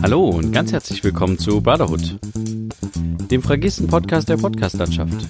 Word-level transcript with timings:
Hallo 0.00 0.24
und 0.28 0.52
ganz 0.52 0.72
herzlich 0.72 1.02
willkommen 1.04 1.38
zu 1.38 1.60
Brotherhood, 1.60 2.18
dem 3.30 3.42
fragisten 3.42 3.86
Podcast 3.86 4.28
der 4.28 4.36
Podcastlandschaft. 4.36 5.28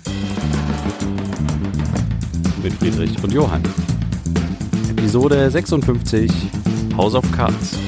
Mit 2.62 2.72
Friedrich 2.74 3.22
und 3.22 3.32
Johann. 3.32 3.62
Episode 4.90 5.50
56 5.50 6.30
House 6.96 7.14
of 7.14 7.30
Cards. 7.32 7.78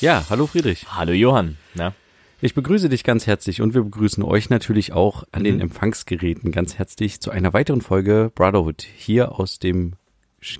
Ja, 0.00 0.24
hallo 0.28 0.46
Friedrich. 0.46 0.86
Hallo 0.90 1.12
Johann. 1.12 1.56
Na? 1.74 1.92
Ich 2.40 2.54
begrüße 2.54 2.88
dich 2.88 3.04
ganz 3.04 3.26
herzlich 3.28 3.60
und 3.62 3.72
wir 3.74 3.82
begrüßen 3.82 4.24
euch 4.24 4.50
natürlich 4.50 4.92
auch 4.92 5.22
an 5.30 5.44
den 5.44 5.56
Mhm. 5.56 5.60
Empfangsgeräten 5.62 6.50
ganz 6.50 6.74
herzlich 6.76 7.20
zu 7.20 7.30
einer 7.30 7.52
weiteren 7.52 7.82
Folge 7.82 8.32
Brotherhood 8.34 8.82
hier 8.82 9.38
aus 9.38 9.60
dem 9.60 9.92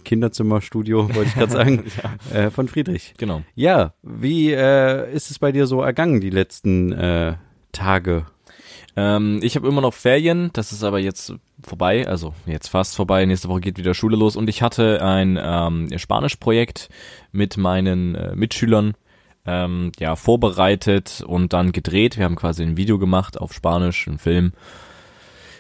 Kinderzimmerstudio, 0.05 1.15
wollte 1.15 1.29
ich 1.29 1.35
gerade 1.35 1.53
sagen, 1.53 1.85
äh, 2.33 2.51
von 2.51 2.69
Friedrich. 2.69 3.15
Genau. 3.19 3.43
Ja, 3.55 3.95
wie 4.03 4.53
äh, 4.53 5.13
ist 5.13 5.31
es 5.31 5.39
bei 5.39 5.53
dir 5.53 5.67
so 5.67 5.83
ergangen 5.83 6.21
die 6.21 6.31
letzten 6.31 6.93
äh, 6.93 7.35
Tage? 7.73 8.27
Ähm, 8.95 9.41
ich 9.43 9.57
habe 9.57 9.69
immer 9.69 9.81
noch 9.81 9.95
Ferien, 9.95 10.51
das 10.53 10.73
ist 10.73 10.85
aber 10.85 10.99
jetzt 10.99 11.35
vorbei, 11.63 12.07
also 12.07 12.35
jetzt 12.47 12.69
fast 12.69 12.95
vorbei. 12.95 13.25
Nächste 13.25 13.49
Woche 13.49 13.61
geht 13.61 13.79
wieder 13.79 13.95
Schule 13.95 14.17
los 14.17 14.37
und 14.37 14.49
ich 14.49 14.63
hatte 14.63 15.03
ein 15.03 15.39
ähm, 15.41 15.89
Spanischprojekt 15.97 16.89
mit 17.33 17.57
meinen 17.57 18.15
äh, 18.15 18.37
Mitschülern 18.37 18.95
ähm, 19.47 19.93
ja 19.99 20.17
vorbereitet 20.17 21.25
und 21.27 21.53
dann 21.53 21.73
gedreht. 21.73 22.19
Wir 22.19 22.25
haben 22.25 22.37
quasi 22.37 22.63
ein 22.63 22.77
Video 22.77 22.99
gemacht 22.99 23.41
auf 23.41 23.53
Spanisch, 23.53 24.07
einen 24.07 24.19
Film. 24.19 24.53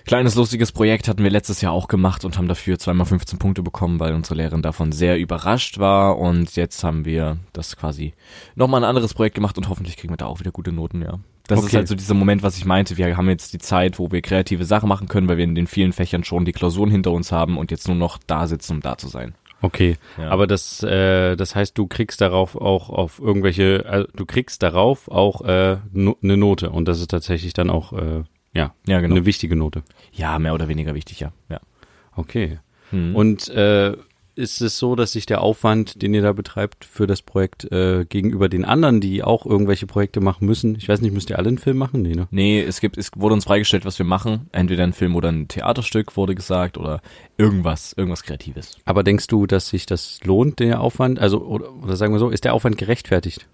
Kleines 0.06 0.34
lustiges 0.34 0.72
Projekt 0.72 1.08
hatten 1.08 1.22
wir 1.22 1.30
letztes 1.30 1.60
Jahr 1.60 1.72
auch 1.72 1.88
gemacht 1.88 2.24
und 2.24 2.36
haben 2.38 2.48
dafür 2.48 2.78
zweimal 2.78 3.06
15 3.06 3.38
Punkte 3.38 3.62
bekommen, 3.62 4.00
weil 4.00 4.14
unsere 4.14 4.34
Lehrerin 4.36 4.62
davon 4.62 4.92
sehr 4.92 5.18
überrascht 5.18 5.78
war. 5.78 6.18
Und 6.18 6.56
jetzt 6.56 6.82
haben 6.84 7.04
wir 7.04 7.38
das 7.52 7.76
quasi 7.76 8.14
nochmal 8.54 8.82
ein 8.82 8.88
anderes 8.88 9.14
Projekt 9.14 9.34
gemacht 9.36 9.56
und 9.58 9.68
hoffentlich 9.68 9.96
kriegen 9.96 10.12
wir 10.12 10.16
da 10.18 10.26
auch 10.26 10.40
wieder 10.40 10.50
gute 10.52 10.72
Noten, 10.72 11.02
ja. 11.02 11.18
Das 11.48 11.58
ist 11.58 11.66
Okay. 11.66 11.76
halt 11.78 11.88
so 11.88 11.94
dieser 11.96 12.14
Moment, 12.14 12.42
was 12.42 12.56
ich 12.56 12.64
meinte. 12.64 12.96
Wir 12.96 13.16
haben 13.16 13.28
jetzt 13.28 13.52
die 13.52 13.58
Zeit, 13.58 13.98
wo 13.98 14.10
wir 14.12 14.22
kreative 14.22 14.64
Sachen 14.64 14.88
machen 14.88 15.08
können, 15.08 15.28
weil 15.28 15.36
wir 15.38 15.44
in 15.44 15.54
den 15.56 15.66
vielen 15.66 15.92
Fächern 15.92 16.22
schon 16.24 16.44
die 16.44 16.52
Klausuren 16.52 16.90
hinter 16.90 17.10
uns 17.10 17.32
haben 17.32 17.56
und 17.58 17.70
jetzt 17.70 17.88
nur 17.88 17.96
noch 17.96 18.18
da 18.26 18.46
sitzen, 18.46 18.74
um 18.74 18.80
da 18.80 18.96
zu 18.96 19.08
sein. 19.08 19.34
Okay, 19.60 19.96
Ja. 20.18 20.28
aber 20.30 20.46
das, 20.48 20.82
äh, 20.82 21.36
das 21.36 21.54
heißt, 21.54 21.76
du 21.78 21.86
kriegst 21.86 22.20
darauf 22.20 22.56
auch 22.56 22.90
auf 22.90 23.20
irgendwelche, 23.20 23.84
äh, 23.84 24.06
du 24.14 24.26
kriegst 24.26 24.62
darauf 24.62 25.08
auch 25.08 25.42
äh, 25.42 25.76
no, 25.92 26.16
eine 26.22 26.36
Note 26.36 26.70
und 26.70 26.86
das 26.88 26.98
ist 27.00 27.10
tatsächlich 27.10 27.52
dann 27.52 27.70
auch 27.70 27.92
äh, 27.92 28.22
ja 28.54 28.74
Ja, 28.86 29.00
genau. 29.00 29.16
eine 29.16 29.26
wichtige 29.26 29.56
Note. 29.56 29.82
Ja, 30.12 30.38
mehr 30.38 30.54
oder 30.54 30.68
weniger 30.68 30.94
wichtig, 30.94 31.20
ja. 31.20 31.32
ja. 31.48 31.60
Okay. 32.14 32.58
Hm. 32.90 33.16
Und 33.16 33.48
äh, 33.48 33.96
ist 34.34 34.62
es 34.62 34.78
so, 34.78 34.96
dass 34.96 35.12
sich 35.12 35.26
der 35.26 35.42
Aufwand, 35.42 36.00
den 36.00 36.14
ihr 36.14 36.22
da 36.22 36.32
betreibt 36.32 36.84
für 36.84 37.06
das 37.06 37.22
Projekt 37.22 37.70
äh, 37.70 38.06
gegenüber 38.06 38.48
den 38.48 38.64
anderen, 38.64 39.00
die 39.00 39.22
auch 39.22 39.44
irgendwelche 39.44 39.86
Projekte 39.86 40.20
machen 40.20 40.46
müssen, 40.46 40.74
ich 40.76 40.88
weiß 40.88 41.00
nicht, 41.02 41.12
müsst 41.12 41.28
ihr 41.30 41.38
alle 41.38 41.48
einen 41.48 41.58
Film 41.58 41.76
machen? 41.76 42.02
Nee, 42.02 42.14
ne? 42.14 42.28
Nee, 42.30 42.62
es 42.62 42.80
gibt, 42.80 42.96
es 42.96 43.10
wurde 43.14 43.34
uns 43.34 43.44
freigestellt, 43.44 43.84
was 43.84 43.98
wir 43.98 44.06
machen. 44.06 44.48
Entweder 44.52 44.84
ein 44.84 44.94
Film 44.94 45.16
oder 45.16 45.30
ein 45.30 45.48
Theaterstück, 45.48 46.16
wurde 46.16 46.34
gesagt, 46.34 46.78
oder 46.78 47.02
irgendwas, 47.36 47.92
irgendwas 47.92 48.22
Kreatives. 48.22 48.78
Aber 48.84 49.02
denkst 49.02 49.26
du, 49.26 49.46
dass 49.46 49.68
sich 49.68 49.84
das 49.86 50.20
lohnt, 50.24 50.60
der 50.60 50.80
Aufwand? 50.80 51.18
Also, 51.18 51.42
oder, 51.42 51.72
oder 51.82 51.96
sagen 51.96 52.14
wir 52.14 52.18
so, 52.18 52.30
ist 52.30 52.44
der 52.44 52.54
Aufwand 52.54 52.78
gerechtfertigt? 52.78 53.48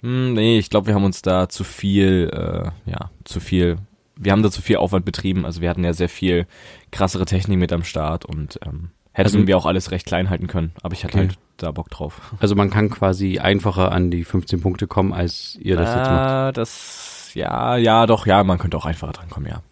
Hm, 0.00 0.32
nee, 0.32 0.58
ich 0.58 0.70
glaube, 0.70 0.86
wir 0.86 0.94
haben 0.94 1.04
uns 1.04 1.22
da 1.22 1.48
zu 1.48 1.64
viel, 1.64 2.30
äh, 2.32 2.90
ja, 2.90 3.10
zu 3.24 3.40
viel, 3.40 3.76
wir 4.16 4.32
haben 4.32 4.42
da 4.42 4.50
zu 4.50 4.62
viel 4.62 4.76
Aufwand 4.76 5.04
betrieben. 5.04 5.44
Also 5.44 5.60
wir 5.60 5.68
hatten 5.70 5.84
ja 5.84 5.92
sehr 5.92 6.08
viel 6.08 6.46
krassere 6.90 7.24
Technik 7.24 7.58
mit 7.58 7.72
am 7.72 7.84
Start 7.84 8.24
und 8.24 8.58
ähm, 8.64 8.90
hätten 9.12 9.26
Also- 9.36 9.46
wir 9.46 9.56
auch 9.56 9.66
alles 9.66 9.90
recht 9.90 10.06
klein 10.06 10.30
halten 10.30 10.46
können. 10.46 10.72
Aber 10.82 10.94
ich 10.94 11.04
hatte 11.04 11.18
Okay. 11.18 11.28
halt 11.28 11.38
da 11.56 11.70
Bock 11.72 11.90
drauf. 11.90 12.20
Also 12.40 12.54
man 12.54 12.70
kann 12.70 12.90
quasi 12.90 13.38
einfacher 13.38 13.92
an 13.92 14.10
die 14.10 14.24
15 14.24 14.60
Punkte 14.60 14.86
kommen, 14.86 15.12
als 15.12 15.56
ihr 15.60 15.76
das 15.76 15.88
jetzt 15.88 16.08
macht. 16.08 16.08
Ah, 16.20 16.52
das, 16.52 17.30
ja, 17.34 17.76
ja, 17.76 18.06
doch, 18.06 18.26
ja, 18.26 18.42
man 18.44 18.58
könnte 18.58 18.76
auch 18.76 18.86
einfacher 18.86 19.12
drankommen, 19.12 19.48
ja. 19.50 19.62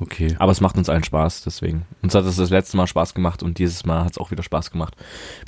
Okay. 0.00 0.36
Aber 0.38 0.52
es 0.52 0.60
macht 0.60 0.76
uns 0.76 0.88
allen 0.88 1.02
Spaß, 1.02 1.42
deswegen. 1.42 1.84
Uns 2.02 2.14
hat 2.14 2.24
es 2.24 2.36
das 2.36 2.50
letzte 2.50 2.76
Mal 2.76 2.86
Spaß 2.86 3.14
gemacht 3.14 3.42
und 3.42 3.58
dieses 3.58 3.84
Mal 3.84 4.04
hat 4.04 4.12
es 4.12 4.18
auch 4.18 4.30
wieder 4.30 4.44
Spaß 4.44 4.70
gemacht. 4.70 4.94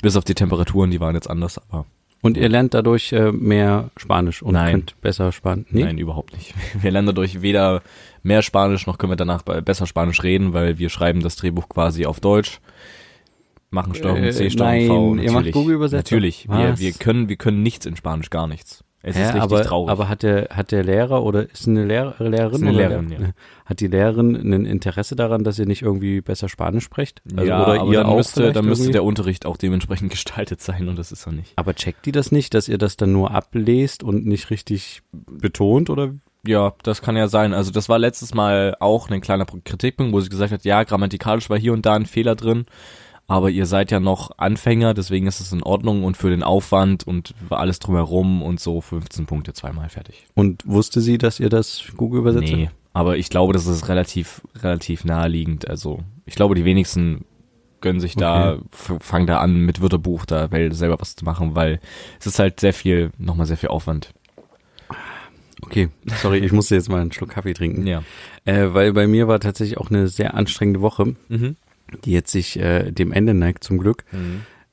Bis 0.01 0.17
auf 0.17 0.25
die 0.25 0.35
Temperaturen, 0.35 0.91
die 0.91 0.99
waren 0.99 1.15
jetzt 1.15 1.29
anders, 1.29 1.57
aber 1.69 1.85
Und 2.21 2.37
ihr 2.37 2.49
lernt 2.49 2.73
dadurch 2.75 3.11
äh, 3.13 3.31
mehr 3.31 3.89
Spanisch 3.97 4.43
und 4.43 4.53
Nein. 4.53 4.71
könnt 4.71 5.01
besser 5.01 5.31
Spanisch. 5.31 5.67
Nee? 5.71 5.83
Nein, 5.85 5.97
überhaupt 5.97 6.33
nicht. 6.33 6.53
Wir 6.81 6.91
lernen 6.91 7.07
dadurch 7.07 7.41
weder 7.41 7.81
mehr 8.21 8.43
Spanisch, 8.43 8.85
noch 8.85 8.99
können 8.99 9.11
wir 9.11 9.15
danach 9.17 9.41
be- 9.41 9.61
besser 9.63 9.87
Spanisch 9.87 10.21
reden, 10.21 10.53
weil 10.53 10.77
wir 10.77 10.89
schreiben 10.89 11.21
das 11.21 11.35
Drehbuch 11.35 11.67
quasi 11.67 12.05
auf 12.05 12.19
Deutsch. 12.19 12.59
Machen 13.71 13.95
Steuerung 13.95 14.23
Äh, 14.23 14.31
C, 14.31 14.51
Steuerung 14.51 14.77
nein, 14.77 14.87
V. 14.87 14.93
ihr 14.93 15.15
Natürlich. 15.15 15.33
macht 15.33 15.51
Google-Übersetzer? 15.53 15.97
Natürlich. 16.15 16.47
Wir, 16.47 16.77
wir 16.77 16.91
können, 16.91 17.29
wir 17.29 17.37
können 17.37 17.63
nichts 17.63 17.85
in 17.87 17.95
Spanisch, 17.95 18.29
gar 18.29 18.45
nichts. 18.47 18.83
Es 19.03 19.15
Hä, 19.15 19.21
ist 19.21 19.27
richtig 19.29 19.41
aber, 19.41 19.63
traurig. 19.63 19.89
aber 19.91 20.09
hat 20.09 20.21
der, 20.21 20.49
hat 20.51 20.71
der 20.71 20.83
Lehrer 20.83 21.23
oder 21.23 21.49
ist 21.49 21.67
eine 21.67 21.85
Lehr 21.85 22.13
Lehrerin? 22.19 22.55
Ist 22.55 22.61
eine 22.61 22.71
oder 22.71 22.77
Lehrerin, 22.89 23.09
Lehrer- 23.09 23.21
ja. 23.21 23.29
Hat 23.65 23.79
die 23.79 23.87
Lehrerin 23.87 24.35
ein 24.35 24.65
Interesse 24.65 25.15
daran, 25.15 25.43
dass 25.45 25.57
ihr 25.57 25.65
nicht 25.65 25.81
irgendwie 25.81 26.19
besser 26.21 26.49
Spanisch 26.49 26.83
sprecht? 26.83 27.21
Also, 27.35 27.47
ja, 27.47 27.63
oder 27.63 27.81
aber 27.81 27.91
ihr 27.93 28.03
dann 28.03 28.15
müsste, 28.15 28.51
dann 28.51 28.65
müsste 28.65 28.83
irgendwie? 28.83 28.91
der 28.93 29.03
Unterricht 29.05 29.45
auch 29.45 29.57
dementsprechend 29.57 30.11
gestaltet 30.11 30.61
sein 30.61 30.87
und 30.89 30.99
das 30.99 31.11
ist 31.11 31.25
er 31.25 31.31
nicht. 31.31 31.53
Aber 31.55 31.73
checkt 31.73 32.05
die 32.05 32.11
das 32.11 32.31
nicht, 32.31 32.53
dass 32.53 32.67
ihr 32.67 32.77
das 32.77 32.97
dann 32.97 33.11
nur 33.13 33.31
ablest 33.31 34.03
und 34.03 34.25
nicht 34.25 34.49
richtig 34.49 35.01
betont 35.13 35.89
oder? 35.89 36.11
Ja, 36.45 36.73
das 36.83 37.01
kann 37.01 37.15
ja 37.15 37.27
sein. 37.27 37.53
Also 37.53 37.71
das 37.71 37.87
war 37.87 37.97
letztes 37.99 38.33
Mal 38.33 38.75
auch 38.79 39.09
ein 39.09 39.21
kleiner 39.21 39.45
Kritikpunkt, 39.45 40.11
wo 40.13 40.19
sie 40.19 40.29
gesagt 40.29 40.51
hat, 40.51 40.65
ja, 40.65 40.83
grammatikalisch 40.83 41.49
war 41.49 41.57
hier 41.57 41.71
und 41.73 41.85
da 41.85 41.93
ein 41.93 42.05
Fehler 42.07 42.35
drin, 42.35 42.65
aber 43.31 43.49
ihr 43.49 43.65
seid 43.65 43.91
ja 43.91 43.99
noch 43.99 44.31
Anfänger, 44.37 44.93
deswegen 44.93 45.25
ist 45.25 45.39
es 45.39 45.51
in 45.53 45.63
Ordnung 45.63 46.03
und 46.03 46.17
für 46.17 46.29
den 46.29 46.43
Aufwand 46.43 47.07
und 47.07 47.33
alles 47.49 47.79
drumherum 47.79 48.41
und 48.41 48.59
so 48.59 48.81
15 48.81 49.25
Punkte 49.25 49.53
zweimal 49.53 49.87
fertig. 49.89 50.25
Und 50.35 50.63
wusste 50.67 50.99
sie, 51.01 51.17
dass 51.17 51.39
ihr 51.39 51.49
das 51.49 51.83
Google 51.95 52.19
übersetzt? 52.19 52.51
Nee, 52.51 52.69
aber 52.93 53.17
ich 53.17 53.29
glaube, 53.29 53.53
das 53.53 53.67
ist 53.67 53.87
relativ, 53.87 54.41
relativ 54.61 55.05
naheliegend. 55.05 55.69
Also 55.69 55.99
ich 56.25 56.35
glaube, 56.35 56.55
die 56.55 56.65
wenigsten 56.65 57.23
gönnen 57.79 58.01
sich 58.01 58.15
da, 58.15 58.55
f- 58.73 58.97
fangen 58.99 59.27
da 59.27 59.39
an 59.39 59.55
mit 59.65 59.81
Wörterbuch 59.81 60.25
da 60.25 60.49
selber 60.71 60.99
was 60.99 61.15
zu 61.15 61.23
machen, 61.25 61.55
weil 61.55 61.79
es 62.19 62.27
ist 62.27 62.37
halt 62.37 62.59
sehr 62.59 62.73
viel, 62.73 63.11
nochmal 63.17 63.47
sehr 63.47 63.57
viel 63.57 63.69
Aufwand. 63.69 64.13
Okay, 65.63 65.89
sorry, 66.21 66.39
ich 66.39 66.51
musste 66.51 66.75
jetzt 66.75 66.89
mal 66.89 66.99
einen 67.01 67.11
Schluck 67.11 67.29
Kaffee 67.29 67.53
trinken. 67.53 67.85
Ja. 67.87 68.03
Äh, 68.45 68.73
weil 68.73 68.93
bei 68.93 69.05
mir 69.07 69.27
war 69.27 69.39
tatsächlich 69.39 69.77
auch 69.77 69.89
eine 69.89 70.07
sehr 70.07 70.33
anstrengende 70.33 70.81
Woche, 70.81 71.15
Mhm. 71.29 71.55
Die 72.05 72.11
jetzt 72.11 72.31
sich 72.31 72.57
äh, 72.59 72.91
dem 72.91 73.11
Ende 73.11 73.33
neigt 73.33 73.63
zum 73.63 73.77
Glück. 73.77 74.05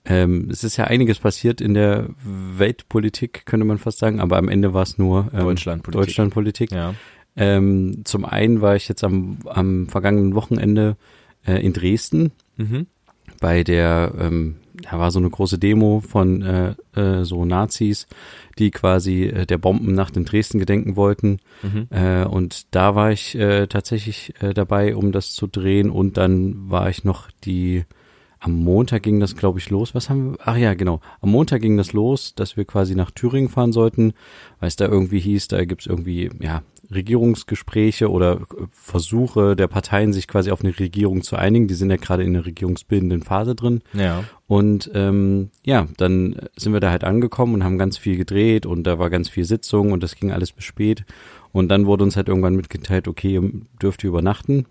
Ähm, 0.05 0.49
es 0.51 0.65
ist 0.65 0.77
ja 0.77 0.84
einiges 0.84 1.19
passiert 1.19 1.61
in 1.61 1.75
der 1.75 2.09
Weltpolitik, 2.25 3.45
könnte 3.45 3.67
man 3.67 3.79
fast 3.79 3.99
sagen, 3.99 4.21
aber 4.21 4.39
am 4.39 4.49
Ende 4.49 4.73
war 4.73 4.83
es 4.83 4.97
nur 4.97 5.29
ähm, 5.34 5.41
Deutschlandpolitik. 5.41 6.06
Deutschlandpolitik. 6.06 6.73
Ja. 6.73 6.95
Ähm, 7.37 8.03
zum 8.05 8.25
einen 8.25 8.61
war 8.62 8.75
ich 8.75 8.89
jetzt 8.89 9.05
am, 9.05 9.39
am 9.45 9.87
vergangenen 9.89 10.34
Wochenende 10.34 10.97
äh, 11.47 11.65
in 11.65 11.73
Dresden 11.73 12.33
Mhm. 12.56 12.87
bei 13.41 13.62
der, 13.62 14.12
ähm, 14.19 14.56
da 14.83 14.99
war 14.99 15.11
so 15.11 15.19
eine 15.19 15.31
große 15.31 15.59
Demo 15.59 16.00
von 16.00 16.43
äh, 16.43 16.75
äh, 16.94 17.25
so 17.25 17.44
Nazis, 17.44 18.06
die 18.59 18.71
quasi 18.71 19.25
äh, 19.25 19.47
der 19.47 19.59
Bombennacht 19.59 20.16
in 20.16 20.25
Dresden 20.25 20.59
gedenken 20.59 20.97
wollten. 20.97 21.39
Mhm. 21.62 21.89
Äh, 21.91 22.25
und 22.25 22.75
da 22.75 22.94
war 22.94 23.11
ich 23.11 23.34
äh, 23.34 23.67
tatsächlich 23.67 24.34
äh, 24.41 24.55
dabei, 24.55 24.97
um 24.97 25.12
das 25.12 25.33
zu 25.33 25.47
drehen. 25.47 25.91
Und 25.91 26.17
dann 26.17 26.71
war 26.71 26.88
ich 26.88 27.05
noch 27.05 27.31
die, 27.44 27.84
am 28.41 28.53
Montag 28.62 29.03
ging 29.03 29.21
das, 29.21 29.37
glaube 29.37 29.59
ich, 29.59 29.71
los. 29.71 29.94
Was 29.94 30.11
haben 30.11 30.33
wir? 30.33 30.38
Ach 30.44 30.56
ja, 30.56 30.75
genau. 30.75 31.00
Am 31.21 31.31
Montag 31.31 31.61
ging 31.61 31.77
das 31.77 31.93
los, 31.93 32.34
dass 32.34 32.56
wir 32.56 32.65
quasi 32.65 32.94
nach 32.94 33.11
Thüringen 33.11 33.49
fahren 33.49 33.72
sollten, 33.72 34.12
weil 34.61 34.69
es 34.69 34.77
da 34.77 34.87
irgendwie 34.87 35.21
hieß, 35.21 35.49
da 35.49 35.65
gibt's 35.65 35.87
irgendwie, 35.87 36.31
ja, 36.41 36.62
Regierungsgespräche 36.93 38.10
oder 38.10 38.34
äh, 38.41 38.65
Versuche 38.72 39.56
der 39.56 39.69
Parteien, 39.69 40.12
sich 40.12 40.28
quasi 40.28 40.50
auf 40.50 40.62
eine 40.65 40.78
Regierung 40.78 41.22
zu 41.22 41.37
einigen. 41.37 41.69
Die 41.69 41.75
sind 41.75 41.91
ja 41.91 41.97
gerade 41.97 42.22
in 42.22 42.32
der 42.32 42.47
regierungsbildenden 42.47 43.22
Phase 43.22 43.54
drin. 43.54 43.82
Ja. 43.93 44.25
Und 44.46 44.90
ähm, 44.94 45.50
ja, 45.64 45.87
dann 45.96 46.37
sind 46.56 46.73
wir 46.73 46.81
da 46.81 46.90
halt 46.90 47.05
angekommen 47.05 47.55
und 47.55 47.64
haben 47.64 47.79
ganz 47.79 47.99
viel 47.99 48.17
gedreht 48.17 48.67
und 48.67 48.85
da 48.85 48.99
war 48.99 49.11
ganz 49.11 49.29
viel 49.29 49.44
Sitzung 49.44 49.93
und 49.93 50.02
das 50.02 50.17
ging 50.17 50.32
alles 50.32 50.52
bis 50.52 50.64
spät. 50.64 51.05
Und 51.52 51.69
dann 51.69 51.87
wurde 51.87 52.05
uns 52.05 52.17
halt 52.17 52.29
irgendwann 52.29 52.56
mitgeteilt, 52.56 53.08
okay, 53.08 53.34
ihr 53.34 53.50
dürft 53.82 54.05
ihr 54.05 54.08
übernachten, 54.08 54.67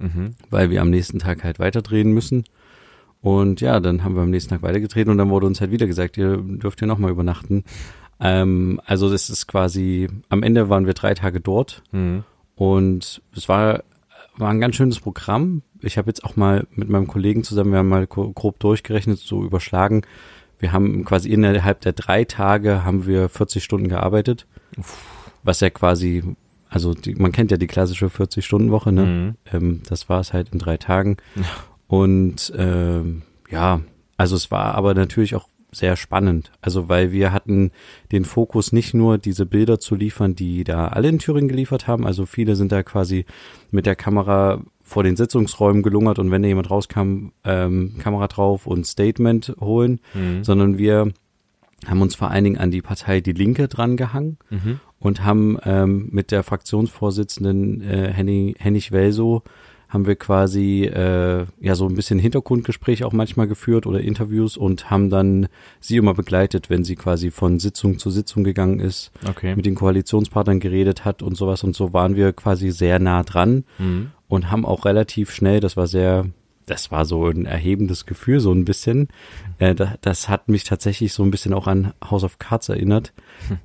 Mhm. 0.00 0.34
weil 0.50 0.70
wir 0.70 0.80
am 0.80 0.90
nächsten 0.90 1.18
Tag 1.18 1.42
halt 1.42 1.58
weiterdrehen 1.58 2.12
müssen. 2.12 2.44
Und 3.20 3.60
ja, 3.60 3.80
dann 3.80 4.04
haben 4.04 4.14
wir 4.14 4.22
am 4.22 4.30
nächsten 4.30 4.50
Tag 4.50 4.62
weitergedreht 4.62 5.08
und 5.08 5.18
dann 5.18 5.28
wurde 5.30 5.46
uns 5.46 5.60
halt 5.60 5.72
wieder 5.72 5.88
gesagt, 5.88 6.16
ihr 6.16 6.36
dürft 6.36 6.78
hier 6.78 6.86
nochmal 6.86 7.10
übernachten. 7.10 7.64
Ähm, 8.20 8.80
also 8.84 9.10
das 9.10 9.30
ist 9.30 9.46
quasi, 9.46 10.08
am 10.28 10.42
Ende 10.42 10.68
waren 10.68 10.86
wir 10.86 10.94
drei 10.94 11.14
Tage 11.14 11.40
dort 11.40 11.82
Mhm. 11.92 12.24
und 12.56 13.22
es 13.36 13.48
war, 13.48 13.82
war 14.36 14.50
ein 14.50 14.60
ganz 14.60 14.76
schönes 14.76 15.00
Programm. 15.00 15.62
Ich 15.80 15.96
habe 15.98 16.08
jetzt 16.10 16.24
auch 16.24 16.34
mal 16.36 16.66
mit 16.72 16.88
meinem 16.88 17.06
Kollegen 17.06 17.44
zusammen, 17.44 17.70
wir 17.72 17.78
haben 17.78 17.88
mal 17.88 18.06
gro- 18.06 18.32
grob 18.32 18.58
durchgerechnet, 18.58 19.18
so 19.18 19.44
überschlagen. 19.44 20.02
Wir 20.58 20.72
haben 20.72 21.04
quasi 21.04 21.28
innerhalb 21.30 21.80
der 21.82 21.92
drei 21.92 22.24
Tage 22.24 22.84
haben 22.84 23.06
wir 23.06 23.28
40 23.28 23.62
Stunden 23.62 23.86
gearbeitet, 23.88 24.46
was 25.44 25.60
ja 25.60 25.70
quasi, 25.70 26.24
also 26.68 26.94
die, 26.94 27.14
man 27.14 27.30
kennt 27.30 27.52
ja 27.52 27.56
die 27.56 27.68
klassische 27.68 28.06
40-Stunden-Woche, 28.06 28.90
ne? 28.90 29.06
Mhm. 29.06 29.34
Ähm, 29.52 29.82
das 29.88 30.08
war 30.08 30.18
es 30.18 30.32
halt 30.32 30.48
in 30.52 30.58
drei 30.58 30.76
Tagen. 30.76 31.16
Und 31.86 32.52
ähm, 32.56 33.22
ja, 33.50 33.80
also 34.16 34.34
es 34.34 34.50
war 34.50 34.74
aber 34.74 34.94
natürlich 34.94 35.36
auch 35.36 35.48
sehr 35.70 35.96
spannend. 35.96 36.50
Also 36.60 36.88
weil 36.88 37.12
wir 37.12 37.32
hatten 37.32 37.70
den 38.10 38.24
Fokus 38.24 38.72
nicht 38.72 38.94
nur 38.94 39.18
diese 39.18 39.44
Bilder 39.46 39.78
zu 39.78 39.94
liefern, 39.94 40.34
die 40.34 40.64
da 40.64 40.88
alle 40.88 41.08
in 41.08 41.18
Thüringen 41.18 41.48
geliefert 41.48 41.86
haben. 41.86 42.06
Also 42.06 42.24
viele 42.26 42.56
sind 42.56 42.72
da 42.72 42.82
quasi 42.82 43.26
mit 43.70 43.84
der 43.86 43.96
Kamera 43.96 44.62
vor 44.80 45.02
den 45.04 45.16
Sitzungsräumen 45.16 45.82
gelungert 45.82 46.18
und 46.18 46.30
wenn 46.30 46.40
da 46.42 46.48
jemand 46.48 46.70
rauskam, 46.70 47.28
ähm, 47.44 47.96
Kamera 47.98 48.26
drauf 48.28 48.66
und 48.66 48.86
Statement 48.86 49.54
holen, 49.60 50.00
Mhm. 50.14 50.42
sondern 50.44 50.78
wir 50.78 51.12
haben 51.86 52.00
uns 52.02 52.14
vor 52.14 52.30
allen 52.30 52.44
Dingen 52.44 52.58
an 52.58 52.70
die 52.70 52.82
Partei 52.82 53.20
Die 53.20 53.32
Linke 53.32 53.68
drangehangen 53.68 54.38
Mhm. 54.50 54.80
und 54.98 55.24
haben 55.24 55.58
ähm, 55.64 56.08
mit 56.10 56.30
der 56.30 56.42
Fraktionsvorsitzenden 56.42 57.82
äh, 57.82 58.12
Henning, 58.12 58.54
Hennig 58.58 58.90
Welso 58.92 59.42
haben 59.88 60.06
wir 60.06 60.16
quasi 60.16 60.84
äh, 60.84 61.46
ja 61.60 61.74
so 61.74 61.86
ein 61.88 61.94
bisschen 61.94 62.18
Hintergrundgespräch 62.18 63.04
auch 63.04 63.12
manchmal 63.12 63.48
geführt 63.48 63.86
oder 63.86 64.00
Interviews 64.00 64.56
und 64.56 64.90
haben 64.90 65.08
dann 65.08 65.48
sie 65.80 65.96
immer 65.96 66.12
begleitet, 66.14 66.68
wenn 66.68 66.84
sie 66.84 66.94
quasi 66.96 67.30
von 67.30 67.58
Sitzung 67.58 67.98
zu 67.98 68.10
Sitzung 68.10 68.44
gegangen 68.44 68.80
ist, 68.80 69.10
Okay. 69.26 69.56
mit 69.56 69.64
den 69.64 69.74
Koalitionspartnern 69.74 70.60
geredet 70.60 71.04
hat 71.06 71.22
und 71.22 71.36
sowas 71.36 71.64
und 71.64 71.74
so 71.74 71.92
waren 71.94 72.16
wir 72.16 72.32
quasi 72.34 72.70
sehr 72.70 72.98
nah 72.98 73.22
dran 73.22 73.64
Mhm. 73.78 74.10
und 74.28 74.50
haben 74.50 74.66
auch 74.66 74.84
relativ 74.84 75.30
schnell, 75.30 75.60
das 75.60 75.76
war 75.78 75.86
sehr, 75.86 76.26
das 76.66 76.90
war 76.90 77.06
so 77.06 77.26
ein 77.26 77.46
erhebendes 77.46 78.04
Gefühl, 78.04 78.40
so 78.40 78.52
ein 78.52 78.66
bisschen. 78.66 79.08
Äh, 79.58 79.74
da, 79.74 79.94
das 80.02 80.28
hat 80.28 80.50
mich 80.50 80.64
tatsächlich 80.64 81.14
so 81.14 81.22
ein 81.22 81.30
bisschen 81.30 81.54
auch 81.54 81.66
an 81.66 81.94
House 82.10 82.24
of 82.24 82.38
Cards 82.38 82.68
erinnert, 82.68 83.14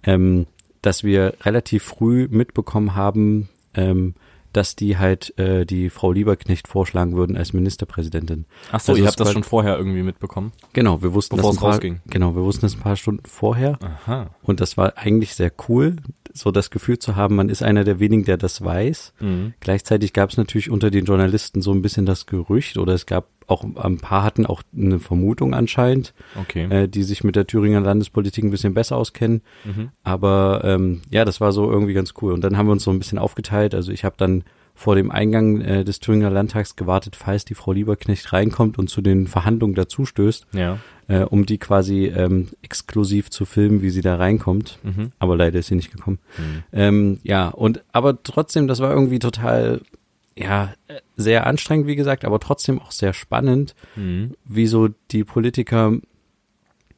ähm, 0.03 0.45
dass 0.81 1.03
wir 1.03 1.33
relativ 1.41 1.83
früh 1.83 2.29
mitbekommen 2.31 2.95
haben, 2.95 3.49
ähm, 3.73 4.13
dass 4.53 4.75
die 4.75 4.97
halt 4.97 5.37
äh, 5.37 5.65
die 5.65 5.89
Frau 5.89 6.11
Lieberknecht 6.11 6.67
vorschlagen 6.67 7.15
würden 7.15 7.35
als 7.35 7.53
Ministerpräsidentin. 7.53 8.45
Ach 8.71 8.79
so, 8.79 8.93
Also 8.93 9.01
ihr 9.01 9.07
habt 9.07 9.19
das 9.19 9.31
schon 9.31 9.43
vorher 9.43 9.77
irgendwie 9.77 10.03
mitbekommen? 10.03 10.51
Genau, 10.73 11.01
wir 11.01 11.13
wussten 11.13 11.35
Bevor 11.35 11.51
das 11.51 11.57
es 11.57 11.59
ein 11.59 11.61
paar, 11.61 11.71
rausging. 11.73 12.01
Genau, 12.07 12.35
wir 12.35 12.43
wussten 12.43 12.61
das 12.61 12.75
ein 12.75 12.81
paar 12.81 12.95
Stunden 12.95 13.25
vorher 13.25 13.77
Aha. 13.81 14.29
und 14.43 14.59
das 14.59 14.77
war 14.77 14.97
eigentlich 14.97 15.35
sehr 15.35 15.51
cool, 15.67 15.97
so 16.33 16.51
das 16.51 16.71
Gefühl 16.71 16.99
zu 16.99 17.15
haben, 17.15 17.35
man 17.35 17.49
ist 17.49 17.61
einer 17.63 17.83
der 17.83 17.99
wenigen, 17.99 18.25
der 18.25 18.37
das 18.37 18.63
weiß. 18.63 19.13
Mhm. 19.19 19.53
Gleichzeitig 19.59 20.13
gab 20.13 20.31
es 20.31 20.37
natürlich 20.37 20.69
unter 20.69 20.89
den 20.89 21.05
Journalisten 21.05 21.61
so 21.61 21.71
ein 21.71 21.81
bisschen 21.81 22.05
das 22.05 22.25
Gerücht 22.25 22.77
oder 22.77 22.93
es 22.93 23.05
gab 23.05 23.27
auch 23.47 23.63
ein 23.63 23.97
paar 23.97 24.23
hatten 24.23 24.45
auch 24.45 24.61
eine 24.75 24.99
Vermutung 24.99 25.53
anscheinend, 25.53 26.13
Okay. 26.39 26.65
äh, 26.69 26.87
die 26.87 27.03
sich 27.03 27.23
mit 27.23 27.35
der 27.35 27.47
Thüringer 27.47 27.81
Landespolitik 27.81 28.43
ein 28.43 28.51
bisschen 28.51 28.73
besser 28.73 28.97
auskennen. 28.97 29.41
Mhm. 29.65 29.89
Aber 30.03 30.61
ähm, 30.63 31.01
ja, 31.09 31.25
das 31.25 31.41
war 31.41 31.51
so 31.51 31.69
irgendwie 31.71 31.93
ganz 31.93 32.13
cool. 32.21 32.33
Und 32.33 32.43
dann 32.43 32.57
haben 32.57 32.67
wir 32.67 32.71
uns 32.73 32.83
so 32.83 32.91
ein 32.91 32.99
bisschen 32.99 33.17
aufgeteilt. 33.19 33.73
Also 33.75 33.91
ich 33.91 34.03
habe 34.05 34.15
dann 34.17 34.43
vor 34.75 34.95
dem 34.95 35.11
Eingang 35.11 35.61
äh, 35.61 35.83
des 35.83 35.99
Thüringer 35.99 36.31
Landtags 36.31 36.75
gewartet, 36.75 37.15
falls 37.15 37.45
die 37.45 37.53
Frau 37.53 37.73
Lieberknecht 37.73 38.33
reinkommt 38.33 38.79
und 38.79 38.89
zu 38.89 39.01
den 39.03 39.27
Verhandlungen 39.27 39.75
dazustößt, 39.75 40.47
Ja. 40.53 40.79
äh, 41.07 41.19
um 41.19 41.45
die 41.45 41.59
quasi 41.59 42.05
ähm, 42.07 42.47
exklusiv 42.63 43.29
zu 43.29 43.45
filmen, 43.45 43.83
wie 43.83 43.91
sie 43.91 44.01
da 44.01 44.15
reinkommt. 44.15 44.79
Mhm. 44.81 45.11
Aber 45.19 45.37
leider 45.37 45.59
ist 45.59 45.67
sie 45.67 45.75
nicht 45.75 45.91
gekommen. 45.91 46.17
Mhm. 46.39 46.63
Ähm, 46.73 47.19
ja, 47.21 47.49
und 47.49 47.83
aber 47.91 48.23
trotzdem, 48.23 48.67
das 48.67 48.79
war 48.79 48.89
irgendwie 48.91 49.19
total, 49.19 49.81
ja, 50.37 50.73
sehr 51.15 51.45
anstrengend, 51.47 51.87
wie 51.87 51.95
gesagt, 51.95 52.25
aber 52.25 52.39
trotzdem 52.39 52.79
auch 52.81 52.91
sehr 52.91 53.13
spannend, 53.13 53.75
Mhm. 53.95 54.33
wie 54.45 54.67
so 54.67 54.89
die 55.11 55.23
Politiker, 55.23 55.93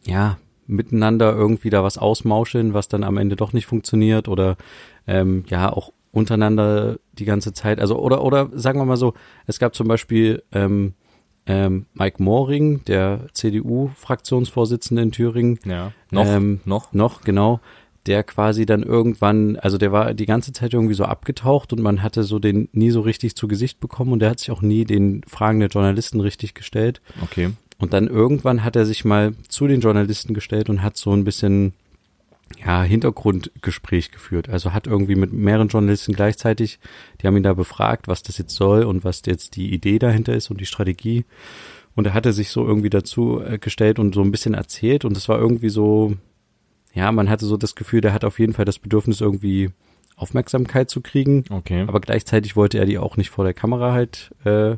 ja, 0.05 0.37
miteinander 0.67 1.33
irgendwie 1.35 1.69
da 1.69 1.83
was 1.83 1.97
ausmauscheln, 1.97 2.73
was 2.73 2.87
dann 2.87 3.03
am 3.03 3.17
Ende 3.17 3.35
doch 3.35 3.53
nicht 3.53 3.65
funktioniert 3.67 4.27
oder 4.27 4.57
ähm, 5.07 5.43
ja, 5.47 5.71
auch 5.71 5.91
untereinander 6.11 6.97
die 7.13 7.25
ganze 7.25 7.53
Zeit. 7.53 7.79
Also, 7.79 7.97
oder, 7.99 8.23
oder 8.23 8.49
sagen 8.53 8.79
wir 8.79 8.85
mal 8.85 8.97
so, 8.97 9.13
es 9.47 9.59
gab 9.59 9.75
zum 9.75 9.87
Beispiel 9.87 10.41
ähm, 10.53 10.93
ähm, 11.45 11.85
Mike 11.93 12.23
Moring, 12.23 12.83
der 12.85 13.27
CDU-Fraktionsvorsitzende 13.33 15.03
in 15.03 15.11
Thüringen, 15.11 15.59
Ja. 15.65 15.91
Noch? 16.11 16.25
Ähm, 16.25 16.61
noch? 16.65 16.93
noch, 16.93 17.21
genau, 17.21 17.59
der 18.05 18.23
quasi 18.23 18.65
dann 18.65 18.83
irgendwann, 18.83 19.57
also 19.57 19.77
der 19.77 19.91
war 19.91 20.13
die 20.13 20.25
ganze 20.25 20.53
Zeit 20.53 20.73
irgendwie 20.73 20.93
so 20.93 21.05
abgetaucht 21.05 21.73
und 21.73 21.81
man 21.81 22.03
hatte 22.03 22.23
so 22.23 22.39
den 22.39 22.69
nie 22.71 22.91
so 22.91 23.01
richtig 23.01 23.35
zu 23.35 23.47
Gesicht 23.47 23.79
bekommen 23.79 24.11
und 24.11 24.19
der 24.19 24.29
hat 24.29 24.39
sich 24.39 24.51
auch 24.51 24.61
nie 24.61 24.85
den 24.85 25.21
Fragen 25.27 25.59
der 25.59 25.69
Journalisten 25.69 26.19
richtig 26.19 26.53
gestellt. 26.53 27.01
Okay. 27.23 27.51
Und 27.77 27.93
dann 27.93 28.07
irgendwann 28.07 28.63
hat 28.63 28.75
er 28.75 28.85
sich 28.85 29.05
mal 29.05 29.33
zu 29.49 29.67
den 29.67 29.81
Journalisten 29.81 30.33
gestellt 30.33 30.69
und 30.69 30.81
hat 30.81 30.97
so 30.97 31.11
ein 31.11 31.23
bisschen 31.23 31.73
ja, 32.63 32.83
Hintergrundgespräch 32.83 34.11
geführt. 34.11 34.49
Also 34.49 34.71
hat 34.71 34.87
irgendwie 34.87 35.15
mit 35.15 35.33
mehreren 35.33 35.67
Journalisten 35.67 36.13
gleichzeitig, 36.13 36.79
die 37.21 37.27
haben 37.27 37.35
ihn 37.37 37.43
da 37.43 37.53
befragt, 37.53 38.07
was 38.07 38.23
das 38.23 38.37
jetzt 38.37 38.55
soll 38.55 38.83
und 38.83 39.03
was 39.03 39.23
jetzt 39.25 39.55
die 39.55 39.73
Idee 39.73 39.99
dahinter 39.99 40.33
ist 40.35 40.51
und 40.51 40.61
die 40.61 40.65
Strategie. 40.65 41.25
Und 41.95 42.07
er 42.07 42.13
hatte 42.13 42.33
sich 42.33 42.49
so 42.49 42.65
irgendwie 42.65 42.89
dazu 42.89 43.41
äh, 43.41 43.57
gestellt 43.57 43.99
und 43.99 44.13
so 44.13 44.21
ein 44.21 44.31
bisschen 44.31 44.53
erzählt 44.53 45.05
und 45.05 45.17
es 45.17 45.27
war 45.27 45.39
irgendwie 45.39 45.69
so, 45.69 46.15
ja, 46.95 47.11
man 47.11 47.29
hatte 47.29 47.45
so 47.45 47.57
das 47.57 47.75
Gefühl, 47.75 48.01
der 48.01 48.13
hat 48.13 48.25
auf 48.25 48.39
jeden 48.39 48.53
Fall 48.53 48.65
das 48.65 48.79
Bedürfnis 48.79 49.21
irgendwie 49.21 49.69
Aufmerksamkeit 50.15 50.89
zu 50.89 51.01
kriegen. 51.01 51.43
Okay. 51.49 51.83
Aber 51.87 51.99
gleichzeitig 51.99 52.55
wollte 52.55 52.79
er 52.79 52.85
die 52.85 52.97
auch 52.97 53.17
nicht 53.17 53.29
vor 53.29 53.43
der 53.43 53.53
Kamera 53.53 53.91
halt 53.93 54.31
äh, 54.45 54.77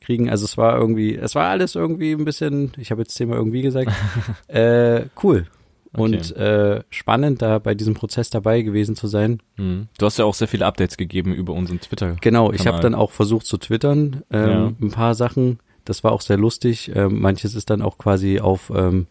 kriegen. 0.00 0.28
Also 0.30 0.44
es 0.44 0.56
war 0.58 0.76
irgendwie, 0.78 1.16
es 1.16 1.34
war 1.34 1.48
alles 1.48 1.74
irgendwie 1.74 2.12
ein 2.12 2.24
bisschen, 2.24 2.72
ich 2.76 2.90
habe 2.90 3.00
jetzt 3.02 3.14
zehnmal 3.14 3.38
irgendwie 3.38 3.62
gesagt, 3.62 3.90
äh, 4.48 5.06
cool. 5.22 5.46
Und 5.92 6.36
äh, 6.36 6.82
spannend, 6.90 7.40
da 7.40 7.58
bei 7.58 7.74
diesem 7.74 7.94
Prozess 7.94 8.28
dabei 8.28 8.60
gewesen 8.60 8.96
zu 8.96 9.06
sein. 9.06 9.40
Mhm. 9.56 9.88
Du 9.96 10.04
hast 10.04 10.18
ja 10.18 10.26
auch 10.26 10.34
sehr 10.34 10.46
viele 10.48 10.66
Updates 10.66 10.98
gegeben 10.98 11.32
über 11.32 11.54
unseren 11.54 11.80
Twitter. 11.80 12.16
Genau, 12.20 12.52
ich 12.52 12.66
habe 12.66 12.76
Kanal. 12.76 12.82
dann 12.82 12.94
auch 12.94 13.12
versucht 13.12 13.46
zu 13.46 13.56
twittern, 13.56 14.22
ähm, 14.30 14.48
Ja. 14.50 14.72
ein 14.82 14.90
paar 14.90 15.14
Sachen. 15.14 15.58
Das 15.86 16.04
war 16.04 16.12
auch 16.12 16.20
sehr 16.20 16.36
lustig. 16.36 16.90
Ähm, 16.94 17.20
manches 17.22 17.54
ist 17.54 17.70
dann 17.70 17.80
auch 17.80 17.96
quasi 17.96 18.40
auf, 18.40 18.70
ähm, 18.76 19.06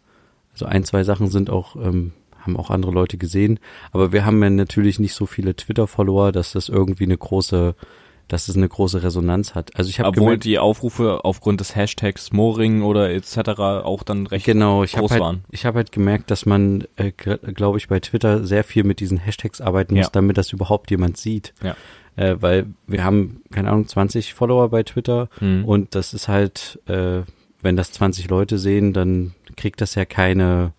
also 0.53 0.67
ein, 0.67 0.83
zwei 0.83 1.03
Sachen 1.03 1.27
sind 1.29 1.49
auch, 1.49 1.75
ähm, 1.75 2.11
haben 2.45 2.57
auch 2.57 2.69
andere 2.69 2.91
Leute 2.91 3.17
gesehen. 3.17 3.59
Aber 3.91 4.11
wir 4.11 4.25
haben 4.25 4.41
ja 4.43 4.49
natürlich 4.49 4.99
nicht 4.99 5.13
so 5.13 5.25
viele 5.25 5.55
Twitter-Follower, 5.55 6.31
dass 6.31 6.51
das 6.53 6.69
irgendwie 6.69 7.05
eine 7.05 7.17
große, 7.17 7.75
dass 8.27 8.47
es 8.47 8.55
eine 8.57 8.67
große 8.67 9.03
Resonanz 9.03 9.53
hat. 9.53 9.75
Also 9.75 9.89
ich 9.89 9.99
habe 9.99 10.09
Obwohl 10.09 10.23
gemerkt, 10.25 10.45
die 10.45 10.57
Aufrufe 10.57 11.23
aufgrund 11.25 11.59
des 11.59 11.75
Hashtags 11.75 12.31
Mooring 12.33 12.81
oder 12.81 13.11
etc. 13.11 13.37
auch 13.59 14.01
dann 14.03 14.25
recht 14.25 14.45
genau, 14.45 14.83
ich 14.83 14.93
groß 14.93 15.11
halt, 15.11 15.21
waren. 15.21 15.43
ich 15.51 15.65
habe 15.65 15.77
halt 15.77 15.91
gemerkt, 15.91 16.31
dass 16.31 16.45
man, 16.47 16.85
äh, 16.95 17.11
glaube 17.11 17.77
ich, 17.77 17.87
bei 17.87 17.99
Twitter 17.99 18.43
sehr 18.45 18.63
viel 18.63 18.83
mit 18.83 18.99
diesen 18.99 19.17
Hashtags 19.19 19.61
arbeiten 19.61 19.95
muss, 19.95 20.05
Ja. 20.05 20.09
damit 20.11 20.37
das 20.37 20.51
überhaupt 20.53 20.89
jemand 20.91 21.17
sieht. 21.17 21.53
Ja. 21.63 21.75
Äh, 22.15 22.37
weil 22.41 22.65
wir 22.87 23.03
haben, 23.03 23.41
keine 23.51 23.69
Ahnung, 23.69 23.87
20 23.87 24.33
Follower 24.33 24.69
bei 24.69 24.83
Twitter 24.83 25.29
Mhm. 25.39 25.65
und 25.65 25.93
das 25.95 26.13
ist 26.13 26.27
halt, 26.27 26.79
äh, 26.87 27.21
wenn 27.61 27.75
das 27.75 27.91
20 27.91 28.29
Leute 28.29 28.57
sehen, 28.57 28.93
dann 28.93 29.33
kriegt 29.57 29.81
das 29.81 29.95
ja 29.95 30.05
keine, 30.05 30.71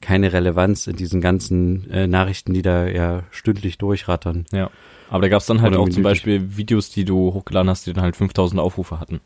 keine 0.00 0.32
Relevanz 0.32 0.86
in 0.86 0.96
diesen 0.96 1.20
ganzen 1.20 1.90
äh, 1.90 2.06
Nachrichten, 2.06 2.54
die 2.54 2.62
da 2.62 2.86
ja 2.86 3.22
stündlich 3.30 3.78
durchrattern. 3.78 4.46
Ja. 4.52 4.70
Aber 5.10 5.22
da 5.22 5.28
gab 5.28 5.40
es 5.40 5.46
dann 5.46 5.62
halt 5.62 5.72
Oder 5.72 5.80
auch 5.80 5.88
zum. 5.88 6.02
Beispiel 6.02 6.56
Videos, 6.56 6.90
die 6.90 7.04
du 7.04 7.32
hochgeladen 7.32 7.70
hast, 7.70 7.86
die 7.86 7.92
dann 7.92 8.04
halt 8.04 8.16
5000 8.16 8.60
Aufrufe 8.60 9.00
hatten. 9.00 9.20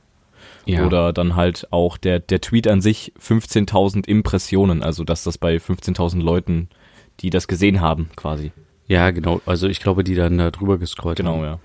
Oder 0.67 1.13
dann 1.13 1.35
halt 1.35 1.67
auch 1.73 1.97
der, 1.97 2.21
der 2.21 2.41
Tweet 2.41 2.69
an 2.69 2.81
sich 2.81 3.13
15.000 3.21 4.07
Impressionen, 4.07 4.83
also 4.83 5.03
dass 5.03 5.25
das 5.25 5.39
bei 5.39 5.57
15.000 5.57 6.23
Leuten, 6.23 6.69
die 7.21 7.31
das 7.31 7.49
gesehen 7.49 7.81
haben, 7.81 8.11
quasi. 8.15 8.53
ja, 8.87 9.11
genau. 9.11 9.41
Also 9.45 9.67
ich 9.67 9.81
glaube, 9.81 10.05
die 10.05 10.15
dann 10.15 10.39
da 10.39 10.51
drüber 10.51 10.79
gescrollt 10.79 11.19
haben. 11.19 11.27
Genau, 11.27 11.45
ja. 11.45 11.59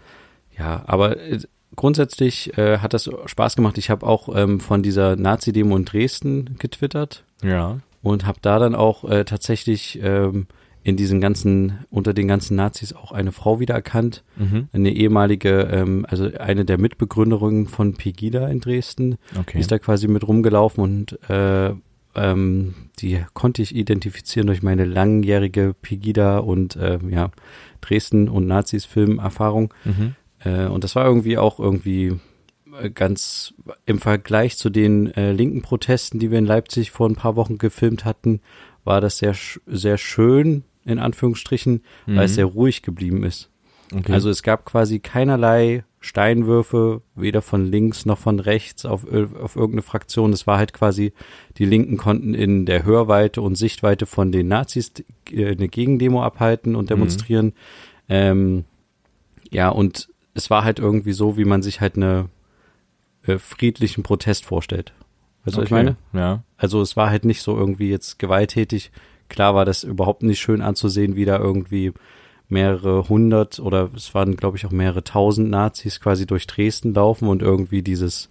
Ja, 0.57 0.83
aber 0.87 1.17
äh, 1.19 1.39
grundsätzlich 1.75 2.57
äh, 2.57 2.79
hat 2.79 2.93
das 2.93 3.09
Spaß 3.25 3.55
gemacht. 3.55 3.77
Ich 3.77 3.89
habe 3.89 4.05
auch 4.05 4.35
ähm, 4.35 4.59
von 4.59 4.81
dieser 4.81 5.15
Nazi-Demo 5.15 5.75
in 5.77 5.85
Dresden 5.85 6.55
getwittert 6.57 7.23
Ja. 7.43 7.79
Und 8.07 8.25
habe 8.25 8.39
da 8.41 8.59
dann 8.59 8.75
auch 8.75 9.03
äh, 9.03 9.25
tatsächlich 9.25 9.99
ähm, 10.01 10.47
in 10.83 10.95
diesen 10.95 11.19
ganzen, 11.19 11.79
unter 11.89 12.13
den 12.13 12.29
ganzen 12.29 12.55
Nazis 12.55 12.93
auch 12.93 13.11
eine 13.11 13.33
Frau 13.33 13.59
wiedererkannt. 13.59 14.23
Mhm. 14.37 14.69
Eine 14.71 14.91
ehemalige, 14.91 15.67
ähm, 15.69 16.05
also 16.07 16.31
eine 16.39 16.63
der 16.63 16.77
Mitbegründerinnen 16.77 17.67
von 17.67 17.95
Pegida 17.95 18.47
in 18.47 18.61
Dresden. 18.61 19.17
Okay. 19.37 19.59
ist 19.59 19.69
da 19.69 19.79
quasi 19.79 20.07
mit 20.07 20.25
rumgelaufen 20.25 20.81
und 20.81 21.29
äh, 21.29 21.73
ähm, 22.15 22.73
die 22.99 23.19
konnte 23.33 23.61
ich 23.61 23.75
identifizieren 23.75 24.47
durch 24.47 24.63
meine 24.63 24.85
langjährige 24.85 25.75
Pegida 25.81 26.39
und 26.39 26.77
äh, 26.77 26.99
ja, 27.09 27.31
Dresden 27.81 28.29
und 28.29 28.47
Nazis 28.47 28.85
Filmerfahrung. 28.85 29.73
Mhm. 29.83 30.15
Äh, 30.39 30.67
und 30.67 30.83
das 30.83 30.95
war 30.95 31.05
irgendwie 31.05 31.37
auch 31.37 31.59
irgendwie 31.59 32.17
ganz 32.93 33.53
im 33.86 34.00
Vergleich 34.00 34.57
zu 34.57 34.69
den 34.69 35.13
äh, 35.15 35.31
linken 35.31 35.62
Protesten, 35.62 36.19
die 36.19 36.31
wir 36.31 36.39
in 36.39 36.46
Leipzig 36.46 36.91
vor 36.91 37.10
ein 37.10 37.15
paar 37.15 37.36
Wochen 37.36 37.57
gefilmt 37.57 38.05
hatten, 38.05 38.41
war 38.84 39.01
das 39.01 39.17
sehr, 39.17 39.36
sehr 39.65 39.98
schön, 39.98 40.63
in 40.86 41.00
Anführungsstrichen, 41.00 41.81
weil 42.05 42.25
es 42.25 42.31
Mhm. 42.31 42.36
sehr 42.36 42.46
ruhig 42.46 42.81
geblieben 42.81 43.24
ist. 43.24 43.50
Okay. 43.93 44.12
Also 44.13 44.29
es 44.29 44.43
gab 44.43 44.65
quasi 44.65 45.00
keinerlei 45.00 45.84
Steinwürfe, 46.00 47.01
weder 47.15 47.41
von 47.41 47.65
links 47.65 48.05
noch 48.05 48.17
von 48.17 48.39
rechts 48.39 48.86
auf, 48.86 49.03
auf 49.05 49.55
irgendeine 49.55 49.81
Fraktion. 49.81 50.31
Es 50.31 50.46
war 50.48 50.57
halt 50.57 50.72
quasi, 50.74 51.12
die 51.57 51.65
Linken 51.65 51.98
konnten 51.98 52.34
in 52.34 52.65
der 52.65 52.84
Hörweite 52.86 53.41
und 53.41 53.55
Sichtweite 53.55 54.05
von 54.05 54.31
den 54.31 54.48
Nazis 54.48 54.91
äh, 55.31 55.48
eine 55.48 55.67
Gegendemo 55.67 56.22
abhalten 56.24 56.75
und 56.75 56.89
demonstrieren. 56.89 57.53
Ähm, 58.10 58.65
ja, 59.51 59.69
und 59.69 60.10
es 60.34 60.50
war 60.50 60.63
halt 60.63 60.79
irgendwie 60.79 61.13
so, 61.13 61.36
wie 61.38 61.46
man 61.46 61.62
sich 61.63 61.81
halt 61.81 61.96
eine 61.96 62.29
äh, 63.27 63.38
friedlichen 63.39 64.03
Protest 64.03 64.46
vorstellt. 64.46 64.93
Weißt 65.46 65.55
du, 65.57 65.62
was 65.62 65.65
ich 65.65 65.72
meine? 65.72 65.96
Ja. 66.13 66.43
Also 66.57 66.81
es 66.81 66.98
war 66.98 67.10
halt 67.10 67.25
nicht 67.25 67.41
so 67.41 67.57
irgendwie 67.57 67.89
jetzt 67.89 68.19
gewalttätig. 68.19 68.91
Klar 69.29 69.55
war 69.55 69.65
das 69.65 69.84
überhaupt 69.84 70.24
nicht 70.24 70.39
schön 70.39 70.62
anzusehen, 70.62 71.15
wie 71.15 71.25
da 71.25 71.38
irgendwie 71.38 71.93
mehrere 72.50 73.10
hundert 73.10 73.60
oder 73.60 73.89
es 73.96 74.13
waren, 74.15 74.38
glaube 74.38 74.55
ich, 74.57 74.65
auch 74.65 74.72
mehrere 74.72 75.03
tausend 75.03 75.50
Nazis 75.50 76.00
quasi 76.00 76.25
durch 76.25 76.48
Dresden 76.48 76.93
laufen 76.93 77.27
und 77.27 77.41
irgendwie 77.41 77.81
dieses, 77.81 78.29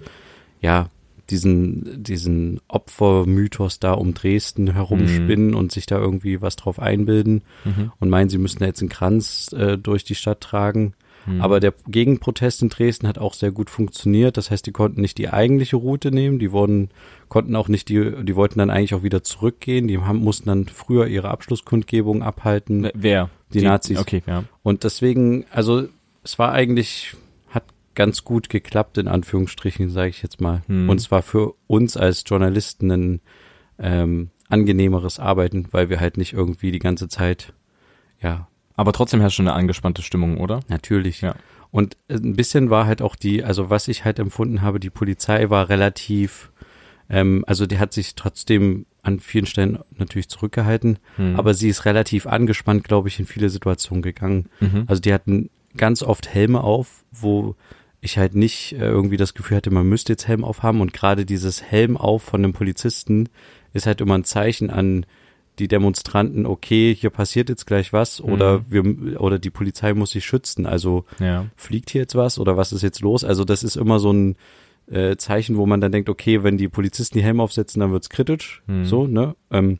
ja, 0.62 0.88
diesen, 1.28 2.02
diesen 2.02 2.60
Opfermythos 2.68 3.78
da 3.80 3.92
um 3.92 4.14
Dresden 4.14 4.72
herumspinnen 4.72 5.54
und 5.54 5.72
sich 5.72 5.84
da 5.86 5.98
irgendwie 5.98 6.40
was 6.40 6.56
drauf 6.56 6.78
einbilden 6.78 7.42
Mhm. 7.64 7.92
und 7.98 8.08
meinen, 8.10 8.30
sie 8.30 8.38
müssten 8.38 8.64
jetzt 8.64 8.80
einen 8.80 8.88
Kranz 8.88 9.52
äh, 9.52 9.76
durch 9.76 10.04
die 10.04 10.14
Stadt 10.14 10.40
tragen. 10.40 10.94
Mhm. 11.26 11.40
Aber 11.40 11.60
der 11.60 11.74
Gegenprotest 11.88 12.62
in 12.62 12.68
Dresden 12.68 13.06
hat 13.08 13.18
auch 13.18 13.34
sehr 13.34 13.50
gut 13.50 13.70
funktioniert. 13.70 14.36
Das 14.36 14.50
heißt, 14.50 14.66
die 14.66 14.72
konnten 14.72 15.00
nicht 15.00 15.18
die 15.18 15.28
eigentliche 15.28 15.76
Route 15.76 16.10
nehmen. 16.10 16.38
Die 16.38 16.52
wurden, 16.52 16.90
konnten 17.28 17.56
auch 17.56 17.68
nicht 17.68 17.88
die, 17.88 18.12
die 18.24 18.36
wollten 18.36 18.58
dann 18.58 18.70
eigentlich 18.70 18.94
auch 18.94 19.02
wieder 19.02 19.22
zurückgehen. 19.22 19.88
Die 19.88 19.98
haben, 19.98 20.18
mussten 20.20 20.48
dann 20.48 20.66
früher 20.66 21.06
ihre 21.06 21.28
Abschlusskundgebung 21.30 22.22
abhalten. 22.22 22.84
Wer- 22.84 22.92
Wer? 22.94 23.30
Die 23.52 23.62
Nazis. 23.62 23.98
Okay, 23.98 24.22
ja. 24.26 24.44
Und 24.62 24.82
deswegen, 24.84 25.44
also 25.52 25.88
es 26.24 26.38
war 26.38 26.50
eigentlich, 26.52 27.14
hat 27.50 27.62
ganz 27.94 28.24
gut 28.24 28.48
geklappt, 28.48 28.98
in 28.98 29.06
Anführungsstrichen, 29.06 29.88
sage 29.90 30.08
ich 30.10 30.22
jetzt 30.22 30.40
mal. 30.40 30.62
Hm. 30.66 30.88
Und 30.88 31.00
es 31.00 31.10
war 31.12 31.22
für 31.22 31.54
uns 31.68 31.96
als 31.96 32.24
Journalisten 32.26 32.90
ein 32.90 33.20
ähm, 33.78 34.30
angenehmeres 34.48 35.18
Arbeiten, 35.20 35.68
weil 35.70 35.90
wir 35.90 36.00
halt 36.00 36.16
nicht 36.16 36.32
irgendwie 36.32 36.72
die 36.72 36.78
ganze 36.80 37.08
Zeit, 37.08 37.52
ja, 38.20 38.48
Aber 38.76 38.92
trotzdem 38.92 39.20
herrscht 39.20 39.36
schon 39.36 39.48
eine 39.48 39.56
angespannte 39.56 40.02
Stimmung, 40.02 40.38
oder? 40.38 40.60
natürlich. 40.68 41.20
Ja. 41.22 41.34
Und 41.70 41.96
ein 42.08 42.36
bisschen 42.36 42.70
war 42.70 42.86
halt 42.86 43.02
auch 43.02 43.16
die, 43.16 43.42
also 43.44 43.70
was 43.70 43.88
ich 43.88 44.04
halt 44.04 44.18
empfunden 44.18 44.62
habe, 44.62 44.80
die 44.80 44.90
Polizei 44.90 45.50
war 45.50 45.68
relativ, 45.68 46.50
ähm, 47.10 47.44
also 47.46 47.66
die 47.66 47.78
hat 47.78 47.92
sich 47.92 48.14
trotzdem 48.14 48.86
an 49.02 49.20
vielen 49.20 49.46
Stellen 49.46 49.78
natürlich 49.96 50.28
zurückgehalten, 50.28 50.98
Hm. 51.16 51.36
aber 51.36 51.54
sie 51.54 51.68
ist 51.68 51.84
relativ 51.84 52.26
angespannt, 52.26 52.84
glaube 52.84 53.08
ich, 53.08 53.18
in 53.18 53.26
viele 53.26 53.50
Situationen 53.50 54.02
gegangen. 54.02 54.48
Mhm. 54.60 54.84
Also 54.86 55.00
die 55.00 55.12
hatten 55.14 55.50
ganz 55.76 56.02
oft 56.02 56.28
Helme 56.28 56.62
auf, 56.62 57.04
wo 57.12 57.54
ich 58.00 58.18
halt 58.18 58.34
nicht 58.34 58.72
äh, 58.72 58.78
irgendwie 58.78 59.16
das 59.16 59.34
Gefühl 59.34 59.58
hatte, 59.58 59.70
man 59.70 59.88
müsste 59.88 60.12
jetzt 60.12 60.28
Helm 60.28 60.44
aufhaben 60.44 60.80
und 60.80 60.92
gerade 60.92 61.24
dieses 61.26 61.62
Helm 61.62 61.96
auf 61.96 62.22
von 62.22 62.42
einem 62.42 62.52
Polizisten 62.52 63.28
ist 63.72 63.86
halt 63.86 64.00
immer 64.00 64.16
ein 64.16 64.24
Zeichen 64.24 64.70
an 64.70 65.06
die 65.58 65.68
Demonstranten, 65.68 66.46
okay, 66.46 66.94
hier 66.94 67.10
passiert 67.10 67.48
jetzt 67.48 67.66
gleich 67.66 67.92
was 67.92 68.20
oder 68.20 68.62
wir 68.70 69.20
oder 69.20 69.38
die 69.38 69.50
Polizei 69.50 69.94
muss 69.94 70.10
sich 70.10 70.24
schützen. 70.24 70.66
Also 70.66 71.04
ja. 71.18 71.46
fliegt 71.56 71.90
hier 71.90 72.02
jetzt 72.02 72.14
was 72.14 72.38
oder 72.38 72.56
was 72.56 72.72
ist 72.72 72.82
jetzt 72.82 73.00
los? 73.00 73.24
Also 73.24 73.44
das 73.44 73.62
ist 73.62 73.76
immer 73.76 73.98
so 73.98 74.12
ein 74.12 74.36
äh, 74.90 75.16
Zeichen, 75.16 75.56
wo 75.56 75.66
man 75.66 75.80
dann 75.80 75.92
denkt, 75.92 76.08
okay, 76.08 76.42
wenn 76.42 76.58
die 76.58 76.68
Polizisten 76.68 77.18
die 77.18 77.24
Helme 77.24 77.42
aufsetzen, 77.42 77.80
dann 77.80 77.92
wird's 77.92 78.10
kritisch, 78.10 78.62
Hm. 78.66 78.84
so, 78.84 79.06
ne? 79.06 79.34
Ähm, 79.50 79.78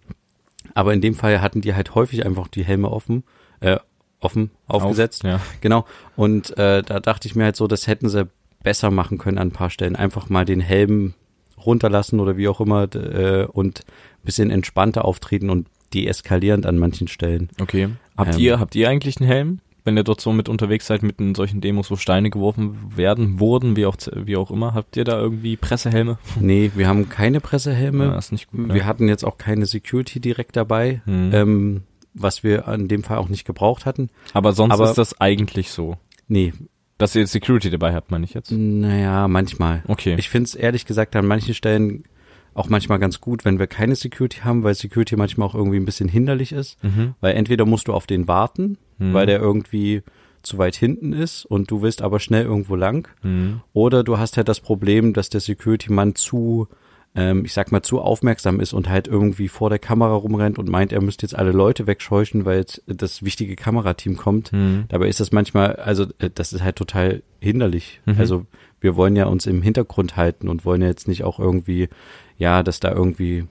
aber 0.75 0.93
in 0.95 1.01
dem 1.01 1.15
Fall 1.15 1.41
hatten 1.41 1.61
die 1.61 1.75
halt 1.75 1.95
häufig 1.95 2.27
einfach 2.27 2.49
die 2.49 2.65
Helme 2.65 2.91
offen, 2.91 3.23
äh, 3.61 3.79
offen 4.21 4.51
aufgesetzt. 4.67 5.25
Auf, 5.25 5.31
ja. 5.31 5.41
Genau. 5.61 5.85
Und 6.17 6.57
äh, 6.59 6.83
da 6.83 7.01
dachte 7.01 7.29
ich 7.29 7.37
mir 7.37 7.45
halt 7.45 7.57
so, 7.57 7.67
das 7.67 7.87
hätten 7.87 8.09
sie 8.09 8.29
besser 8.63 8.91
machen 8.91 9.19
können 9.19 9.39
an 9.39 9.49
ein 9.49 9.53
paar 9.53 9.71
Stellen. 9.71 9.95
Einfach 9.95 10.29
mal 10.29 10.45
den 10.45 10.61
Helm 10.61 11.15
runterlassen 11.65 12.21
oder 12.21 12.37
wie 12.37 12.49
auch 12.49 12.61
immer 12.61 12.93
äh, 12.95 13.47
und 13.47 13.83
bisschen 14.27 14.51
entspannter 14.51 15.07
auftreten 15.07 15.49
und 15.49 15.67
deeskalierend 15.95 16.67
an 16.67 16.77
manchen 16.79 17.09
Stellen. 17.09 17.49
Okay. 17.61 17.89
Habt 18.17 18.35
Ähm. 18.35 18.41
ihr, 18.41 18.61
habt 18.61 18.75
ihr 18.75 18.89
eigentlich 18.91 19.19
einen 19.21 19.29
Helm? 19.31 19.61
Wenn 19.85 19.97
ihr 19.97 20.03
dort 20.03 20.21
so 20.21 20.33
mit 20.33 20.49
unterwegs 20.49 20.87
seid, 20.89 21.05
mit 21.05 21.21
in 21.21 21.37
solchen 21.37 21.61
Demos, 21.61 21.93
wo 21.93 21.97
Steine 21.97 22.29
geworfen 22.29 22.77
werden, 22.97 23.39
wurden, 23.39 23.77
wie 23.77 23.87
auch, 23.87 23.97
wie 24.15 24.37
auch 24.37 24.51
immer, 24.51 24.75
habt 24.75 24.97
ihr 24.97 25.05
da 25.05 25.17
irgendwie 25.19 25.57
Pressehelme? 25.57 26.19
Nee, 26.41 26.73
wir 26.75 26.89
haben 26.89 27.09
keine 27.09 27.41
Pressehelme. 27.41 28.07
Ja, 28.07 28.19
ist 28.19 28.33
nicht 28.33 28.51
gut. 28.51 28.67
Wir 28.67 28.75
ne? 28.75 28.85
hatten 28.85 29.07
jetzt 29.09 29.25
auch 29.25 29.39
keine 29.39 29.65
Security 29.65 30.19
direkt 30.19 30.57
dabei, 30.57 31.03
Hm. 31.05 31.31
ähm, 31.33 31.83
was 32.15 32.43
wir 32.43 32.67
an 32.67 32.89
dem 32.89 33.05
Fall 33.05 33.19
auch 33.19 33.29
nicht 33.29 33.45
gebraucht 33.47 33.87
hatten. 33.87 34.11
aber 34.33 34.53
sonst 34.55 34.75
aber- 34.75 34.91
ist 34.91 34.99
das 34.99 35.21
eigentlich 35.21 35.71
so. 35.71 35.97
Nee, 36.27 36.53
Dass 36.99 37.15
ihr 37.15 37.25
Security 37.27 37.71
dabei 37.71 37.95
habt, 37.95 38.11
meine 38.11 38.25
ich 38.25 38.35
jetzt. 38.35 38.51
naja, 38.51 39.29
manchmal. 39.29 39.85
Okay. 39.87 40.17
Ich 40.19 40.29
finde 40.31 40.47
es 40.47 40.55
ehrlich 40.57 40.85
gesagt 40.87 41.15
an 41.15 41.27
manchen 41.27 41.55
Stellen 41.55 42.03
auch 42.57 42.69
manchmal 42.69 42.99
ganz 42.99 43.21
gut, 43.21 43.45
wenn 43.45 43.59
wir 43.59 43.67
keine 43.67 43.95
Security 43.95 44.41
haben, 44.41 44.65
weil 44.65 44.75
Security 44.75 45.17
manchmal 45.17 45.47
auch 45.49 45.55
irgendwie 45.55 45.77
ein 45.79 45.85
bisschen 45.85 46.09
hinderlich 46.09 46.53
ist. 46.53 46.83
mhm. 46.83 47.15
Weil 47.21 47.35
entweder 47.35 47.65
musst 47.67 47.89
du 47.89 47.93
auf 47.93 48.07
den 48.07 48.27
warten, 48.29 48.79
Mhm. 48.99 49.13
weil 49.15 49.27
der 49.27 49.41
irgendwie 49.41 50.03
zu 50.43 50.59
weit 50.59 50.77
hinten 50.77 51.13
ist 51.13 51.45
und 51.45 51.71
du 51.71 51.83
willst 51.83 52.03
aber 52.03 52.21
schnell 52.21 52.45
irgendwo 52.45 52.77
lang. 52.77 53.09
Mhm. 53.23 53.61
Oder 53.73 54.05
du 54.05 54.17
hast 54.19 54.37
halt 54.37 54.49
das 54.49 54.61
Problem, 54.61 55.13
dass 55.13 55.29
der 55.29 55.41
Security-Mann 55.41 56.15
zu, 56.15 56.69
ähm, 57.17 57.45
ich 57.45 57.53
sag 57.53 57.73
mal, 57.73 57.83
zu 57.83 58.01
aufmerksam 58.01 58.61
ist 58.61 58.73
und 58.73 58.89
halt 58.89 59.09
irgendwie 59.09 59.49
vor 59.49 59.71
der 59.71 59.79
Kamera 59.79 60.15
rumrennt 60.15 60.59
und 60.59 60.69
meint, 60.69 60.93
er 60.93 61.03
müsste 61.03 61.25
jetzt 61.25 61.35
alle 61.35 61.53
Leute 61.53 61.87
wegscheuchen, 61.87 62.45
weil 62.45 62.59
jetzt 62.59 62.83
das 62.87 63.25
wichtige 63.25 63.57
Kamerateam 63.57 64.17
kommt. 64.17 64.53
Mhm. 64.53 64.85
Dabei 64.89 65.09
ist 65.09 65.21
das 65.21 65.33
manchmal, 65.33 65.77
also 65.77 66.05
äh, 66.19 66.31
das 66.33 66.53
ist 66.53 66.63
halt 66.63 66.77
total 66.77 67.23
hinderlich. 67.41 68.01
Mhm. 68.05 68.17
Also 68.19 68.47
wir 68.81 68.97
wollen 68.97 69.17
ja 69.17 69.27
uns 69.27 69.47
im 69.47 69.63
Hintergrund 69.63 70.17
halten 70.17 70.49
und 70.49 70.65
wollen 70.65 70.83
ja 70.83 70.89
jetzt 70.89 71.09
nicht 71.09 71.25
auch 71.25 71.39
irgendwie, 71.39 71.89
ja, 72.39 72.63
dass 72.63 72.81
da 72.81 72.93
irgendwie 72.93 73.47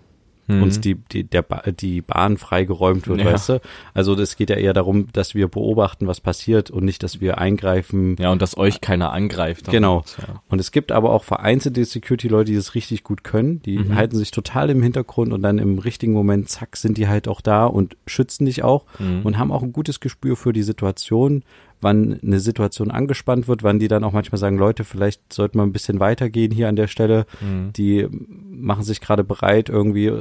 Mhm. 0.47 0.63
uns 0.63 0.79
die, 0.79 0.95
die, 0.95 1.23
der 1.23 1.41
ba 1.41 1.63
die 1.71 2.01
Bahn 2.01 2.37
freigeräumt 2.37 3.07
wird, 3.07 3.19
Ja. 3.19 3.25
weißt 3.33 3.49
du? 3.49 3.61
Also 3.93 4.15
das 4.15 4.35
geht 4.35 4.49
ja 4.49 4.57
eher 4.57 4.73
darum, 4.73 5.07
dass 5.13 5.33
wir 5.33 5.47
beobachten, 5.47 6.05
was 6.07 6.21
passiert 6.21 6.69
und 6.71 6.85
nicht, 6.85 7.01
dass 7.03 7.19
wir 7.21 7.37
eingreifen. 7.39 8.15
Ja, 8.19 8.31
und 8.31 8.41
dass 8.41 8.55
euch 8.57 8.81
keiner 8.81 9.11
angreift. 9.11 9.71
Genau. 9.71 10.03
Ja. 10.19 10.41
Und 10.49 10.59
es 10.59 10.71
gibt 10.71 10.91
aber 10.91 11.11
auch 11.11 11.23
vereinzelte 11.23 11.83
Security-Leute, 11.83 12.51
die 12.51 12.57
das 12.57 12.75
richtig 12.75 13.03
gut 13.03 13.23
können. 13.23 13.61
Die 13.63 13.77
Mhm. 13.79 13.95
halten 13.95 14.17
sich 14.17 14.31
total 14.31 14.69
im 14.69 14.83
Hintergrund 14.83 15.33
und 15.33 15.41
dann 15.41 15.57
im 15.57 15.79
richtigen 15.79 16.13
Moment, 16.13 16.49
zack, 16.49 16.77
sind 16.77 16.97
die 16.97 17.07
halt 17.07 17.27
auch 17.27 17.41
da 17.41 17.65
und 17.65 17.97
schützen 18.05 18.45
dich 18.45 18.63
auch 18.63 18.85
Mhm. 18.99 19.21
und 19.23 19.37
haben 19.39 19.51
auch 19.51 19.63
ein 19.63 19.73
gutes 19.73 19.99
Gespür 19.99 20.35
für 20.35 20.53
die 20.53 20.63
Situation, 20.63 21.43
wann 21.85 22.19
eine 22.21 22.39
Situation 22.41 22.91
angespannt 22.91 23.47
wird, 23.47 23.63
wann 23.63 23.79
die 23.79 23.87
dann 23.87 24.03
auch 24.03 24.11
manchmal 24.11 24.39
sagen, 24.39 24.57
Leute, 24.57 24.83
vielleicht 24.83 25.31
sollten 25.31 25.57
wir 25.59 25.63
ein 25.63 25.71
bisschen 25.71 26.01
weitergehen 26.01 26.51
hier 26.51 26.67
an 26.67 26.75
der 26.75 26.87
Stelle. 26.87 27.25
Mhm. 27.39 27.71
Die 27.73 28.07
machen 28.11 28.83
sich 28.83 28.99
gerade 28.99 29.23
bereit 29.23 29.69
irgendwie. 29.69 30.11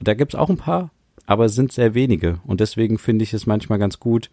Da 0.00 0.14
gibt's 0.14 0.34
auch 0.36 0.48
ein 0.48 0.56
paar, 0.56 0.90
aber 1.26 1.44
es 1.44 1.54
sind 1.54 1.72
sehr 1.72 1.92
wenige. 1.92 2.38
Und 2.46 2.60
deswegen 2.60 2.96
finde 2.98 3.24
ich 3.24 3.34
es 3.34 3.46
manchmal 3.46 3.78
ganz 3.78 3.98
gut, 4.00 4.30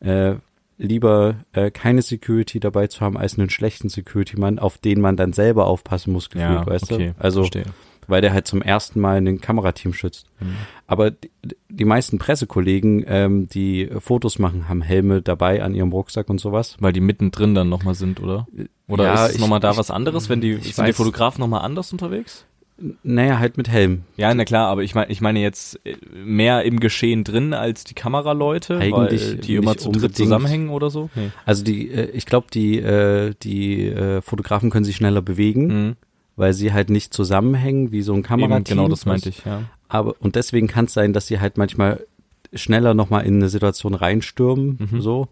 äh, 0.00 0.36
lieber 0.78 1.34
äh, 1.52 1.72
keine 1.72 2.02
Security 2.02 2.60
dabei 2.60 2.86
zu 2.86 3.00
haben, 3.00 3.18
als 3.18 3.36
einen 3.36 3.50
schlechten 3.50 3.88
Security-Mann, 3.88 4.60
auf 4.60 4.78
den 4.78 5.00
man 5.00 5.16
dann 5.16 5.32
selber 5.32 5.66
aufpassen 5.66 6.12
muss, 6.12 6.30
gefühlt, 6.30 6.60
Ja, 6.60 6.66
weißt 6.66 6.92
okay. 6.92 7.14
du? 7.18 7.22
Also, 7.22 7.40
Verstehe. 7.40 7.64
weil 8.06 8.20
der 8.22 8.32
halt 8.32 8.46
zum 8.46 8.62
ersten 8.62 9.00
Mal 9.00 9.16
ein 9.16 9.40
Kamerateam 9.40 9.92
schützt. 9.92 10.30
Mhm. 10.38 10.54
Aber 10.86 11.10
die, 11.78 11.84
die 11.84 11.88
meisten 11.88 12.18
Pressekollegen, 12.18 13.04
ähm, 13.06 13.48
die 13.48 13.88
Fotos 14.00 14.38
machen, 14.38 14.68
haben 14.68 14.82
Helme 14.82 15.22
dabei 15.22 15.62
an 15.62 15.74
ihrem 15.74 15.92
Rucksack 15.92 16.28
und 16.28 16.40
sowas. 16.40 16.76
Weil 16.80 16.92
die 16.92 17.00
mittendrin 17.00 17.54
dann 17.54 17.68
nochmal 17.68 17.94
sind, 17.94 18.20
oder? 18.22 18.46
Oder 18.88 19.04
Ja, 19.04 19.26
ist 19.26 19.34
es 19.36 19.38
nochmal 19.40 19.60
da 19.60 19.70
ich- 19.72 19.78
was 19.78 19.90
anderes, 19.90 20.28
wenn 20.28 20.40
die, 20.40 20.54
sind 20.54 20.66
die 20.66 20.72
weiß- 20.82 20.92
Fotografen 20.94 21.40
nochmal 21.40 21.62
anders 21.62 21.92
unterwegs? 21.92 22.44
Naja, 23.02 23.40
halt 23.40 23.56
mit 23.56 23.68
Helm. 23.68 24.02
Ja, 24.16 24.32
na 24.32 24.44
klar, 24.44 24.68
aber 24.68 24.84
ich 24.84 24.94
meine, 24.94 25.10
ich 25.10 25.20
meine 25.20 25.40
jetzt 25.40 25.80
äh, 25.84 25.96
mehr 26.24 26.62
im 26.62 26.78
Geschehen 26.78 27.24
drin 27.24 27.52
als 27.52 27.82
die 27.82 27.94
Kameraleute, 27.94 28.78
Eigentlich 28.78 29.26
weil 29.30 29.36
die 29.38 29.56
immer 29.56 29.76
zu 29.76 29.90
dritt 29.90 30.16
zusammenhängen 30.16 30.68
oder 30.68 30.88
so. 30.88 31.10
Nee. 31.16 31.30
Also 31.44 31.64
die, 31.64 31.90
äh, 31.90 32.10
ich 32.10 32.24
glaube, 32.24 32.46
die, 32.54 32.78
äh, 32.78 33.34
die 33.42 33.92
Fotografen 34.22 34.70
können 34.70 34.84
sich 34.84 34.94
schneller 34.94 35.22
bewegen, 35.22 35.66
Mhm. 35.88 35.96
weil 36.36 36.52
sie 36.52 36.72
halt 36.72 36.88
nicht 36.88 37.12
zusammenhängen 37.12 37.90
wie 37.90 38.02
so 38.02 38.12
ein 38.12 38.18
Eben, 38.18 38.22
Kamerateam. 38.26 38.76
genau, 38.76 38.88
das 38.88 39.06
meinte 39.06 39.28
ich, 39.30 39.44
ja. 39.44 39.62
Aber 39.88 40.14
und 40.20 40.36
deswegen 40.36 40.66
kann 40.66 40.84
es 40.86 40.92
sein, 40.94 41.12
dass 41.12 41.26
sie 41.26 41.40
halt 41.40 41.56
manchmal 41.58 42.04
schneller 42.52 42.94
nochmal 42.94 43.26
in 43.26 43.36
eine 43.36 43.48
Situation 43.48 43.94
reinstürmen, 43.94 44.88
Mhm. 44.90 45.00
so. 45.00 45.28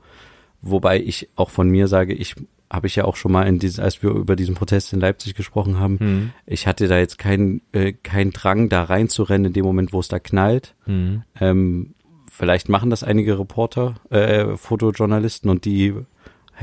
Wobei 0.62 1.00
ich 1.00 1.28
auch 1.36 1.50
von 1.50 1.68
mir 1.68 1.88
sage, 1.88 2.12
ich 2.14 2.34
habe 2.68 2.88
ich 2.88 2.96
ja 2.96 3.04
auch 3.04 3.14
schon 3.16 3.30
mal 3.32 3.44
in 3.46 3.58
dieses, 3.60 3.78
als 3.78 4.02
wir 4.02 4.10
über 4.10 4.34
diesen 4.34 4.54
Protest 4.56 4.92
in 4.92 4.98
Leipzig 5.00 5.34
gesprochen 5.34 5.78
haben, 5.78 5.98
Mhm. 6.00 6.30
ich 6.46 6.66
hatte 6.66 6.88
da 6.88 6.98
jetzt 6.98 7.16
keinen 7.18 7.62
äh, 7.72 7.92
keinen 7.92 8.32
Drang, 8.32 8.68
da 8.68 8.82
reinzurennen 8.82 9.46
in 9.46 9.52
dem 9.52 9.64
Moment, 9.64 9.92
wo 9.92 10.00
es 10.00 10.08
da 10.08 10.18
knallt. 10.18 10.75
Mhm. 10.86 11.22
Ähm, 11.40 11.94
vielleicht 12.30 12.68
machen 12.68 12.90
das 12.90 13.02
einige 13.04 13.38
Reporter, 13.38 13.94
äh, 14.10 14.56
Fotojournalisten 14.56 15.48
und 15.48 15.64
die 15.64 15.94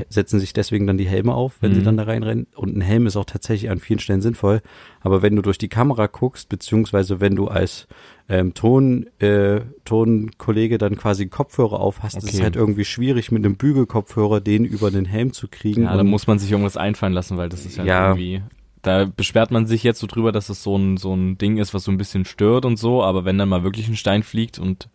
setzen 0.08 0.40
sich 0.40 0.52
deswegen 0.52 0.86
dann 0.86 0.98
die 0.98 1.06
Helme 1.08 1.34
auf, 1.34 1.56
wenn 1.60 1.72
sie 1.74 1.80
Mhm. 1.80 1.84
dann 1.84 1.96
da 1.96 2.02
reinrennen. 2.04 2.46
Und 2.56 2.76
ein 2.76 2.80
Helm 2.80 3.06
ist 3.06 3.16
auch 3.16 3.24
tatsächlich 3.24 3.70
an 3.70 3.78
vielen 3.78 3.98
Stellen 4.00 4.20
sinnvoll. 4.22 4.60
Aber 5.00 5.22
wenn 5.22 5.36
du 5.36 5.42
durch 5.42 5.58
die 5.58 5.68
Kamera 5.68 6.06
guckst, 6.06 6.48
beziehungsweise 6.48 7.20
wenn 7.20 7.36
du 7.36 7.48
als 7.48 7.86
ähm, 8.28 8.54
Ton, 8.54 9.06
äh, 9.20 9.60
Tonkollege 9.84 10.78
dann 10.78 10.96
quasi 10.96 11.26
Kopfhörer 11.28 11.78
auf 11.80 12.02
hast, 12.02 12.16
ist 12.16 12.24
es 12.24 12.34
Okay. 12.34 12.42
halt 12.42 12.56
irgendwie 12.56 12.84
schwierig, 12.84 13.30
mit 13.30 13.44
einem 13.44 13.56
Bügelkopfhörer 13.56 14.40
den 14.40 14.64
über 14.64 14.90
den 14.90 15.04
Helm 15.04 15.32
zu 15.32 15.48
kriegen. 15.48 15.82
Ja, 15.84 15.96
da 15.96 16.04
muss 16.04 16.26
man 16.26 16.38
sich 16.38 16.50
irgendwas 16.50 16.76
einfallen 16.76 17.12
lassen, 17.12 17.36
weil 17.36 17.48
das 17.48 17.64
ist 17.66 17.76
ja, 17.76 17.84
Ja. 17.84 18.08
irgendwie. 18.08 18.42
Da 18.82 19.06
beschwert 19.06 19.50
man 19.50 19.66
sich 19.66 19.82
jetzt 19.82 20.00
so 20.00 20.06
drüber, 20.06 20.30
dass 20.30 20.50
es 20.50 20.62
so 20.62 20.76
ein, 20.76 20.96
so 20.98 21.14
ein 21.14 21.38
Ding 21.38 21.56
ist, 21.56 21.72
was 21.72 21.84
so 21.84 21.90
ein 21.90 21.96
bisschen 21.96 22.24
stört 22.26 22.66
und 22.66 22.76
so, 22.78 23.02
aber 23.02 23.24
wenn 23.24 23.38
dann 23.38 23.48
mal 23.48 23.62
wirklich 23.64 23.88
ein 23.88 23.96
Stein 23.96 24.22
fliegt 24.22 24.58
und 24.58 24.88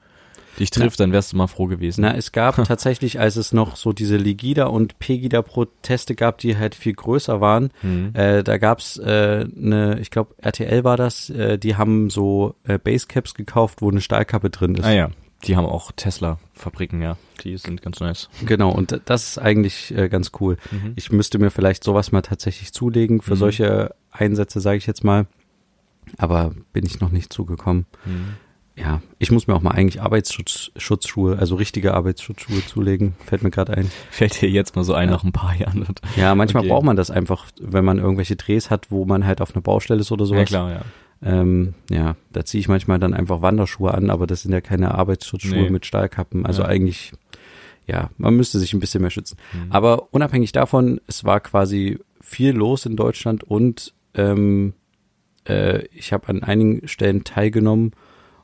dich 0.57 0.69
trifft, 0.71 0.99
dann 0.99 1.11
wärst 1.11 1.33
du 1.33 1.37
mal 1.37 1.47
froh 1.47 1.67
gewesen. 1.67 2.01
Na, 2.01 2.15
es 2.15 2.31
gab 2.31 2.55
tatsächlich, 2.65 3.19
als 3.19 3.35
es 3.35 3.51
noch 3.53 3.75
so 3.75 3.93
diese 3.93 4.17
Legida- 4.17 4.65
und 4.65 4.97
Pegida-Proteste 4.99 6.15
gab, 6.15 6.37
die 6.39 6.57
halt 6.57 6.75
viel 6.75 6.93
größer 6.93 7.41
waren, 7.41 7.69
Mhm. 7.83 8.11
äh, 8.13 8.43
da 8.43 8.57
gab's 8.57 8.97
äh, 8.97 9.45
eine, 9.55 9.99
ich 9.99 10.11
glaube 10.11 10.33
RTL 10.39 10.83
war 10.83 10.97
das, 10.97 11.29
äh, 11.29 11.57
die 11.57 11.75
haben 11.75 12.09
so 12.09 12.55
äh, 12.65 12.77
Basecaps 12.77 13.33
gekauft, 13.33 13.81
wo 13.81 13.89
eine 13.91 14.01
Stahlkappe 14.01 14.49
drin 14.49 14.75
ist. 14.75 14.85
Ah 14.85 14.91
ja, 14.93 15.09
die 15.45 15.55
haben 15.55 15.65
auch 15.65 15.91
Tesla-Fabriken, 15.93 17.01
ja. 17.01 17.17
Die 17.43 17.55
sind 17.57 17.81
ganz 17.81 17.99
nice. 18.01 18.29
Genau, 18.45 18.71
und 18.71 18.99
das 19.05 19.29
ist 19.29 19.37
eigentlich 19.37 19.95
äh, 19.95 20.09
ganz 20.09 20.31
cool. 20.41 20.57
Mhm. 20.71 20.93
Ich 20.97 21.11
müsste 21.11 21.39
mir 21.39 21.51
vielleicht 21.51 21.83
sowas 21.83 22.11
mal 22.11 22.21
tatsächlich 22.21 22.73
zulegen 22.73 23.21
für 23.21 23.35
Mhm. 23.35 23.39
solche 23.39 23.95
Einsätze, 24.11 24.59
sage 24.59 24.77
ich 24.77 24.87
jetzt 24.87 25.03
mal. 25.05 25.25
Aber 26.17 26.51
bin 26.73 26.85
ich 26.85 26.99
noch 26.99 27.11
nicht 27.11 27.31
zugekommen. 27.31 27.85
Mhm. 28.05 28.35
Ja, 28.79 29.01
ich 29.17 29.29
muss 29.31 29.45
mir 29.47 29.55
auch 29.55 29.61
mal 29.61 29.71
eigentlich 29.71 30.01
Arbeitsschutzschuhe, 30.01 31.37
also 31.37 31.55
richtige 31.55 31.93
Arbeitsschutzschuhe 31.93 32.65
zulegen. 32.65 33.15
Fällt 33.25 33.43
mir 33.43 33.51
gerade 33.51 33.75
ein. 33.75 33.91
Fällt 34.09 34.41
dir 34.41 34.49
jetzt 34.49 34.75
mal 34.75 34.83
so 34.83 34.93
ein 34.93 35.09
Ja. 35.09 35.15
nach 35.15 35.23
ein 35.23 35.31
paar 35.33 35.55
Jahren. 35.55 35.85
Ja, 36.15 36.33
manchmal 36.35 36.61
Okay. 36.61 36.69
braucht 36.71 36.85
man 36.85 36.95
das 36.95 37.11
einfach, 37.11 37.45
wenn 37.59 37.83
man 37.83 37.97
irgendwelche 37.99 38.35
Drehs 38.35 38.69
hat, 38.69 38.89
wo 38.91 39.05
man 39.05 39.25
halt 39.25 39.41
auf 39.41 39.53
einer 39.53 39.61
Baustelle 39.61 39.99
ist 40.01 40.11
oder 40.11 40.25
sowas. 40.25 40.39
ja 40.39 40.45
klar, 40.45 40.71
ja. 40.71 40.81
Ähm, 41.21 41.73
ja, 41.89 42.15
da 42.31 42.45
ziehe 42.45 42.61
ich 42.61 42.69
manchmal 42.69 42.97
dann 42.99 43.13
einfach 43.13 43.41
Wanderschuhe 43.41 43.93
an, 43.93 44.09
aber 44.09 44.25
das 44.25 44.43
sind 44.43 44.53
ja 44.53 44.61
keine 44.61 44.95
Arbeitsschutzschuhe 44.95 45.63
Nee. 45.63 45.69
mit 45.69 45.85
Stahlkappen. 45.85 46.45
Also 46.45 46.61
Ja. 46.61 46.69
eigentlich, 46.69 47.11
ja, 47.87 48.09
man 48.17 48.35
müsste 48.37 48.57
sich 48.59 48.73
ein 48.73 48.79
bisschen 48.79 49.01
mehr 49.01 49.11
schützen. 49.11 49.37
Mhm. 49.51 49.71
Aber 49.71 50.13
unabhängig 50.13 50.53
davon, 50.53 51.01
es 51.07 51.25
war 51.25 51.41
quasi 51.41 51.99
viel 52.21 52.51
los 52.55 52.85
in 52.85 52.95
Deutschland 52.95 53.43
und 53.43 53.93
ähm, 54.15 54.73
äh, 55.45 55.83
ich 55.87 56.13
habe 56.13 56.29
an 56.29 56.43
einigen 56.43 56.87
Stellen 56.87 57.25
teilgenommen 57.25 57.91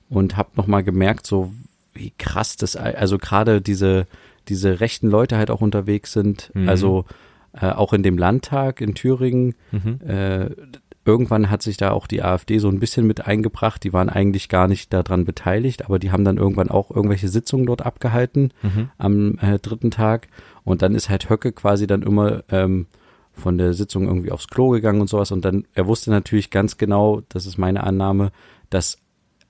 und 0.10 0.38
habe 0.38 0.50
nochmal 0.56 0.84
gemerkt, 0.84 1.26
so 1.28 1.54
wie 1.94 2.12
krass 2.18 2.58
das, 2.58 2.76
also 2.76 3.18
gerade 3.18 3.62
diese, 3.62 4.06
diese 4.48 4.80
rechten 4.80 5.10
Leute 5.10 5.38
halt 5.38 5.50
auch 5.50 5.62
unterwegs 5.62 6.12
sind. 6.14 6.52
Mhm. 6.54 6.70
Also 6.70 7.06
äh, 7.54 7.70
auch 7.72 7.94
in 7.94 8.04
dem 8.04 8.18
Landtag 8.18 8.82
in 8.82 8.96
Thüringen 8.96 9.56
Mhm. 9.72 10.00
äh, 10.06 10.50
irgendwann 11.08 11.50
hat 11.52 11.62
sich 11.62 11.78
da 11.78 11.92
auch 11.92 12.08
die 12.08 12.24
AfD 12.24 12.58
so 12.58 12.68
ein 12.68 12.80
bisschen 12.80 13.06
mit 13.08 13.28
eingebracht. 13.28 13.84
Die 13.84 13.94
waren 13.94 14.10
eigentlich 14.10 14.50
gar 14.50 14.68
nicht 14.68 14.92
daran 14.92 15.24
beteiligt, 15.24 15.86
aber 15.86 16.00
die 16.00 16.12
haben 16.12 16.26
dann 16.26 16.38
irgendwann 16.38 16.70
auch 16.70 16.90
irgendwelche 16.92 17.28
Sitzungen 17.30 17.66
dort 17.68 17.86
abgehalten 17.86 18.52
Mhm. 18.64 18.90
am 18.98 19.38
äh, 19.40 19.60
dritten 19.60 19.92
Tag. 19.92 20.28
Und 20.64 20.82
dann 20.82 20.96
ist 20.96 21.10
halt 21.10 21.30
Höcke 21.30 21.52
quasi 21.52 21.86
dann 21.88 22.02
immer 22.02 22.44
ähm, 22.50 22.88
von 23.34 23.58
der 23.58 23.74
Sitzung 23.74 24.08
irgendwie 24.08 24.32
aufs 24.32 24.48
Klo 24.48 24.70
gegangen 24.70 25.00
und 25.02 25.08
sowas. 25.10 25.32
Und 25.32 25.46
dann, 25.46 25.66
er 25.76 25.88
wusste 25.88 26.10
natürlich 26.10 26.50
ganz 26.50 26.78
genau, 26.78 27.22
das 27.30 27.46
ist 27.46 27.58
meine 27.58 27.84
Annahme, 27.84 28.32
dass 28.70 28.98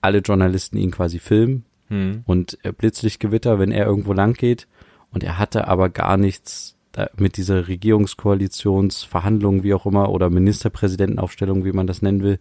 alle 0.05 0.19
Journalisten 0.19 0.77
ihn 0.77 0.91
quasi 0.91 1.19
filmen 1.19 1.65
Mhm. 1.89 2.21
und 2.25 2.57
äh, 2.63 2.71
Blitzlichtgewitter, 2.71 3.59
wenn 3.59 3.71
er 3.71 3.85
irgendwo 3.85 4.13
lang 4.13 4.33
geht. 4.33 4.67
Und 5.11 5.23
er 5.23 5.37
hatte 5.37 5.67
aber 5.67 5.89
gar 5.89 6.17
nichts 6.17 6.75
mit 7.17 7.35
dieser 7.37 7.67
Regierungskoalitionsverhandlung, 7.67 9.63
wie 9.63 9.73
auch 9.73 9.85
immer, 9.85 10.09
oder 10.09 10.29
Ministerpräsidentenaufstellung, 10.29 11.65
wie 11.65 11.71
man 11.73 11.87
das 11.87 12.01
nennen 12.01 12.21
will, 12.23 12.39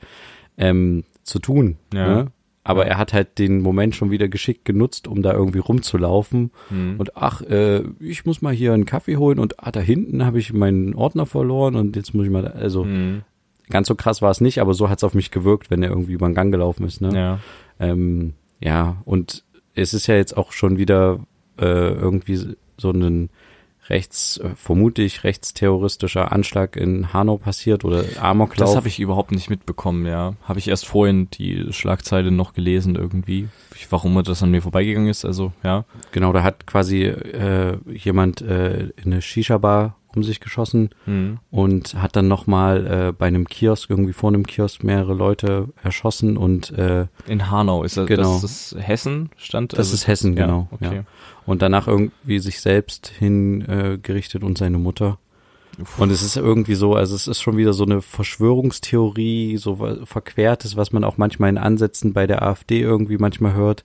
ähm, 0.56 1.04
zu 1.22 1.38
tun. 1.40 1.76
Ja. 1.92 2.06
Ne? 2.14 2.26
Aber 2.62 2.84
Ja. 2.84 2.92
er 2.92 2.98
hat 2.98 3.12
halt 3.12 3.38
den 3.38 3.60
Moment 3.60 3.94
schon 3.94 4.10
wieder 4.10 4.28
geschickt 4.28 4.64
genutzt, 4.64 5.06
um 5.06 5.20
da 5.22 5.32
irgendwie 5.34 5.58
rumzulaufen. 5.58 6.50
Mhm. 6.70 6.94
Und 6.98 7.16
ach, 7.16 7.42
äh, 7.42 7.82
ich 8.00 8.24
muss 8.24 8.40
mal 8.40 8.54
hier 8.54 8.72
einen 8.72 8.86
Kaffee 8.86 9.16
holen 9.18 9.38
und 9.38 9.62
ah, 9.62 9.70
da 9.70 9.80
hinten 9.80 10.24
habe 10.24 10.38
ich 10.38 10.52
meinen 10.52 10.94
Ordner 10.94 11.26
verloren 11.26 11.74
und 11.76 11.96
jetzt 11.96 12.14
muss 12.14 12.24
ich 12.24 12.30
mal, 12.32 12.42
da, 12.42 12.50
also 12.50 12.84
Mhm. 12.84 13.22
Ganz 13.70 13.88
so 13.88 13.94
krass 13.94 14.22
war 14.22 14.30
es 14.30 14.40
nicht, 14.40 14.60
aber 14.60 14.74
so 14.74 14.88
hat 14.88 14.98
es 14.98 15.04
auf 15.04 15.14
mich 15.14 15.30
gewirkt, 15.30 15.70
wenn 15.70 15.82
er 15.82 15.90
irgendwie 15.90 16.12
über 16.12 16.28
den 16.28 16.34
Gang 16.34 16.52
gelaufen 16.52 16.86
ist. 16.86 17.00
Ne? 17.00 17.14
Ja. 17.14 17.38
Ähm, 17.80 18.34
ja, 18.60 18.96
und 19.04 19.44
es 19.74 19.94
ist 19.94 20.06
ja 20.06 20.14
jetzt 20.14 20.36
auch 20.36 20.52
schon 20.52 20.78
wieder 20.78 21.20
äh, 21.58 21.92
irgendwie 21.92 22.56
so 22.76 22.90
ein 22.90 23.30
rechts, 23.88 24.38
äh, 24.38 24.50
vermutlich 24.56 25.24
rechtsterroristischer 25.24 26.32
Anschlag 26.32 26.76
in 26.76 27.12
Hanau 27.12 27.36
passiert 27.36 27.84
oder 27.84 28.04
Amoklauf. 28.20 28.68
Das 28.68 28.76
habe 28.76 28.88
ich 28.88 29.00
überhaupt 29.00 29.32
nicht 29.32 29.50
mitbekommen, 29.50 30.06
ja. 30.06 30.34
Habe 30.42 30.58
ich 30.58 30.68
erst 30.68 30.86
vorhin 30.86 31.28
die 31.30 31.66
Schlagzeile 31.70 32.30
noch 32.30 32.54
gelesen 32.54 32.96
irgendwie. 32.96 33.48
Warum 33.90 34.22
das 34.24 34.42
an 34.42 34.50
mir 34.50 34.62
vorbeigegangen 34.62 35.08
ist, 35.08 35.24
also 35.24 35.52
ja. 35.62 35.84
Genau, 36.12 36.32
da 36.32 36.42
hat 36.42 36.66
quasi 36.66 37.04
äh, 37.04 37.76
jemand 37.92 38.40
äh, 38.40 38.88
in 38.96 39.12
eine 39.12 39.22
Shisha-Bar 39.22 39.96
um 40.16 40.22
sich 40.24 40.40
geschossen 40.40 40.90
Mhm. 41.06 41.38
und 41.50 41.94
hat 42.00 42.16
dann 42.16 42.28
nochmal 42.28 42.86
äh, 42.86 43.12
bei 43.12 43.26
einem 43.26 43.46
Kiosk, 43.48 43.90
irgendwie 43.90 44.12
vor 44.12 44.30
einem 44.30 44.46
Kiosk 44.46 44.84
mehrere 44.84 45.14
Leute 45.14 45.68
erschossen 45.82 46.36
und 46.36 46.70
äh, 46.78 47.06
In 47.26 47.50
Hanau 47.50 47.84
ist 47.84 47.96
das, 47.96 48.06
Genau. 48.06 48.34
das 48.40 48.44
ist 48.44 48.76
Hessen 48.78 49.30
stand? 49.36 49.76
das 49.78 49.92
ist 49.92 50.06
Hessen, 50.06 50.36
ja, 50.36 50.46
genau. 50.46 50.68
Okay. 50.72 50.96
Ja. 50.96 51.04
Und 51.46 51.62
danach 51.62 51.86
irgendwie 51.88 52.38
sich 52.38 52.60
selbst 52.60 53.08
hingerichtet 53.08 54.42
äh, 54.42 54.46
und 54.46 54.56
seine 54.58 54.78
Mutter. 54.78 55.18
Uff. 55.80 55.98
Und 55.98 56.10
es 56.10 56.22
ist 56.22 56.36
irgendwie 56.36 56.74
so, 56.76 56.94
also 56.94 57.14
es 57.16 57.26
ist 57.26 57.40
schon 57.42 57.56
wieder 57.56 57.72
so 57.72 57.84
eine 57.84 58.00
Verschwörungstheorie, 58.00 59.56
so 59.56 59.76
Verquertes, 60.04 60.76
was 60.76 60.92
man 60.92 61.04
auch 61.04 61.16
manchmal 61.16 61.50
in 61.50 61.58
Ansätzen 61.58 62.12
bei 62.12 62.26
der 62.26 62.42
AfD 62.42 62.80
irgendwie 62.80 63.18
manchmal 63.18 63.54
hört. 63.54 63.84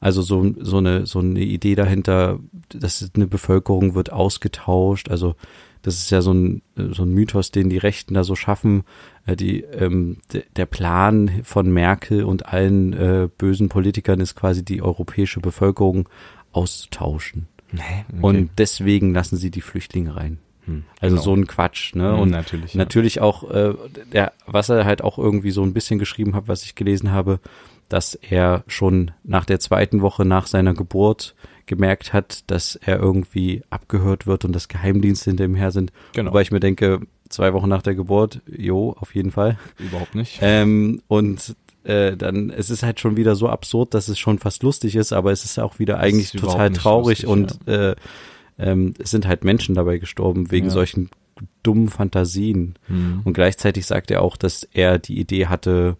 Also 0.00 0.22
so, 0.22 0.54
so 0.60 0.76
eine, 0.78 1.06
so 1.06 1.18
eine 1.18 1.40
Idee 1.40 1.74
dahinter, 1.74 2.38
dass 2.68 3.08
eine 3.14 3.26
Bevölkerung 3.26 3.94
wird 3.94 4.12
ausgetauscht. 4.12 5.08
Also 5.10 5.34
das 5.82 5.96
ist 5.98 6.10
ja 6.10 6.20
so 6.22 6.32
ein, 6.32 6.62
so 6.76 7.02
ein 7.04 7.10
Mythos, 7.14 7.50
den 7.50 7.68
die 7.70 7.78
Rechten 7.78 8.14
da 8.14 8.24
so 8.24 8.34
schaffen. 8.34 8.84
Äh, 9.26 9.36
Die, 9.36 9.60
ähm, 9.62 10.18
de- 10.32 10.44
der 10.56 10.66
Plan 10.66 11.30
von 11.44 11.70
Merkel 11.72 12.24
und 12.24 12.46
allen 12.46 12.92
äh, 12.92 13.28
bösen 13.38 13.68
Politikern 13.68 14.20
ist 14.20 14.34
quasi 14.34 14.64
die 14.64 14.82
europäische 14.82 15.40
Bevölkerung 15.40 16.08
auszutauschen. 16.52 17.46
okay. 17.72 18.04
Und 18.20 18.50
deswegen 18.58 19.12
lassen 19.14 19.36
sie 19.36 19.50
die 19.50 19.60
Flüchtlinge 19.60 20.16
rein. 20.16 20.38
Hm, 20.64 20.84
Also 21.00 21.16
genau. 21.16 21.24
so 21.24 21.34
ein 21.34 21.46
Quatsch, 21.46 21.94
ne? 21.94 22.12
Mhm, 22.12 22.18
Und 22.20 22.30
natürlich. 22.30 22.74
ja. 22.74 22.78
natürlich 22.78 23.20
auch, 23.20 23.48
äh, 23.50 23.74
der, 24.12 24.32
was 24.46 24.68
er 24.68 24.84
halt 24.84 25.02
auch 25.02 25.18
irgendwie 25.18 25.50
so 25.50 25.62
ein 25.62 25.72
bisschen 25.72 25.98
geschrieben 25.98 26.34
hat, 26.34 26.48
was 26.48 26.62
ich 26.64 26.74
gelesen 26.74 27.10
habe, 27.12 27.40
dass 27.88 28.14
er 28.14 28.64
schon 28.66 29.12
nach 29.24 29.44
der 29.46 29.60
zweiten 29.60 30.02
Woche 30.02 30.24
nach 30.26 30.46
seiner 30.46 30.74
Geburt 30.74 31.34
gemerkt 31.68 32.12
hat, 32.12 32.50
dass 32.50 32.74
er 32.74 32.98
irgendwie 32.98 33.62
abgehört 33.70 34.26
wird 34.26 34.44
und 34.44 34.52
dass 34.52 34.66
Geheimdienste 34.66 35.30
hinter 35.30 35.44
ihm 35.44 35.54
her 35.54 35.70
sind. 35.70 35.92
Genau. 36.14 36.30
Wobei 36.30 36.42
ich 36.42 36.50
mir 36.50 36.58
denke, 36.60 37.00
zwei 37.28 37.52
Wochen 37.52 37.68
nach 37.68 37.82
der 37.82 37.94
Geburt, 37.94 38.40
jo, 38.46 38.96
auf 38.98 39.14
jeden 39.14 39.30
Fall. 39.30 39.56
Überhaupt 39.78 40.16
nicht. 40.16 40.40
Ähm, 40.42 41.00
und 41.06 41.54
äh, 41.84 42.16
dann, 42.16 42.50
es 42.50 42.70
ist 42.70 42.82
halt 42.82 42.98
schon 42.98 43.16
wieder 43.16 43.36
so 43.36 43.48
absurd, 43.48 43.94
dass 43.94 44.08
es 44.08 44.18
schon 44.18 44.38
fast 44.38 44.62
lustig 44.64 44.96
ist, 44.96 45.12
aber 45.12 45.30
es 45.30 45.44
ist 45.44 45.58
auch 45.58 45.78
wieder 45.78 45.98
eigentlich 46.00 46.32
total 46.32 46.72
traurig 46.72 47.22
lustig, 47.22 47.28
und 47.28 47.68
äh, 47.68 47.94
ähm, 48.58 48.94
es 48.98 49.10
sind 49.12 49.26
halt 49.26 49.44
Menschen 49.44 49.74
dabei 49.76 49.98
gestorben 49.98 50.50
wegen 50.50 50.66
Ja. 50.66 50.72
solchen 50.72 51.10
dummen 51.62 51.88
Fantasien. 51.88 52.74
Mhm. 52.88 53.20
Und 53.24 53.34
gleichzeitig 53.34 53.86
sagt 53.86 54.10
er 54.10 54.22
auch, 54.22 54.36
dass 54.36 54.64
er 54.64 54.98
die 54.98 55.20
Idee 55.20 55.46
hatte, 55.46 55.96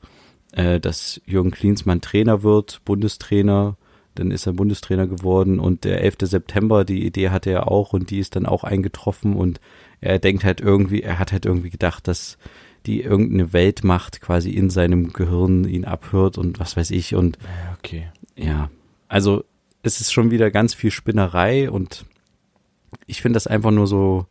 äh, 0.52 0.81
dass 0.81 1.20
Jürgen 1.26 1.52
Klinsmann 1.52 2.00
Trainer 2.00 2.42
wird, 2.42 2.81
Bundestrainer. 2.85 3.76
Dann 4.18 4.31
ist 4.31 4.46
er 4.46 4.52
Bundestrainer 4.54 5.07
geworden 5.07 5.59
und 5.61 5.85
der 5.85 6.02
11. 6.02 6.16
September, 6.22 6.85
die 6.85 7.04
Idee 7.07 7.31
hatte 7.31 7.50
er 7.50 7.70
auch 7.70 7.92
und 7.92 8.11
die 8.11 8.18
ist 8.18 8.37
dann 8.37 8.46
auch 8.46 8.64
eingetroffen 8.64 9.35
und 9.35 9.61
er 10.00 10.18
denkt 10.18 10.44
halt 10.44 10.61
irgendwie, 10.61 11.02
er 11.02 11.18
hat 11.18 11.33
halt 11.33 11.44
irgendwie 11.46 11.70
gedacht, 11.70 12.07
dass 12.09 12.38
die 12.87 13.02
irgendeine 13.02 13.52
Weltmacht 13.52 14.20
quasi 14.20 14.50
in 14.50 14.70
seinem 14.70 15.12
Gehirn 15.12 15.64
ihn 15.68 15.85
abhört 15.85 16.38
und 16.38 16.59
was 16.61 16.76
weiß 16.76 16.90
ich 16.92 17.14
und 17.14 17.37
Ja, 17.42 17.76
okay. 17.78 18.09
ja, 18.37 18.70
also 19.09 19.44
es 19.83 20.00
ist 20.00 20.12
schon 20.12 20.31
wieder 20.31 20.50
ganz 20.50 20.74
viel 20.74 20.90
Spinnerei 20.90 21.70
und 21.70 22.04
ich 23.07 23.20
finde 23.22 23.37
das 23.37 23.46
einfach 23.46 23.70
nur 23.70 23.87
so 23.87 24.26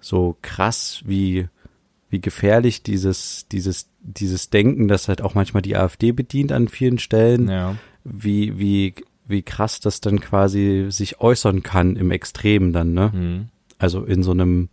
so 0.00 0.36
krass, 0.42 1.02
wie 1.04 1.48
wie 2.10 2.20
gefährlich 2.20 2.82
dieses 2.82 3.46
dieses 3.50 3.88
dieses 4.00 4.50
Denken, 4.50 4.88
das 4.88 5.08
halt 5.08 5.22
auch 5.22 5.34
manchmal 5.34 5.62
die 5.62 5.76
AfD 5.76 6.12
bedient 6.12 6.52
an 6.52 6.68
vielen 6.68 6.98
Stellen, 6.98 7.48
Ja. 7.48 7.76
wie 8.04 8.58
wie 8.58 8.94
wie 9.26 9.42
krass 9.42 9.80
das 9.80 10.00
dann 10.00 10.20
quasi 10.20 10.86
sich 10.90 11.20
äußern 11.20 11.62
kann 11.62 11.96
im 11.96 12.10
Extremen 12.10 12.72
dann, 12.72 12.92
ne? 12.92 13.10
Mhm. 13.14 13.48
Also 13.78 14.04
in 14.04 14.22
so 14.22 14.30
einem 14.32 14.68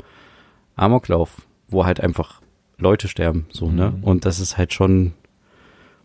Amoklauf, 0.76 1.42
wo 1.68 1.86
halt 1.86 2.00
einfach 2.02 2.42
Leute 2.78 3.08
sterben, 3.08 3.46
so, 3.52 3.70
ne? 3.72 3.94
Mhm. 3.98 4.04
Und 4.04 4.26
das 4.26 4.40
ist 4.40 4.58
halt 4.58 4.74
schon, 4.74 5.14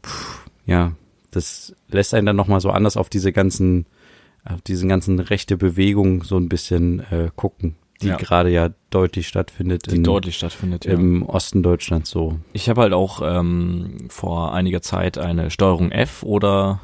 pff, 0.04 0.44
ja, 0.66 0.92
das 1.30 1.74
lässt 1.88 2.14
einen 2.14 2.26
dann 2.26 2.36
nochmal 2.36 2.60
so 2.60 2.70
anders 2.70 2.96
auf 2.96 3.08
diese 3.08 3.32
ganzen, 3.32 3.86
auf 4.44 4.62
diese 4.62 4.86
ganzen 4.86 5.18
rechte 5.18 5.56
Bewegung 5.56 6.22
so 6.22 6.36
ein 6.38 6.48
bisschen 6.48 7.00
äh, 7.10 7.30
gucken, 7.34 7.76
die 8.02 8.08
Ja. 8.08 8.16
gerade 8.16 8.50
ja 8.50 8.70
deutlich 8.90 9.26
stattfindet 9.28 9.90
Die 9.90 9.96
in, 9.96 10.04
deutlich 10.04 10.36
stattfindet, 10.36 10.84
ja. 10.84 10.92
im 10.92 11.22
Osten 11.24 11.62
Deutschlands 11.62 12.10
so. 12.10 12.38
Ich 12.52 12.68
habe 12.68 12.82
halt 12.82 12.92
auch 12.92 13.22
ähm, 13.24 14.06
vor 14.08 14.54
einiger 14.54 14.82
Zeit 14.82 15.18
eine 15.18 15.50
Steuerung 15.50 15.90
F 15.90 16.22
oder 16.22 16.80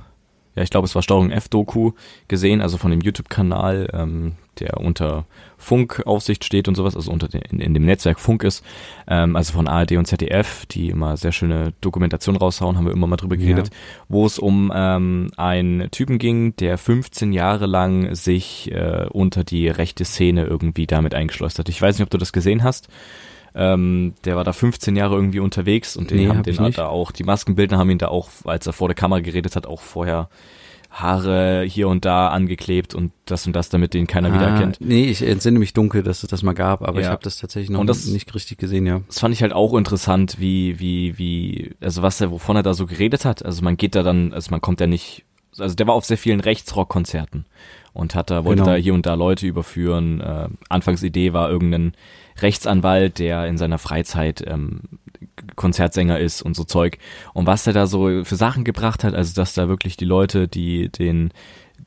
ja, 0.55 0.63
ich 0.63 0.71
glaube, 0.71 0.87
es 0.87 0.95
war 0.95 1.03
Steuerung 1.03 1.31
F-Doku 1.31 1.93
gesehen, 2.29 2.61
also 2.61 2.77
von 2.77 2.91
dem 2.91 3.01
YouTube-Kanal, 3.01 3.89
ähm, 3.93 4.33
der 4.59 4.79
unter 4.79 5.25
Funkaufsicht 5.57 6.45
steht 6.45 6.69
und 6.69 6.75
sowas, 6.75 6.95
also 6.95 7.11
unter 7.11 7.27
den, 7.27 7.41
in, 7.41 7.61
in 7.61 7.73
dem 7.73 7.87
Netzwerk 7.87 8.21
Funk 8.21 8.45
ist, 8.45 8.63
ähm, 9.09 9.35
also 9.35 9.55
von 9.55 9.67
ARD 9.67 9.93
und 9.93 10.07
ZDF, 10.07 10.67
die 10.67 10.91
immer 10.91 11.17
sehr 11.17 11.33
schöne 11.33 11.73
Dokumentation 11.81 12.37
raushauen, 12.37 12.77
haben 12.77 12.85
wir 12.85 12.93
immer 12.93 13.07
mal 13.07 13.17
drüber 13.17 13.39
geredet, 13.39 13.69
ja. 13.69 13.75
wo 14.09 14.27
es 14.27 14.39
um 14.39 14.71
ähm, 14.75 15.31
einen 15.39 15.91
Typen 15.91 16.19
ging, 16.19 16.55
der 16.57 16.77
15 16.77 17.33
Jahre 17.33 17.65
lang 17.67 18.15
sich 18.15 18.71
äh, 18.73 19.07
unter 19.11 19.45
die 19.45 19.69
rechte 19.69 20.05
Szene 20.05 20.45
irgendwie 20.45 20.87
damit 20.87 21.15
eingeschleust 21.15 21.59
hat. 21.59 21.71
Ich 21.71 21.81
weiß 21.81 21.97
nicht, 21.97 22.05
ob 22.05 22.11
du 22.11 22.19
das 22.19 22.33
gesehen 22.33 22.63
hast. 22.63 22.89
Ähm, 23.55 24.15
der 24.25 24.37
war 24.37 24.45
da 24.45 24.53
15 24.53 24.97
Jahre 24.97 25.15
irgendwie 25.17 25.41
unterwegs 25.41 25.97
und 25.97 26.11
den 26.11 26.19
Nee, 26.19 26.29
haben 26.29 26.39
hab 26.39 26.45
den 26.45 26.63
nicht. 26.63 26.79
da 26.79 26.87
auch, 26.87 27.11
die 27.13 27.25
Maskenbildner 27.25 27.79
haben 27.79 27.91
ihn 27.91 27.99
da 27.99 28.09
auch, 28.09 28.31
als 28.45 28.67
er 28.67 28.73
vor 28.73 28.89
der 28.89 28.95
Kamera 28.95 29.21
geredet 29.21 29.57
hat, 29.57 29.67
auch 29.67 29.81
vorher 29.81 30.29
Haare 30.91 31.65
hier 31.67 31.89
und 31.89 32.05
da 32.05 32.29
angeklebt 32.29 32.95
und 32.95 33.13
das 33.25 33.47
und 33.47 33.55
das, 33.57 33.71
damit 33.71 33.95
den 33.95 34.07
keiner 34.07 34.35
wiedererkennt. 34.35 34.77
Nee, 34.81 35.05
ich 35.07 35.23
entsinne 35.27 35.59
mich 35.59 35.73
dunkel, 35.73 36.03
dass 36.03 36.23
es 36.23 36.29
das 36.29 36.43
mal 36.43 36.53
gab, 36.53 36.83
aber 36.83 37.01
Ja. 37.01 37.07
ich 37.07 37.11
habe 37.11 37.23
das 37.23 37.39
tatsächlich 37.39 37.71
noch 37.71 37.81
Und 37.81 37.87
das- 37.87 38.07
nicht 38.07 38.35
richtig 38.35 38.59
gesehen, 38.59 38.85
ja. 38.87 39.01
Das 39.07 39.19
fand 39.19 39.35
ich 39.35 39.41
halt 39.43 39.55
auch 39.55 39.75
interessant, 39.75 40.37
wie, 40.39 40.79
wie, 40.81 41.17
wie, 41.17 41.71
also 41.81 42.03
was 42.03 42.21
er, 42.21 42.31
wovon 42.31 42.57
er 42.57 42.63
da 42.63 42.75
so 42.75 42.85
geredet 42.87 43.25
hat. 43.25 43.43
Also 43.43 43.63
man 43.63 43.79
geht 43.79 43.95
da 43.95 44.03
dann, 44.03 44.35
also 44.35 44.51
man 44.51 44.61
kommt 44.61 44.81
ja 44.81 44.87
nicht, 44.87 45.25
also 45.59 45.75
der 45.75 45.87
war 45.87 45.95
auf 45.95 46.05
sehr 46.05 46.19
vielen 46.19 46.41
Rechtsrock-Konzerten 46.41 47.47
und 47.93 48.15
hat 48.15 48.31
da, 48.31 48.45
wollte 48.45 48.63
Genau. 48.63 48.75
da 48.75 48.77
hier 48.77 48.95
und 48.95 49.07
da 49.07 49.15
Leute 49.15 49.47
überführen. 49.47 50.21
Äh, 50.21 50.49
Anfangsidee 50.69 51.33
war 51.33 51.51
irgendein 51.51 51.93
Rechtsanwalt, 52.41 53.19
der 53.19 53.47
in 53.47 53.59
seiner 53.59 53.79
Freizeit 53.79 54.43
ähm, 54.47 54.81
Konzertsänger 55.57 56.19
ist 56.19 56.43
und 56.43 56.57
so 56.57 56.65
Zeug. 56.65 56.99
Und 57.35 57.47
was 57.47 57.67
er 57.67 57.73
da 57.73 57.87
so 57.87 58.25
für 58.25 58.37
Sachen 58.37 58.65
gebracht 58.65 59.05
hat, 59.05 59.15
also 59.15 59.35
dass 59.35 59.55
da 59.55 59.69
wirklich 59.69 59.97
die 59.97 60.05
Leute, 60.05 60.49
die 60.49 60.89
den 60.89 61.33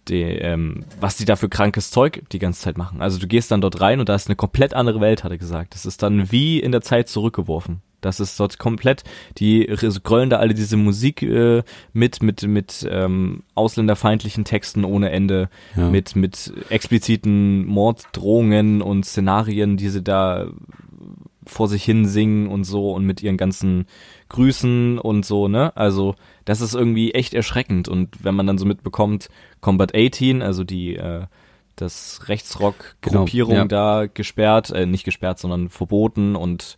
die, 0.08 0.22
ähm, 0.22 0.86
was 1.00 1.18
die 1.18 1.26
da 1.26 1.36
für 1.36 1.50
krankes 1.50 1.90
Zeug 1.90 2.22
die 2.32 2.38
ganze 2.38 2.62
Zeit 2.62 2.78
machen. 2.78 3.02
Also 3.02 3.18
du 3.18 3.26
gehst 3.26 3.50
dann 3.50 3.62
dort 3.62 3.82
rein 3.82 4.00
und 4.00 4.08
da 4.08 4.14
ist 4.14 4.28
eine 4.28 4.36
komplett 4.36 4.76
andere 4.76 5.02
Welt, 5.02 5.24
hat 5.24 5.32
er 5.32 5.40
gesagt. 5.40 5.74
Das 5.74 5.86
ist 5.86 6.04
dann 6.04 6.32
wie 6.32 6.60
in 6.60 6.72
der 6.72 6.82
Zeit 6.82 7.10
zurückgeworfen. 7.10 7.82
Das 8.06 8.20
ist 8.20 8.40
dort 8.40 8.58
komplett, 8.60 9.04
die 9.38 9.66
gröllen 10.04 10.30
da 10.30 10.38
alle 10.38 10.54
diese 10.54 10.78
Musik 10.78 11.22
äh, 11.24 11.64
mit, 11.94 12.24
mit, 12.24 12.44
mit 12.44 12.88
ähm, 12.90 13.44
ausländerfeindlichen 13.56 14.46
Texten 14.46 14.86
ohne 14.86 15.10
Ende, 15.10 15.50
Ja. 15.76 15.90
mit, 15.90 16.16
mit 16.16 16.54
expliziten 16.70 17.66
Morddrohungen 17.66 18.82
und 18.82 19.06
Szenarien, 19.06 19.76
die 19.78 19.90
sie 19.90 20.04
da 20.04 20.48
vor 21.48 21.68
sich 21.68 21.84
hin 21.84 22.06
singen 22.08 22.48
und 22.48 22.64
so 22.64 22.92
und 22.92 23.06
mit 23.06 23.22
ihren 23.22 23.38
ganzen 23.38 23.86
Grüßen 24.30 24.98
und 24.98 25.26
so, 25.26 25.48
ne? 25.48 25.76
Also, 25.78 26.16
das 26.44 26.62
ist 26.62 26.74
irgendwie 26.74 27.14
echt 27.14 27.34
erschreckend 27.36 27.88
und 27.88 28.24
wenn 28.24 28.34
man 28.36 28.48
dann 28.48 28.58
so 28.58 28.66
mitbekommt, 28.66 29.30
Combat 29.62 29.94
18, 29.96 30.42
also 30.42 30.64
die 30.64 30.96
äh, 30.96 31.26
das 31.76 32.22
Rechtsrock-Gruppierung 32.30 33.52
Genau, 33.52 33.62
ja. 33.64 33.68
da 33.68 34.06
gesperrt, 34.12 34.72
äh, 34.72 34.86
nicht 34.86 35.04
gesperrt, 35.04 35.40
sondern 35.40 35.70
verboten 35.70 36.36
und 36.36 36.78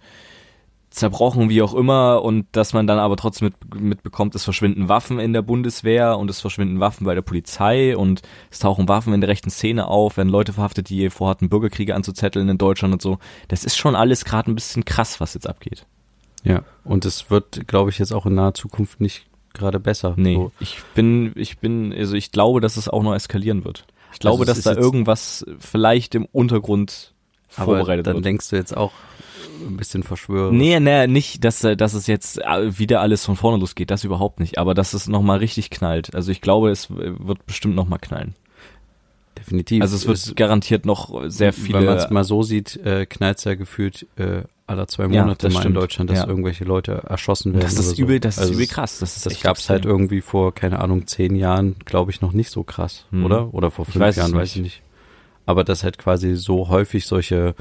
zerbrochen, 0.97 1.49
wie 1.49 1.61
auch 1.61 1.73
immer, 1.73 2.23
und 2.23 2.45
dass 2.51 2.73
man 2.73 2.87
dann 2.87 2.99
aber 2.99 3.15
trotzdem 3.15 3.51
mit, 3.71 3.81
mitbekommt, 3.81 4.35
es 4.35 4.43
verschwinden 4.43 4.89
Waffen 4.89 5.19
in 5.19 5.33
der 5.33 5.41
Bundeswehr 5.41 6.17
und 6.17 6.29
es 6.29 6.41
verschwinden 6.41 6.79
Waffen 6.79 7.05
bei 7.05 7.15
der 7.15 7.21
Polizei 7.21 7.95
und 7.95 8.21
es 8.51 8.59
tauchen 8.59 8.87
Waffen 8.89 9.13
in 9.13 9.21
der 9.21 9.29
rechten 9.29 9.49
Szene 9.49 9.87
auf, 9.87 10.17
werden 10.17 10.29
Leute 10.29 10.53
verhaftet, 10.53 10.89
die 10.89 11.09
vorhatten, 11.09 11.49
Bürgerkriege 11.49 11.95
anzuzetteln 11.95 12.49
in 12.49 12.57
Deutschland 12.57 12.93
und 12.93 13.01
so. 13.01 13.19
Das 13.47 13.63
ist 13.63 13.77
schon 13.77 13.95
alles 13.95 14.25
gerade 14.25 14.51
ein 14.51 14.55
bisschen 14.55 14.85
krass, 14.85 15.19
was 15.19 15.33
jetzt 15.33 15.47
abgeht. 15.47 15.85
Ja. 16.43 16.63
Und 16.83 17.05
es 17.05 17.29
wird, 17.29 17.67
glaube 17.67 17.89
ich, 17.89 17.99
jetzt 17.99 18.13
auch 18.13 18.25
in 18.25 18.35
naher 18.35 18.53
Zukunft 18.53 19.01
nicht 19.01 19.27
gerade 19.53 19.79
besser. 19.79 20.13
Nee, 20.17 20.35
So. 20.35 20.51
ich 20.59 20.81
bin, 20.95 21.31
ich 21.35 21.57
bin, 21.59 21.93
also 21.93 22.15
ich 22.15 22.31
glaube, 22.31 22.61
dass 22.61 22.77
es 22.77 22.87
auch 22.89 23.03
noch 23.03 23.13
eskalieren 23.15 23.65
wird. 23.65 23.85
Ich 24.13 24.19
glaube, 24.19 24.43
Also 24.47 24.53
dass 24.53 24.61
da 24.63 24.79
irgendwas 24.79 25.45
vielleicht 25.59 26.15
im 26.15 26.25
Untergrund 26.25 27.13
Aber 27.55 27.65
vorbereitet 27.65 28.07
dann 28.07 28.15
wird. 28.15 28.25
denkst 28.25 28.49
du 28.49 28.55
jetzt 28.55 28.75
auch 28.75 28.91
ein 29.65 29.77
bisschen 29.77 30.03
verschwörerisch. 30.03 30.57
Nee, 30.57 30.79
nee, 30.79 31.07
nicht, 31.07 31.43
dass, 31.43 31.61
dass 31.61 31.93
es 31.93 32.07
jetzt 32.07 32.39
äh, 32.39 32.77
wieder 32.77 33.01
alles 33.01 33.25
von 33.25 33.35
vorne 33.35 33.57
losgeht, 33.59 33.89
das 33.91 34.03
überhaupt 34.03 34.39
nicht, 34.39 34.57
aber 34.57 34.73
dass 34.73 34.93
es 34.93 35.07
nochmal 35.07 35.39
richtig 35.39 35.69
knallt. 35.69 36.13
Also 36.15 36.31
ich 36.31 36.41
glaube, 36.41 36.69
es 36.71 36.89
wird 36.89 37.45
bestimmt 37.45 37.75
nochmal 37.75 37.99
knallen. 37.99 38.35
Definitiv. 39.37 39.81
Also 39.81 39.95
es 39.95 40.07
wird 40.07 40.17
Es- 40.17 40.35
garantiert 40.35 40.85
noch 40.85 41.09
sehr 41.29 41.53
Wenn 41.55 41.71
man 41.71 41.87
es 41.97 42.03
viele, 42.05 42.13
mal 42.13 42.23
so 42.23 42.41
sieht, 42.43 42.75
äh, 42.77 43.05
knallt 43.05 43.43
ja 43.45 43.55
gefühlt 43.55 44.07
äh, 44.17 44.41
aller 44.65 44.87
zwei 44.87 45.03
Ja, 45.03 45.21
Monate 45.21 45.45
das 45.47 45.53
mal 45.53 45.59
in 45.59 45.63
stimmt. 45.63 45.77
Deutschland, 45.77 46.09
dass 46.09 46.19
Ja. 46.19 46.27
irgendwelche 46.27 46.65
Leute 46.65 47.03
erschossen 47.07 47.53
werden. 47.53 47.61
das 47.63 47.73
ist 47.73 47.87
oder 47.87 47.95
so. 47.95 48.01
übel, 48.01 48.19
das 48.19 48.35
ist 48.35 48.39
Also 48.41 48.53
übel 48.53 48.63
es- 48.65 48.69
krass. 48.69 48.99
Das 48.99 49.15
ist 49.15 49.25
Das 49.25 49.33
echt 49.33 49.43
gab's 49.43 49.69
halt 49.69 49.85
irgendwie 49.85 50.21
vor, 50.21 50.53
keine 50.55 50.79
Ahnung, 50.79 51.05
zehn 51.07 51.35
Jahren, 51.35 51.75
glaube 51.85 52.11
ich, 52.11 52.21
noch 52.21 52.33
nicht 52.33 52.49
so 52.49 52.63
krass, 52.63 53.05
Hm. 53.11 53.25
oder? 53.25 53.53
Oder 53.53 53.69
vor 53.71 53.85
fünf 53.85 53.99
weiß 53.99 54.15
es 54.15 54.21
Jahren, 54.23 54.33
weiß 54.33 54.55
ich 54.55 54.61
nicht. 54.63 54.81
Aber 55.45 55.63
dass 55.63 55.83
halt 55.83 55.97
quasi 55.97 56.35
so 56.35 56.67
häufig 56.67 57.05
solche 57.05 57.55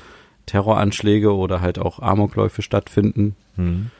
Terroranschläge 0.47 1.35
oder 1.35 1.61
halt 1.61 1.79
auch 1.79 2.01
Amokläufe 2.01 2.63
stattfinden, 2.63 3.35
Hm. 3.57 3.91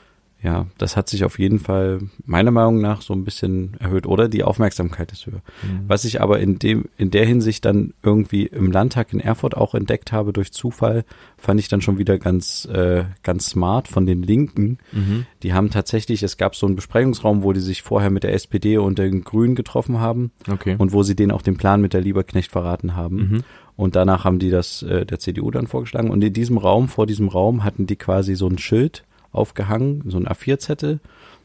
ja, 0.43 0.67
das 0.77 0.95
hat 0.95 1.09
sich 1.09 1.23
auf 1.25 1.39
jeden 1.39 1.59
Fall 1.59 1.99
meiner 2.25 2.51
Meinung 2.51 2.79
nach 2.79 3.01
so 3.01 3.13
ein 3.13 3.23
bisschen 3.25 3.73
erhöht 3.79 4.05
oder 4.05 4.29
die 4.29 4.43
Aufmerksamkeit 4.43 5.11
ist 5.11 5.25
höher. 5.25 5.41
Hm. 5.61 5.85
Was 5.87 6.05
ich 6.05 6.21
aber 6.21 6.39
in 6.39 6.59
dem 6.59 6.85
in 6.97 7.09
der 7.09 7.25
Hinsicht 7.25 7.65
dann 7.65 7.93
irgendwie 8.03 8.43
im 8.45 8.71
Landtag 8.71 9.13
in 9.13 9.19
Erfurt 9.19 9.57
auch 9.57 9.73
entdeckt 9.73 10.11
habe 10.11 10.31
durch 10.33 10.51
Zufall, 10.53 11.05
fand 11.37 11.59
ich 11.59 11.69
dann 11.69 11.81
schon 11.81 11.97
wieder 11.97 12.19
ganz 12.19 12.65
äh, 12.71 13.05
ganz 13.23 13.47
smart 13.47 13.87
von 13.87 14.05
den 14.05 14.21
Linken. 14.21 14.77
Mhm. 14.91 15.25
Die 15.41 15.53
haben 15.53 15.71
tatsächlich, 15.71 16.21
es 16.21 16.37
gab 16.37 16.55
so 16.55 16.67
einen 16.67 16.75
Besprechungsraum, 16.75 17.41
wo 17.41 17.51
die 17.51 17.59
sich 17.59 17.81
vorher 17.81 18.11
mit 18.11 18.21
der 18.23 18.33
SPD 18.33 18.77
und 18.77 18.99
den 18.99 19.23
Grünen 19.23 19.55
getroffen 19.55 19.99
haben 19.99 20.31
Okay. 20.47 20.75
und 20.77 20.93
wo 20.93 21.01
sie 21.01 21.15
denen 21.15 21.31
auch 21.31 21.41
den 21.41 21.57
Plan 21.57 21.81
mit 21.81 21.93
der 21.93 22.01
Lieberknecht 22.01 22.51
verraten 22.51 22.95
haben. 22.95 23.43
Und 23.77 23.95
danach 23.95 24.25
haben 24.25 24.39
die 24.39 24.49
das 24.49 24.81
äh, 24.81 25.05
der 25.05 25.19
CDU 25.19 25.51
dann 25.51 25.67
vorgeschlagen. 25.67 26.09
Und 26.09 26.23
in 26.23 26.33
diesem 26.33 26.57
Raum, 26.57 26.89
vor 26.89 27.05
diesem 27.05 27.29
Raum, 27.29 27.63
hatten 27.63 27.85
die 27.85 27.95
quasi 27.95 28.35
so 28.35 28.47
ein 28.47 28.57
Schild 28.57 29.03
aufgehangen, 29.31 30.03
so 30.07 30.17
ein 30.17 30.27
A4-Zettel. 30.27 30.99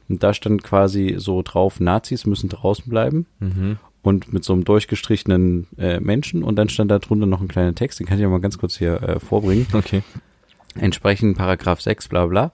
Und 0.09 0.23
da 0.23 0.33
stand 0.33 0.65
quasi 0.65 1.15
so 1.19 1.43
drauf, 1.43 1.79
Nazis 1.79 2.27
müssen 2.27 2.49
draußen 2.49 2.89
bleiben. 2.89 3.27
Mhm. 3.39 3.77
Und 4.01 4.33
mit 4.33 4.45
so 4.45 4.55
einem 4.55 4.65
durchgestrichenen 4.65 5.69
äh, 5.79 6.01
Menschen. 6.01 6.43
Und 6.43 6.57
dann 6.57 6.71
stand 6.71 6.91
da 6.91 6.99
drunter 6.99 7.27
noch 7.27 7.43
ein 7.43 7.49
kleiner 7.49 7.75
Text, 7.75 8.01
den 8.01 8.07
kann 8.07 8.17
ich 8.17 8.23
ja 8.23 8.29
mal 8.29 8.41
ganz 8.41 8.59
kurz 8.59 8.77
hier 8.77 9.01
äh, 9.03 9.21
vorbringen. 9.21 9.67
Okay. 9.73 10.03
Entsprechend 10.75 11.37
Paragraph 11.37 11.83
6, 11.83 12.09
bla 12.09 12.27
bla. 12.27 12.51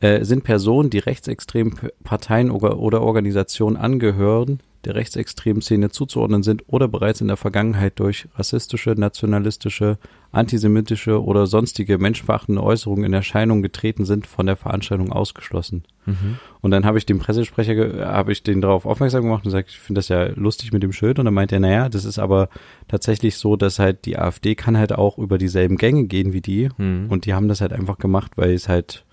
Äh, 0.00 0.24
sind 0.24 0.44
Personen, 0.44 0.90
die 0.90 0.98
rechtsextremen 0.98 1.78
Parteien 2.04 2.50
oder 2.50 3.00
Organisationen 3.00 3.76
angehören, 3.76 4.60
der 4.84 4.94
rechtsextremen 4.94 5.62
Szene 5.62 5.90
zuzuordnen 5.90 6.42
sind 6.42 6.64
oder 6.66 6.88
bereits 6.88 7.20
in 7.20 7.28
der 7.28 7.36
Vergangenheit 7.36 7.98
durch 8.00 8.28
rassistische, 8.34 8.90
nationalistische, 8.90 9.98
antisemitische 10.32 11.22
oder 11.22 11.46
sonstige 11.46 11.98
menschenverachtende 11.98 12.62
Äußerungen 12.62 13.04
in 13.04 13.12
Erscheinung 13.12 13.62
getreten 13.62 14.04
sind, 14.04 14.26
von 14.26 14.46
der 14.46 14.56
Veranstaltung 14.56 15.12
ausgeschlossen. 15.12 15.84
Mhm. 16.06 16.38
Und 16.60 16.70
dann 16.72 16.84
habe 16.84 16.98
ich 16.98 17.06
dem 17.06 17.18
Pressesprecher, 17.18 18.06
habe 18.12 18.32
ich 18.32 18.42
den 18.42 18.60
darauf 18.60 18.86
aufmerksam 18.86 19.22
gemacht 19.22 19.44
und 19.44 19.50
gesagt, 19.50 19.70
ich 19.70 19.78
finde 19.78 19.98
das 20.00 20.08
ja 20.08 20.26
lustig 20.34 20.72
mit 20.72 20.82
dem 20.82 20.92
Schild. 20.92 21.18
Und 21.18 21.26
dann 21.26 21.34
meint 21.34 21.52
er, 21.52 21.60
naja, 21.60 21.88
das 21.88 22.04
ist 22.04 22.18
aber 22.18 22.48
tatsächlich 22.88 23.36
so, 23.36 23.56
dass 23.56 23.78
halt 23.78 24.04
die 24.04 24.18
AfD 24.18 24.54
kann 24.54 24.76
halt 24.76 24.92
auch 24.92 25.18
über 25.18 25.38
dieselben 25.38 25.76
Gänge 25.76 26.06
gehen 26.06 26.32
wie 26.32 26.40
die. 26.40 26.70
Mhm. 26.76 27.06
Und 27.08 27.26
die 27.26 27.34
haben 27.34 27.48
das 27.48 27.60
halt 27.60 27.72
einfach 27.72 27.98
gemacht, 27.98 28.32
weil 28.36 28.52
es 28.52 28.68
halt 28.68 29.04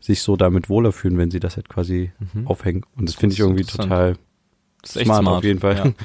sich 0.00 0.22
so 0.22 0.36
damit 0.36 0.68
wohler 0.68 0.92
fühlen, 0.92 1.18
wenn 1.18 1.30
sie 1.30 1.40
das 1.40 1.56
halt 1.56 1.68
quasi 1.68 2.12
Mhm. 2.32 2.46
aufhängen. 2.46 2.84
Und 2.96 3.08
das 3.08 3.16
finde 3.16 3.32
ich 3.32 3.40
Das 3.40 3.46
irgendwie 3.48 3.64
total 3.64 4.14
Das 4.82 4.90
ist 4.90 4.96
echt 4.96 5.06
smart, 5.06 5.22
smart, 5.22 5.36
auf 5.38 5.44
jeden 5.44 5.60
Fall. 5.60 5.76
Ja. 5.76 5.92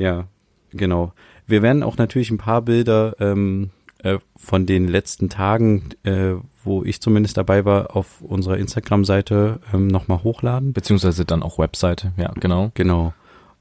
Ja. 0.00 0.28
genau. 0.70 1.12
Wir 1.48 1.60
werden 1.62 1.82
auch 1.82 1.96
natürlich 1.96 2.30
ein 2.30 2.38
paar 2.38 2.62
Bilder 2.62 3.16
ähm, 3.18 3.70
äh, 4.04 4.18
von 4.36 4.64
den 4.64 4.86
letzten 4.86 5.28
Tagen, 5.28 5.88
äh, 6.04 6.34
wo 6.62 6.84
ich 6.84 7.00
zumindest 7.00 7.36
dabei 7.36 7.64
war, 7.64 7.96
auf 7.96 8.20
unserer 8.20 8.58
Instagram-Seite 8.58 9.58
ähm, 9.74 9.88
nochmal 9.88 10.22
hochladen. 10.22 10.72
Beziehungsweise 10.72 11.24
dann 11.24 11.42
auch 11.42 11.58
Webseite, 11.58 12.12
ja, 12.16 12.32
genau. 12.38 12.70
Genau. 12.74 13.12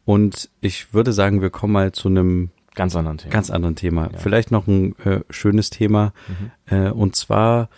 Und 0.06 0.50
ich 0.62 0.94
würde 0.94 1.12
sagen, 1.12 1.42
wir 1.42 1.50
kommen 1.50 1.74
mal 1.74 1.92
zu 1.92 2.08
einem 2.08 2.52
Ganz 2.76 2.96
anderen 2.96 3.18
Thema. 3.18 3.32
ganz 3.32 3.50
anderen 3.50 3.76
Thema. 3.76 4.12
Ja. 4.12 4.20
Vielleicht 4.20 4.52
noch 4.52 4.68
ein 4.68 4.96
äh, 5.00 5.22
schönes 5.32 5.72
Thema. 5.72 6.14
Mhm. 6.28 6.52
Äh, 6.78 6.92
und 6.92 7.16
zwar 7.16 7.70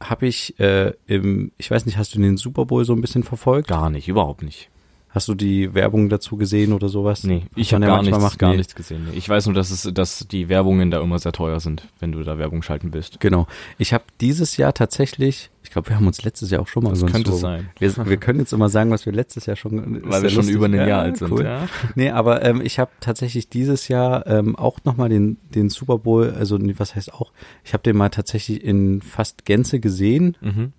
habe 0.00 0.26
ich 0.28 0.58
äh, 0.60 0.92
im, 1.06 1.50
ich 1.58 1.70
weiß 1.70 1.86
nicht, 1.86 1.98
hast 1.98 2.14
du 2.14 2.20
den 2.20 2.36
Super 2.36 2.64
Bowl 2.64 2.84
so 2.84 2.92
ein 2.92 3.00
bisschen 3.00 3.24
verfolgt? 3.24 3.68
Gar 3.68 3.90
nicht, 3.90 4.06
überhaupt 4.06 4.42
nicht. 4.42 4.70
Hast 5.14 5.28
du 5.28 5.34
die 5.34 5.72
Werbung 5.74 6.08
dazu 6.08 6.36
gesehen 6.36 6.72
oder 6.72 6.88
sowas? 6.88 7.22
Nee, 7.22 7.44
ich 7.54 7.72
habe 7.72 7.86
gar 7.86 7.98
manchmal 7.98 8.18
nichts, 8.18 8.22
macht, 8.32 8.38
gar 8.40 8.50
nee. 8.50 8.56
nichts 8.56 8.74
gesehen. 8.74 9.06
Ich 9.14 9.28
weiß 9.28 9.46
nur, 9.46 9.54
dass 9.54 9.70
es, 9.70 9.88
dass 9.94 10.26
die 10.26 10.48
Werbungen 10.48 10.90
da 10.90 11.00
immer 11.00 11.20
sehr 11.20 11.30
teuer 11.30 11.60
sind, 11.60 11.86
wenn 12.00 12.10
du 12.10 12.24
da 12.24 12.36
Werbung 12.36 12.62
schalten 12.62 12.92
willst. 12.92 13.20
Genau. 13.20 13.46
Ich 13.78 13.92
habe 13.94 14.02
dieses 14.20 14.56
Jahr 14.56 14.74
tatsächlich, 14.74 15.50
ich 15.62 15.70
glaube, 15.70 15.88
wir 15.90 15.94
haben 15.96 16.06
uns 16.08 16.24
letztes 16.24 16.50
Jahr 16.50 16.62
auch 16.62 16.66
schon 16.66 16.82
mal 16.82 16.90
Das 16.90 16.98
so 16.98 17.06
einen 17.06 17.14
könnte 17.14 17.30
Bowl- 17.30 17.38
sein. 17.38 17.68
Wir, 17.78 17.94
wir 18.08 18.16
können 18.16 18.40
jetzt 18.40 18.52
immer 18.52 18.68
sagen, 18.68 18.90
was 18.90 19.06
wir 19.06 19.12
letztes 19.12 19.46
Jahr 19.46 19.54
schon, 19.54 20.02
Weil 20.04 20.22
wir 20.24 20.30
schon 20.30 20.48
über 20.48 20.66
ein 20.66 20.74
Ja, 20.74 20.84
Jahr 20.88 21.02
alt 21.02 21.18
sind. 21.18 21.30
Cool. 21.30 21.44
Ja. 21.44 21.68
Nee, 21.94 22.10
aber 22.10 22.44
ähm, 22.44 22.60
ich 22.60 22.80
habe 22.80 22.90
tatsächlich 22.98 23.48
dieses 23.48 23.86
Jahr 23.86 24.26
ähm, 24.26 24.56
auch 24.56 24.80
nochmal 24.82 25.10
den, 25.10 25.36
den 25.54 25.68
Super 25.70 25.98
Bowl, 25.98 26.30
also 26.36 26.58
was 26.78 26.96
heißt 26.96 27.14
auch, 27.14 27.30
ich 27.62 27.72
habe 27.72 27.84
den 27.84 27.96
mal 27.96 28.08
tatsächlich 28.08 28.64
in 28.64 29.00
fast 29.00 29.44
Gänze 29.44 29.78
gesehen, 29.78 30.36
Mhm. 30.40 30.72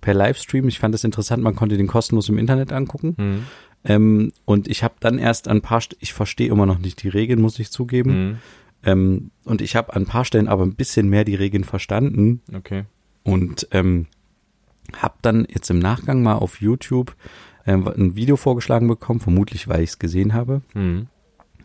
per 0.00 0.14
Livestream. 0.14 0.66
Ich 0.68 0.78
fand 0.78 0.94
das 0.94 1.04
interessant, 1.04 1.42
man 1.42 1.54
konnte 1.54 1.76
den 1.76 1.88
kostenlos 1.88 2.30
im 2.30 2.38
Internet 2.38 2.72
angucken. 2.72 3.14
Mhm. 3.18 3.44
Ähm, 3.84 4.32
und 4.44 4.68
ich 4.68 4.82
habe 4.84 4.94
dann 5.00 5.18
erst 5.18 5.48
an 5.48 5.58
ein 5.58 5.62
paar, 5.62 5.80
St 5.80 5.96
ich 6.00 6.12
verstehe 6.12 6.48
immer 6.50 6.66
noch 6.66 6.78
nicht 6.78 7.02
die 7.02 7.08
Regeln, 7.08 7.40
muss 7.40 7.58
ich 7.58 7.70
zugeben. 7.70 8.12
Mhm. 8.28 8.36
Ähm, 8.84 9.30
und 9.44 9.60
ich 9.60 9.76
habe 9.76 9.94
an 9.94 10.02
ein 10.02 10.06
paar 10.06 10.24
Stellen 10.24 10.48
aber 10.48 10.64
ein 10.64 10.74
bisschen 10.74 11.08
mehr 11.08 11.24
die 11.24 11.34
Regeln 11.36 11.64
verstanden 11.64 12.40
Okay. 12.52 12.84
und 13.22 13.68
ähm, 13.70 14.06
habe 14.96 15.14
dann 15.22 15.46
jetzt 15.48 15.70
im 15.70 15.78
Nachgang 15.78 16.22
mal 16.22 16.34
auf 16.34 16.60
YouTube 16.60 17.14
ähm, 17.64 17.86
ein 17.86 18.16
Video 18.16 18.36
vorgeschlagen 18.36 18.88
bekommen, 18.88 19.20
vermutlich 19.20 19.68
weil 19.68 19.82
ich 19.82 19.90
es 19.90 19.98
gesehen 20.00 20.34
habe. 20.34 20.62
Mhm. 20.74 21.06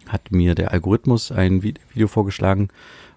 Hat 0.07 0.31
mir 0.31 0.53
der 0.55 0.71
Algorithmus 0.71 1.31
ein 1.31 1.61
Vi- 1.63 1.75
Video 1.91 2.07
vorgeschlagen, 2.07 2.69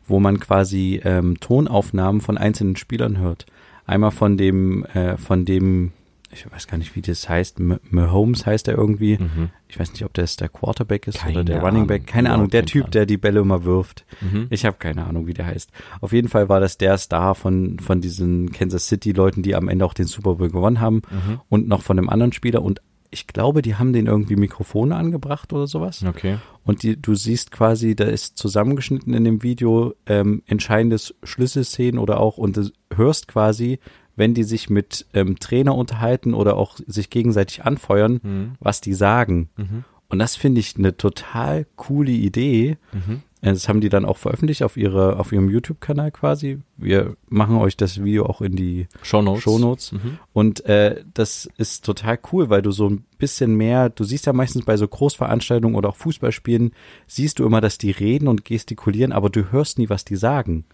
wo 0.06 0.18
man 0.18 0.40
quasi 0.40 1.00
ähm, 1.04 1.38
Tonaufnahmen 1.38 2.20
von 2.22 2.38
einzelnen 2.38 2.76
Spielern 2.76 3.18
hört. 3.18 3.46
Einmal 3.86 4.10
von 4.10 4.36
dem, 4.36 4.84
äh, 4.86 5.16
von 5.18 5.44
dem, 5.44 5.92
ich 6.32 6.50
weiß 6.50 6.66
gar 6.68 6.78
nicht, 6.78 6.94
wie 6.94 7.02
das 7.02 7.28
heißt, 7.28 7.58
Mahomes 7.90 8.46
heißt 8.46 8.68
er 8.68 8.76
irgendwie. 8.76 9.18
Mhm. 9.18 9.50
Ich 9.68 9.78
weiß 9.80 9.92
nicht, 9.92 10.04
ob 10.04 10.14
das 10.14 10.36
der 10.36 10.48
Quarterback 10.48 11.06
ist 11.08 11.18
Keine 11.18 11.34
oder 11.40 11.44
der 11.44 11.60
Running 11.60 11.86
Back. 11.86 12.02
Ahnung. 12.02 12.06
Keine 12.06 12.28
Ahnung, 12.30 12.46
Überhaupt 12.46 12.52
der 12.54 12.66
Typ, 12.66 12.90
der 12.92 13.06
die 13.06 13.16
Bälle 13.16 13.40
immer 13.40 13.64
wirft. 13.64 14.04
Mhm. 14.20 14.46
Ich 14.50 14.64
habe 14.64 14.76
keine 14.78 15.06
Ahnung, 15.06 15.26
wie 15.26 15.34
der 15.34 15.46
heißt. 15.46 15.70
Auf 16.00 16.12
jeden 16.12 16.28
Fall 16.28 16.48
war 16.48 16.60
das 16.60 16.78
der 16.78 16.98
Star 16.98 17.34
von, 17.34 17.78
von 17.80 18.00
diesen 18.00 18.52
Kansas 18.52 18.86
City-Leuten, 18.88 19.42
die 19.42 19.54
am 19.54 19.68
Ende 19.68 19.84
auch 19.84 19.94
den 19.94 20.06
Super 20.06 20.36
Bowl 20.36 20.50
gewonnen 20.50 20.80
haben 20.80 21.02
Mhm. 21.10 21.40
und 21.48 21.68
noch 21.68 21.82
von 21.82 21.98
einem 21.98 22.08
anderen 22.08 22.32
Spieler. 22.32 22.62
Und 22.62 22.80
ich 23.12 23.26
glaube, 23.26 23.60
die 23.60 23.74
haben 23.74 23.92
den 23.92 24.06
irgendwie 24.06 24.36
Mikrofone 24.36 24.94
angebracht 24.94 25.52
oder 25.52 25.66
sowas. 25.66 26.04
Okay. 26.06 26.38
Und 26.62 26.84
die, 26.84 27.00
du 27.00 27.16
siehst 27.16 27.50
quasi, 27.50 27.96
da 27.96 28.04
ist 28.04 28.38
zusammengeschnitten 28.38 29.14
in 29.14 29.24
dem 29.24 29.42
Video 29.42 29.94
ähm, 30.06 30.42
entscheidendes 30.46 31.12
Schlüsselszenen 31.24 31.98
oder 31.98 32.20
auch 32.20 32.38
und 32.38 32.56
du 32.56 32.70
hörst 32.94 33.26
quasi, 33.26 33.80
wenn 34.20 34.34
die 34.34 34.44
sich 34.44 34.70
mit 34.70 35.06
ähm, 35.14 35.38
Trainer 35.40 35.74
unterhalten 35.74 36.32
oder 36.34 36.56
auch 36.56 36.78
sich 36.86 37.10
gegenseitig 37.10 37.64
anfeuern, 37.64 38.20
Mhm. 38.22 38.52
was 38.60 38.80
die 38.80 38.94
sagen. 38.94 39.48
Mhm. 39.56 39.84
Und 40.08 40.18
das 40.20 40.36
finde 40.36 40.60
ich 40.60 40.76
eine 40.76 40.96
total 40.96 41.66
coole 41.76 42.12
Idee. 42.12 42.76
Mhm. 42.92 43.22
Äh, 43.42 43.52
Das 43.54 43.68
haben 43.68 43.80
die 43.80 43.88
dann 43.88 44.04
auch 44.04 44.18
veröffentlicht 44.18 44.62
auf 44.62 44.76
ihre, 44.76 45.18
auf 45.18 45.32
ihrem 45.32 45.48
YouTube-Kanal 45.48 46.10
quasi. 46.10 46.58
Wir 46.76 47.16
machen 47.28 47.56
euch 47.56 47.74
das 47.76 48.02
Video 48.04 48.26
auch 48.26 48.40
in 48.42 48.54
die 48.54 48.86
Shownotes. 49.02 49.42
Shownotes. 49.42 49.92
Mhm. 49.92 50.18
Und 50.34 50.64
äh, 50.66 51.02
das 51.14 51.48
ist 51.56 51.84
total 51.86 52.18
cool, 52.32 52.50
weil 52.50 52.60
du 52.60 52.70
so 52.72 52.90
ein 52.90 53.04
bisschen 53.18 53.54
mehr, 53.56 53.88
du 53.88 54.04
siehst 54.04 54.26
ja 54.26 54.32
meistens 54.34 54.64
bei 54.66 54.76
so 54.76 54.86
Großveranstaltungen 54.86 55.76
oder 55.76 55.88
auch 55.88 55.96
Fußballspielen, 55.96 56.72
siehst 57.06 57.38
du 57.38 57.46
immer, 57.46 57.60
dass 57.62 57.78
die 57.78 57.92
reden 57.92 58.28
und 58.28 58.44
gestikulieren, 58.44 59.12
aber 59.12 59.30
du 59.30 59.50
hörst 59.52 59.78
nie, 59.78 59.88
was 59.88 60.04
die 60.04 60.16
sagen. 60.16 60.64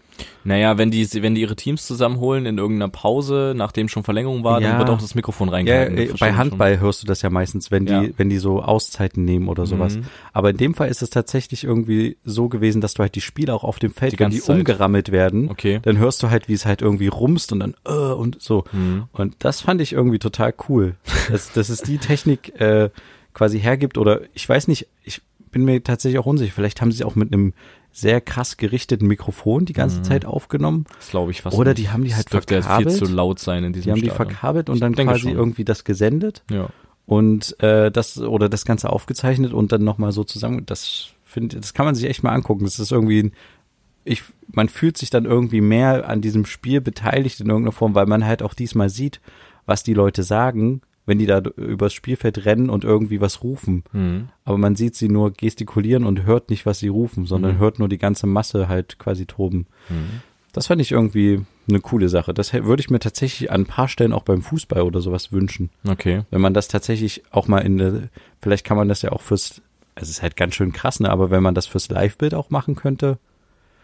Naja, 0.43 0.77
wenn 0.77 0.91
die, 0.91 1.07
wenn 1.21 1.35
die 1.35 1.41
ihre 1.41 1.55
Teams 1.55 1.85
zusammenholen 1.85 2.45
in 2.45 2.57
irgendeiner 2.57 2.89
Pause, 2.89 3.53
nachdem 3.55 3.89
schon 3.89 4.03
Verlängerung 4.03 4.43
war, 4.43 4.61
Ja. 4.61 4.69
dann 4.69 4.79
wird 4.79 4.89
auch 4.89 4.99
das 5.01 5.13
Mikrofon 5.15 5.49
Ja, 5.49 5.53
reingehalten. 5.55 5.97
äh, 5.97 6.07
Das 6.07 6.19
bei 6.19 6.33
Handball 6.33 6.79
hörst 6.79 7.03
du 7.03 7.07
das 7.07 7.21
ja 7.21 7.29
meistens, 7.29 7.69
wenn 7.71 7.85
die, 7.85 7.91
Ja. 7.91 8.03
wenn 8.17 8.29
die 8.29 8.37
so 8.37 8.61
Auszeiten 8.61 9.25
nehmen 9.25 9.47
oder 9.49 9.65
sowas. 9.65 9.97
Mhm. 9.97 10.03
Aber 10.33 10.49
in 10.51 10.57
dem 10.57 10.73
Fall 10.73 10.87
ist 10.89 11.01
es 11.01 11.09
tatsächlich 11.09 11.63
irgendwie 11.65 12.17
so 12.23 12.47
gewesen, 12.49 12.79
dass 12.81 12.93
du 12.93 13.03
halt 13.03 13.15
die 13.15 13.21
Spieler 13.21 13.53
auch 13.55 13.63
auf 13.63 13.79
dem 13.79 13.91
Feld, 13.91 14.13
Die 14.13 14.19
wenn 14.19 14.31
die 14.31 14.39
Zeit. 14.39 14.57
umgerammelt 14.57 15.11
werden, 15.11 15.43
schon. 15.43 15.51
Okay. 15.51 15.79
dann 15.83 15.97
hörst 15.97 16.23
du 16.23 16.29
halt, 16.29 16.47
wie 16.47 16.53
es 16.53 16.65
halt 16.65 16.81
irgendwie 16.81 17.07
rumst 17.07 17.51
und 17.51 17.59
dann 17.59 17.75
äh, 17.85 17.91
und 17.91 18.41
so. 18.41 18.63
Mhm. 18.71 19.05
Und 19.11 19.35
das 19.39 19.61
fand 19.61 19.81
ich 19.81 19.93
irgendwie 19.93 20.19
total 20.19 20.53
cool, 20.69 20.95
dass, 21.29 21.51
dass 21.53 21.69
es 21.69 21.81
die 21.81 21.97
Technik 21.97 22.59
äh, 22.59 22.89
quasi 23.33 23.59
hergibt 23.59 23.97
oder 23.97 24.21
ich 24.33 24.47
weiß 24.47 24.67
nicht, 24.67 24.87
ich 25.03 25.21
bin 25.51 25.63
mir 25.65 25.81
tatsächlich 25.83 26.19
auch 26.19 26.25
unsicher. 26.25 26.51
Vielleicht 26.53 26.81
haben 26.81 26.91
sie 26.91 27.01
es 27.01 27.05
auch 27.05 27.15
mit 27.15 27.31
einem 27.33 27.53
sehr 27.97 28.21
krass 28.21 28.57
gerichteten 28.57 29.07
Mikrofon 29.07 29.65
die 29.65 29.73
ganze 29.73 29.99
Mhm. 29.99 30.03
Zeit 30.03 30.25
aufgenommen 30.25 30.85
Das 30.99 31.09
glaube 31.09 31.31
ich 31.31 31.41
fast 31.41 31.57
oder 31.57 31.71
nicht. 31.71 31.79
die 31.79 31.89
haben 31.89 32.03
die 32.03 32.13
halt 32.13 32.27
das 32.31 32.45
ja 32.49 32.61
viel 32.61 32.61
verkabelt. 32.61 32.95
zu 32.95 33.05
laut 33.05 33.39
sein 33.39 33.63
in 33.63 33.73
diesem 33.73 33.85
Die 33.85 33.91
haben 33.91 34.01
die 34.01 34.09
Stadion. 34.09 34.27
verkabelt 34.29 34.69
und 34.69 34.75
Ich 34.75 34.81
dann 34.81 34.93
quasi 34.93 35.21
schon. 35.21 35.31
irgendwie 35.31 35.65
das 35.65 35.83
gesendet 35.83 36.43
Ja. 36.51 36.69
und 37.07 37.59
äh, 37.61 37.89
das 37.91 38.19
oder 38.19 38.49
das 38.49 38.65
Ganze 38.65 38.91
aufgezeichnet 38.91 39.51
und 39.53 39.71
dann 39.71 39.83
nochmal 39.83 40.11
so 40.11 40.23
zusammen. 40.23 40.65
Das 40.67 41.07
finde, 41.25 41.59
das 41.59 41.73
kann 41.73 41.85
man 41.87 41.95
sich 41.95 42.05
echt 42.05 42.21
mal 42.23 42.33
angucken. 42.33 42.65
Das 42.65 42.77
ist 42.79 42.91
irgendwie, 42.91 43.23
ein, 43.23 43.31
ich, 44.05 44.21
man 44.51 44.69
fühlt 44.69 44.97
sich 44.97 45.09
dann 45.09 45.25
irgendwie 45.25 45.61
mehr 45.61 46.07
an 46.07 46.21
diesem 46.21 46.45
Spiel 46.45 46.81
beteiligt 46.81 47.39
in 47.41 47.47
irgendeiner 47.49 47.71
Form, 47.73 47.95
weil 47.95 48.05
man 48.05 48.25
halt 48.25 48.43
auch 48.43 48.53
diesmal 48.53 48.89
sieht, 48.89 49.19
was 49.65 49.83
die 49.83 49.93
Leute 49.95 50.21
sagen, 50.23 50.81
wenn 51.07 51.17
die 51.17 51.25
da 51.25 51.39
übers 51.55 51.93
Spielfeld 51.93 52.45
rennen 52.45 52.69
und 52.69 52.83
irgendwie 52.83 53.19
was 53.21 53.41
rufen. 53.43 53.83
Mhm. 53.93 54.29
Aber 54.45 54.59
man 54.59 54.75
sieht 54.75 54.93
sie 54.95 55.09
nur 55.09 55.31
gestikulieren 55.31 56.03
und 56.05 56.25
hört 56.25 56.51
nicht, 56.51 56.67
was 56.67 56.77
sie 56.77 56.89
rufen, 56.89 57.25
sondern 57.25 57.55
Mhm. 57.55 57.59
hört 57.59 57.79
nur 57.79 57.89
die 57.89 57.97
ganze 57.97 58.27
Masse 58.27 58.67
halt 58.67 58.99
quasi 58.99 59.25
toben. 59.25 59.65
Mhm. 59.89 60.21
Das 60.53 60.67
fand 60.67 60.81
ich 60.81 60.91
irgendwie 60.91 61.41
eine 61.69 61.79
coole 61.79 62.09
Sache. 62.09 62.33
Das 62.33 62.53
würde 62.53 62.79
ich 62.81 62.89
mir 62.89 62.99
tatsächlich 62.99 63.51
an 63.51 63.61
ein 63.61 63.65
paar 63.65 63.87
Stellen 63.87 64.13
auch 64.13 64.23
beim 64.23 64.41
Fußball 64.41 64.81
oder 64.81 65.01
sowas 65.01 65.31
wünschen. 65.31 65.69
Okay. 65.87 66.23
Wenn 66.29 66.41
man 66.41 66.53
das 66.53 66.67
tatsächlich 66.67 67.23
auch 67.31 67.47
mal 67.47 67.59
in 67.59 67.77
der, 67.77 68.09
vielleicht 68.41 68.65
kann 68.65 68.77
man 68.77 68.87
das 68.89 69.01
ja 69.01 69.11
auch 69.11 69.21
fürs, 69.21 69.61
also 69.95 70.03
es 70.03 70.17
ist 70.17 70.21
halt 70.21 70.35
ganz 70.35 70.55
schön 70.55 70.71
krass, 70.73 70.99
ne, 70.99 71.09
aber 71.09 71.31
wenn 71.31 71.43
man 71.43 71.55
das 71.55 71.67
fürs 71.67 71.89
Live-Bild 71.89 72.33
auch 72.33 72.49
machen 72.49 72.75
könnte, 72.75 73.17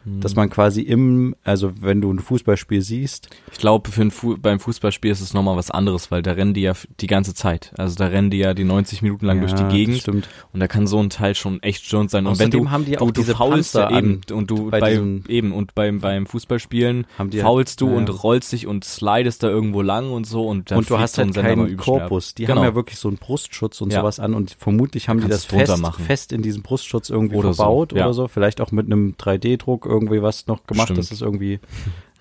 Mhm. 0.05 0.21
dass 0.21 0.35
man 0.35 0.49
quasi 0.49 0.81
im, 0.81 1.35
also 1.43 1.71
wenn 1.81 2.01
du 2.01 2.11
ein 2.11 2.19
Fußballspiel 2.19 2.81
siehst, 2.81 3.29
Ich 3.51 3.57
glaube, 3.59 3.89
für 3.91 4.01
ein 4.01 4.11
Fu 4.11 4.35
beim 4.37 4.59
Fußballspiel 4.59 5.11
ist 5.11 5.21
es 5.21 5.33
nochmal 5.33 5.55
was 5.55 5.71
anderes, 5.71 6.11
weil 6.11 6.21
da 6.21 6.31
rennen 6.33 6.53
die 6.53 6.61
ja 6.61 6.73
die 6.99 7.07
ganze 7.07 7.33
Zeit. 7.33 7.71
Also 7.77 7.95
da 7.95 8.07
rennen 8.07 8.29
die 8.29 8.37
ja 8.37 8.53
die 8.53 8.63
90 8.63 9.01
Minuten 9.01 9.25
lang 9.25 9.39
durch 9.39 9.51
Ja, 9.51 9.57
die 9.57 9.63
das 9.63 9.73
Gegend 9.73 9.97
stimmt. 9.99 10.29
und 10.51 10.59
da 10.59 10.67
kann 10.67 10.87
so 10.87 10.99
ein 10.99 11.09
Teil 11.09 11.35
schon 11.35 11.61
echt 11.63 11.85
störend 11.85 12.11
sein. 12.11 12.25
Und 12.27 12.39
wenn 12.39 12.47
Außerdem 12.49 12.63
du, 12.65 12.71
haben 12.71 12.85
die 12.85 12.97
auch 12.97 13.07
du 13.07 13.11
diese 13.21 13.35
faulst 13.35 13.73
Panzer 13.73 13.97
eben 13.97 14.21
an 14.29 14.35
und 14.37 14.49
du 14.51 14.69
bei 14.69 14.79
bei, 14.79 14.93
eben 15.27 15.51
und 15.53 15.75
beim 15.75 15.99
beim 16.01 16.25
Fußballspielen 16.25 17.07
Haben 17.17 17.29
die 17.29 17.37
halt- 17.37 17.45
faulst 17.45 17.81
du 17.81 17.89
ja, 17.89 17.95
und 17.95 18.23
rollst 18.23 18.51
dich 18.51 18.67
und 18.67 18.83
slidest 18.83 19.43
da 19.43 19.47
irgendwo 19.49 19.81
lang 19.81 20.11
und 20.11 20.25
so 20.25 20.45
und 20.47 20.71
dann 20.71 20.79
und 20.79 20.89
du 20.89 20.99
hast 20.99 21.15
so 21.15 21.21
ein 21.21 21.33
halt 21.33 21.35
keinen. 21.45 21.77
Korpus. 21.77 22.33
Die 22.35 22.45
Genau. 22.45 22.57
haben 22.61 22.65
ja 22.65 22.75
wirklich 22.75 22.99
so 22.99 23.07
einen 23.07 23.17
Brustschutz 23.17 23.79
und 23.81 23.91
Ja. 23.93 24.01
sowas 24.01 24.19
an 24.19 24.33
und 24.33 24.55
vermutlich 24.59 25.07
haben 25.09 25.21
die 25.21 25.27
das 25.27 25.45
fest, 25.45 25.73
fest 26.05 26.31
in 26.33 26.41
diesem 26.41 26.61
Brustschutz 26.61 27.09
irgendwie 27.09 27.35
Oder 27.35 27.53
so, 27.53 27.63
verbaut 27.63 27.93
ja. 27.93 28.03
oder 28.05 28.13
so. 28.13 28.27
Vielleicht 28.27 28.59
auch 28.61 28.71
mit 28.71 28.85
einem 28.87 29.15
3D-Druck 29.17 29.85
irgendwie 29.93 30.21
was 30.21 30.47
noch 30.47 30.65
gemacht, 30.65 30.87
Stimmt. 30.87 30.99
dass 30.99 31.11
es 31.11 31.21
irgendwie 31.21 31.59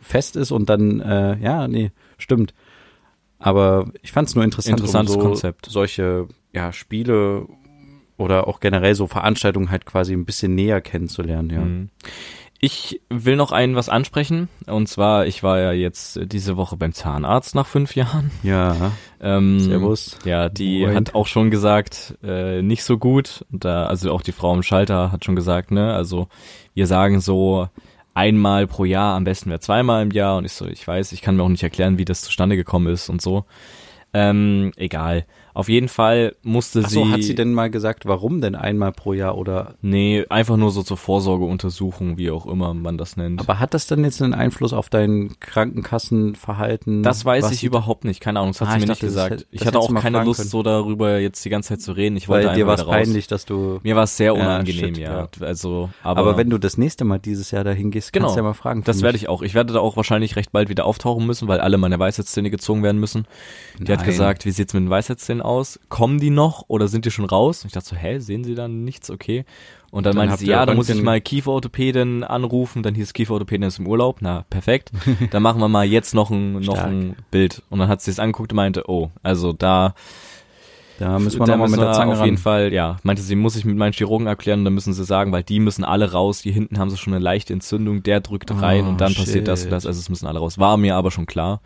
fest 0.01 0.37
ist 0.37 0.51
und 0.51 0.69
dann, 0.69 1.01
äh, 1.01 1.39
ja, 1.39 1.67
nee, 1.69 1.91
stimmt. 2.19 2.55
Aber 3.39 3.91
ich 4.03 4.13
fand 4.13 4.29
es 4.29 4.35
nur 4.35 4.45
interessant, 4.45 4.79
Interessantes 4.79 5.17
um 5.17 5.23
so 5.23 5.29
Konzept. 5.29 5.67
solche 5.67 6.29
ja, 6.53 6.73
Spiele 6.73 7.47
oder 8.17 8.47
auch 8.47 8.61
generell 8.61 8.95
so 8.95 9.07
Veranstaltungen 9.07 9.71
halt 9.71 9.87
quasi 9.87 10.13
ein 10.13 10.25
bisschen 10.25 10.55
näher 10.55 10.81
kennenzulernen, 10.81 11.51
ja. 11.51 11.61
Mhm. 11.61 11.89
Ich 12.65 13.01
will 13.11 13.35
noch 13.35 13.51
einen 13.51 13.75
was 13.75 13.89
ansprechen. 13.89 14.49
Und 14.67 14.89
zwar, 14.89 15.27
ich 15.27 15.43
war 15.43 15.59
ja 15.59 15.73
jetzt 15.73 16.21
diese 16.23 16.57
Woche 16.57 16.77
beim 16.77 16.93
Zahnarzt 16.93 17.57
nach 17.57 17.67
fünf 17.67 17.97
Jahren. 17.97 18.31
Ja, 18.45 18.93
Ähm, 19.21 19.59
Servus. 19.59 20.17
Ja, 20.25 20.49
die 20.49 20.83
Moin. 20.87 20.95
hat 20.95 21.17
auch 21.17 21.27
schon 21.27 21.51
gesagt, 21.51 22.15
äh, 22.23 22.63
nicht 22.63 22.85
so 22.85 22.99
gut. 22.99 23.45
Da, 23.51 23.87
also 23.87 24.13
auch 24.13 24.23
die 24.23 24.31
Frau 24.31 24.55
im 24.55 24.63
Schalter 24.63 25.11
hat 25.11 25.25
schon 25.25 25.35
gesagt, 25.35 25.73
ne, 25.73 25.93
also 25.93 26.29
wir 26.73 26.87
sagen 26.87 27.21
so 27.21 27.69
einmal 28.15 28.69
pro 28.69 28.85
Jahr, 28.85 29.17
am 29.17 29.25
besten 29.25 29.51
wäre 29.51 29.59
zweimal 29.59 30.01
im 30.05 30.13
Jahr. 30.13 30.37
Und 30.37 30.45
ich 30.45 30.53
so, 30.53 30.65
ich 30.67 30.87
weiß, 30.87 31.11
ich 31.11 31.21
kann 31.21 31.35
mir 31.35 31.43
auch 31.43 31.49
nicht 31.49 31.65
erklären, 31.65 31.99
wie 31.99 32.05
das 32.05 32.23
zustande 32.23 32.55
gekommen 32.55 32.87
ist 32.93 33.09
und 33.09 33.21
so. 33.21 33.45
Ähm, 34.15 34.73
egal. 34.77 35.25
Auf 35.55 35.69
jeden 35.69 35.89
Fall 35.89 36.35
musste 36.43 36.83
Ach 36.85 36.89
so, 36.89 37.05
sie. 37.05 37.13
hat 37.13 37.23
sie 37.23 37.35
denn 37.35 37.53
mal 37.53 37.71
gesagt, 37.71 38.07
warum 38.07 38.41
denn 38.41 38.55
einmal 38.55 38.93
pro 38.93 39.13
Jahr 39.13 39.37
oder 39.37 39.75
Nee, 39.83 40.25
einfach 40.31 40.57
nur 40.57 40.71
so 40.71 40.83
zur 40.83 40.97
Vorsorgeuntersuchung, 40.97 42.17
wie 42.19 42.31
auch 42.31 42.47
immer 42.47 42.73
man 42.75 42.97
das 42.99 43.17
nennt. 43.19 43.41
Aber 43.41 43.59
hat 43.61 43.75
das 43.75 43.87
denn 43.87 44.03
jetzt 44.05 44.23
einen 44.23 44.33
Einfluss 44.35 44.73
auf 44.73 44.89
dein 44.89 45.35
Krankenkassenverhalten? 45.41 47.03
Das 47.03 47.25
weiß 47.25 47.45
was 47.45 47.53
ich 47.53 47.65
überhaupt 47.65 48.05
nicht, 48.05 48.21
keine 48.21 48.41
Ahnung, 48.41 48.53
das 48.53 48.61
hat 48.61 48.69
Ah, 48.69 48.73
sie 48.75 48.81
mir 48.81 48.87
nicht 48.89 49.01
gesagt. 49.01 49.33
hätt- 49.43 49.47
ich 49.51 49.67
hatte 49.67 49.79
auch 49.79 49.93
keine 49.95 50.23
Lust, 50.25 50.41
können. 50.41 50.51
so 50.51 50.63
darüber 50.63 51.19
jetzt 51.19 51.45
die 51.45 51.51
ganze 51.51 51.71
Zeit 51.71 51.81
zu 51.83 51.93
reden. 51.93 52.17
Ich 52.17 52.29
wollte 52.29 52.49
Weil 52.49 52.55
dir 52.57 52.67
war 52.67 52.75
es 52.75 52.85
peinlich, 52.85 53.27
dass 53.27 53.45
du. 53.45 53.81
Mir 53.83 53.97
war 53.97 54.05
es 54.05 54.17
sehr 54.17 54.35
Ja, 54.35 54.41
unangenehm, 54.43 54.95
shit, 54.95 54.99
ja. 54.99 55.29
Also, 55.41 55.91
Aber, 56.03 56.21
aber, 56.21 56.37
wenn 56.37 56.51
du 56.51 56.59
das 56.59 56.79
nächste 56.79 57.05
Mal 57.05 57.19
dieses 57.19 57.51
Jahr 57.51 57.65
dahin 57.65 57.91
gehst, 57.91 58.13
Genau. 58.13 58.27
kannst 58.27 58.37
du 58.37 58.41
ja 58.41 58.45
mal 58.45 58.55
fragen. 58.55 58.83
das 58.85 59.03
werde 59.03 59.17
ich 59.17 59.29
auch. 59.29 59.43
Ich 59.43 59.55
werde 59.55 59.73
da 59.75 59.81
auch 59.81 59.97
wahrscheinlich 59.97 60.37
recht 60.37 60.53
bald 60.53 60.69
wieder 60.69 60.85
auftauchen 60.85 61.27
müssen, 61.27 61.49
weil 61.49 61.61
alle 61.61 61.79
meine 61.79 61.99
Weisheitszähne 61.99 62.51
gezogen 62.51 62.83
werden 62.83 63.01
müssen. 63.01 63.27
Die 63.79 63.93
hat 64.03 64.13
gesagt, 64.13 64.45
wie 64.45 64.51
sieht's 64.51 64.75
mit 64.75 64.83
den 64.83 64.91
Weisheitszähnen 64.91 65.43
aus? 65.43 65.81
Kommen 65.89 66.19
die 66.21 66.31
noch 66.31 66.65
oder 66.69 66.89
sind 66.89 67.05
die 67.05 67.11
schon 67.11 67.25
raus? 67.25 67.63
Und 67.63 67.69
ich 67.69 67.73
dachte 67.73 67.89
so, 67.89 67.97
hä, 67.97 68.19
sehen 68.19 68.45
sie 68.45 68.55
dann 68.55 68.85
nichts? 68.85 69.11
Okay. 69.11 69.45
Und 69.91 70.07
dann, 70.07 70.17
Dann 70.17 70.29
meinte 70.29 70.43
sie, 70.45 70.51
ja, 70.51 70.65
dann 70.65 70.77
muss 70.77 70.89
ich 70.89 71.03
mal 71.03 71.21
Kieferorthopäden 71.21 72.25
anrufen. 72.25 72.83
Dann 72.83 72.95
hieß 72.95 73.13
Kieferorthopäden 73.13 73.67
ist 73.67 73.79
im 73.79 73.87
Urlaub. 73.87 74.19
Na, 74.21 74.45
perfekt. 74.49 74.91
dann 75.31 75.43
machen 75.43 75.61
wir 75.61 75.69
mal 75.69 75.85
jetzt 75.85 76.15
noch 76.15 76.31
ein, 76.31 76.55
noch 76.61 76.77
Stark. 76.77 76.87
ein 76.91 77.17
Bild. 77.31 77.63
Und 77.69 77.79
dann 77.79 77.89
hat 77.89 78.01
sie 78.01 78.11
es 78.11 78.19
angeguckt 78.19 78.53
und 78.53 78.57
meinte, 78.57 78.85
oh, 78.89 79.11
also 79.23 79.53
da 79.53 79.95
Da 80.99 81.19
müssen 81.19 81.41
wir 81.41 81.47
da 81.47 81.53
nochmal 81.53 81.69
mit 81.69 81.81
der 81.81 81.93
Zange 81.93 82.13
auf 82.13 82.19
ran. 82.21 82.25
jeden 82.27 82.39
Fall, 82.39 82.73
ja, 82.73 82.97
meinte 83.03 83.21
sie, 83.23 83.35
muss 83.37 83.55
ich 83.57 83.67
mit 83.67 83.77
meinen 83.77 83.93
Chirurgen 83.93 84.27
erklären, 84.27 84.65
dann 84.65 84.73
müssen 84.73 84.95
sie 84.95 85.05
sagen, 85.05 85.31
weil 85.33 85.43
die 85.43 85.61
müssen 85.61 85.85
alle 85.85 86.13
raus, 86.13 86.41
die 86.41 86.53
hinten 86.53 86.79
haben 86.79 86.89
sie 86.89 86.97
schon 86.97 87.13
eine 87.13 87.23
leichte 87.23 87.53
Entzündung, 87.53 88.03
der 88.03 88.21
drückt 88.23 88.51
rein 88.63 88.87
Oh, 88.87 88.89
und 88.91 89.01
dann 89.01 89.15
passiert 89.15 89.47
das 89.47 89.61
und 89.61 89.65
shit. 89.65 89.73
das, 89.73 89.85
also 89.85 89.99
es 89.99 90.09
müssen 90.09 90.27
alle 90.27 90.39
raus. 90.39 90.59
War 90.59 90.77
mir 90.79 90.97
aber 90.97 91.11
schon 91.11 91.27
klar. 91.27 91.61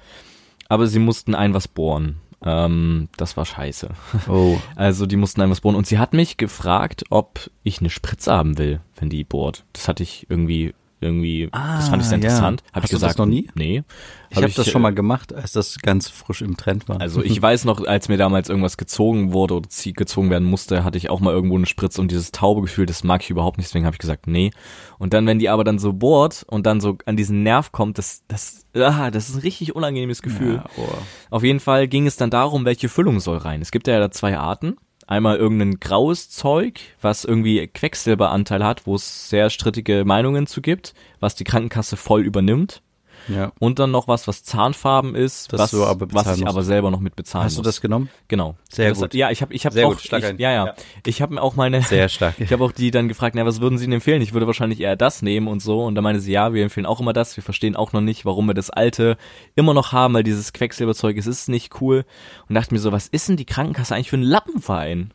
Aber 0.68 0.88
sie 0.88 0.98
mussten 0.98 1.36
ein 1.36 1.54
was 1.54 1.68
bohren. 1.68 2.16
Ähm, 2.44 3.08
das 3.16 3.36
war 3.36 3.44
scheiße. 3.44 3.90
Oh. 4.28 4.58
Also 4.76 5.06
die 5.06 5.16
mussten 5.16 5.40
ein 5.40 5.50
was 5.50 5.62
bohren 5.62 5.74
und 5.74 5.86
sie 5.86 5.98
hat 5.98 6.12
mich 6.12 6.36
gefragt, 6.36 7.04
ob 7.10 7.50
ich 7.62 7.80
eine 7.80 7.90
Spritze 7.90 8.32
haben 8.32 8.58
will, 8.58 8.80
wenn 8.96 9.10
die 9.10 9.24
bohrt. 9.24 9.64
Das 9.72 9.88
hatte 9.88 10.02
ich 10.02 10.26
irgendwie 10.28 10.74
irgendwie, 11.06 11.48
das 11.50 11.60
Ah, 11.60 11.80
fand 11.90 12.02
ich 12.02 12.08
sehr 12.08 12.18
ja. 12.18 12.24
interessant. 12.24 12.62
Hab 12.72 12.82
Hast 12.82 12.84
ich 12.84 12.90
du 12.90 12.96
das 12.96 13.02
gesagt, 13.14 13.18
noch 13.18 13.26
nie? 13.26 13.48
Nee. 13.54 13.82
Ich 14.30 14.36
habe 14.36 14.50
das 14.50 14.68
schon 14.68 14.80
äh, 14.80 14.82
mal 14.82 14.94
gemacht, 14.94 15.32
als 15.32 15.52
das 15.52 15.78
ganz 15.78 16.08
frisch 16.08 16.42
im 16.42 16.56
Trend 16.56 16.88
war. 16.88 17.00
Also 17.00 17.22
ich 17.24 17.40
weiß 17.40 17.64
noch, 17.64 17.84
als 17.86 18.08
mir 18.08 18.16
damals 18.16 18.48
irgendwas 18.48 18.76
gezogen 18.76 19.32
wurde 19.32 19.54
oder 19.54 19.68
gezogen 19.68 20.30
werden 20.30 20.48
musste, 20.48 20.84
hatte 20.84 20.98
ich 20.98 21.10
auch 21.10 21.20
mal 21.20 21.32
irgendwo 21.32 21.56
eine 21.56 21.66
Spritze 21.66 22.00
und 22.00 22.10
dieses 22.10 22.32
taube 22.32 22.62
Gefühl, 22.62 22.86
das 22.86 23.04
mag 23.04 23.22
ich 23.22 23.30
überhaupt 23.30 23.58
nicht, 23.58 23.68
deswegen 23.68 23.86
habe 23.86 23.94
ich 23.94 24.00
gesagt, 24.00 24.26
nee. 24.26 24.50
Und 24.98 25.14
dann, 25.14 25.26
wenn 25.26 25.38
die 25.38 25.48
aber 25.48 25.64
dann 25.64 25.78
so 25.78 25.92
bohrt 25.92 26.44
und 26.48 26.66
dann 26.66 26.80
so 26.80 26.98
an 27.06 27.16
diesen 27.16 27.42
Nerv 27.42 27.72
kommt, 27.72 27.98
das, 27.98 28.22
das, 28.28 28.66
ah, 28.74 29.10
das 29.10 29.28
ist 29.28 29.36
ein 29.36 29.40
richtig 29.42 29.74
unangenehmes 29.76 30.22
Gefühl. 30.22 30.56
Ja, 30.56 30.64
oh. 30.76 30.88
Auf 31.30 31.42
jeden 31.42 31.60
Fall 31.60 31.88
ging 31.88 32.06
es 32.06 32.16
dann 32.16 32.30
darum, 32.30 32.64
welche 32.64 32.88
Füllung 32.88 33.20
soll 33.20 33.38
rein. 33.38 33.62
Es 33.62 33.70
gibt 33.70 33.86
ja 33.86 33.98
da 33.98 34.10
zwei 34.10 34.36
Arten. 34.36 34.76
Einmal 35.06 35.36
irgendein 35.36 35.78
graues 35.78 36.30
Zeug, 36.30 36.80
was 37.00 37.24
irgendwie 37.24 37.66
Quecksilberanteil 37.66 38.64
hat, 38.64 38.86
wo 38.86 38.96
es 38.96 39.28
sehr 39.30 39.50
strittige 39.50 40.04
Meinungen 40.04 40.46
zu 40.46 40.60
gibt, 40.60 40.94
was 41.20 41.36
die 41.36 41.44
Krankenkasse 41.44 41.96
voll 41.96 42.22
übernimmt. 42.22 42.82
Ja. 43.28 43.52
Und 43.58 43.78
dann 43.78 43.90
noch 43.90 44.08
was, 44.08 44.26
was 44.28 44.42
zahnfarben 44.44 45.14
ist, 45.14 45.52
Das 45.52 45.60
was, 45.60 45.70
du 45.72 45.84
aber 45.84 46.06
was 46.12 46.36
ich 46.36 46.42
musst. 46.44 46.52
aber 46.52 46.62
selber 46.62 46.90
noch 46.90 47.00
mit 47.00 47.16
bezahlen 47.16 47.44
Hast 47.44 47.56
du 47.56 47.60
muss. 47.60 47.66
das 47.66 47.80
genommen? 47.80 48.08
Genau. 48.28 48.56
Sehr 48.70 48.90
das, 48.90 48.98
gut. 48.98 49.14
Ja, 49.14 49.30
ich 49.30 49.42
habe 49.42 49.52
ich 49.54 49.66
hab 49.66 49.72
Sehr 49.72 49.86
auch, 49.86 49.92
gut, 49.92 50.04
ich, 50.04 50.12
ein. 50.12 50.38
ja, 50.38 50.52
ja, 50.52 50.66
Ja. 50.66 50.74
Ich 51.04 51.22
habe 51.22 51.34
mir 51.34 51.42
auch 51.42 51.56
meine, 51.56 51.82
Sehr 51.82 52.08
stark. 52.08 52.34
ich 52.38 52.52
habe 52.52 52.64
auch 52.64 52.72
die 52.72 52.90
dann 52.90 53.08
gefragt, 53.08 53.34
na, 53.34 53.44
was 53.46 53.60
würden 53.60 53.78
Sie 53.78 53.84
denn 53.86 53.92
empfehlen? 53.94 54.22
Ich 54.22 54.32
würde 54.32 54.46
wahrscheinlich 54.46 54.80
eher 54.80 54.96
das 54.96 55.22
nehmen 55.22 55.48
und 55.48 55.60
so. 55.60 55.84
Und 55.84 55.94
dann 55.94 56.04
meinte 56.04 56.20
sie, 56.20 56.32
ja, 56.32 56.52
wir 56.52 56.62
empfehlen 56.62 56.86
auch 56.86 57.00
immer 57.00 57.12
das. 57.12 57.36
Wir 57.36 57.42
verstehen 57.44 57.76
auch 57.76 57.92
noch 57.92 58.00
nicht, 58.00 58.24
warum 58.24 58.46
wir 58.46 58.54
das 58.54 58.70
alte 58.70 59.16
immer 59.54 59.74
noch 59.74 59.92
haben, 59.92 60.14
weil 60.14 60.22
dieses 60.24 60.52
Quecksilberzeug, 60.52 61.16
es 61.16 61.26
ist 61.26 61.48
nicht 61.48 61.80
cool. 61.80 62.04
Und 62.48 62.54
dachte 62.54 62.72
mir 62.74 62.80
so, 62.80 62.92
was 62.92 63.06
ist 63.06 63.28
denn 63.28 63.36
die 63.36 63.44
Krankenkasse 63.46 63.94
eigentlich 63.94 64.10
für 64.10 64.16
ein 64.16 64.22
Lappenverein? 64.22 65.12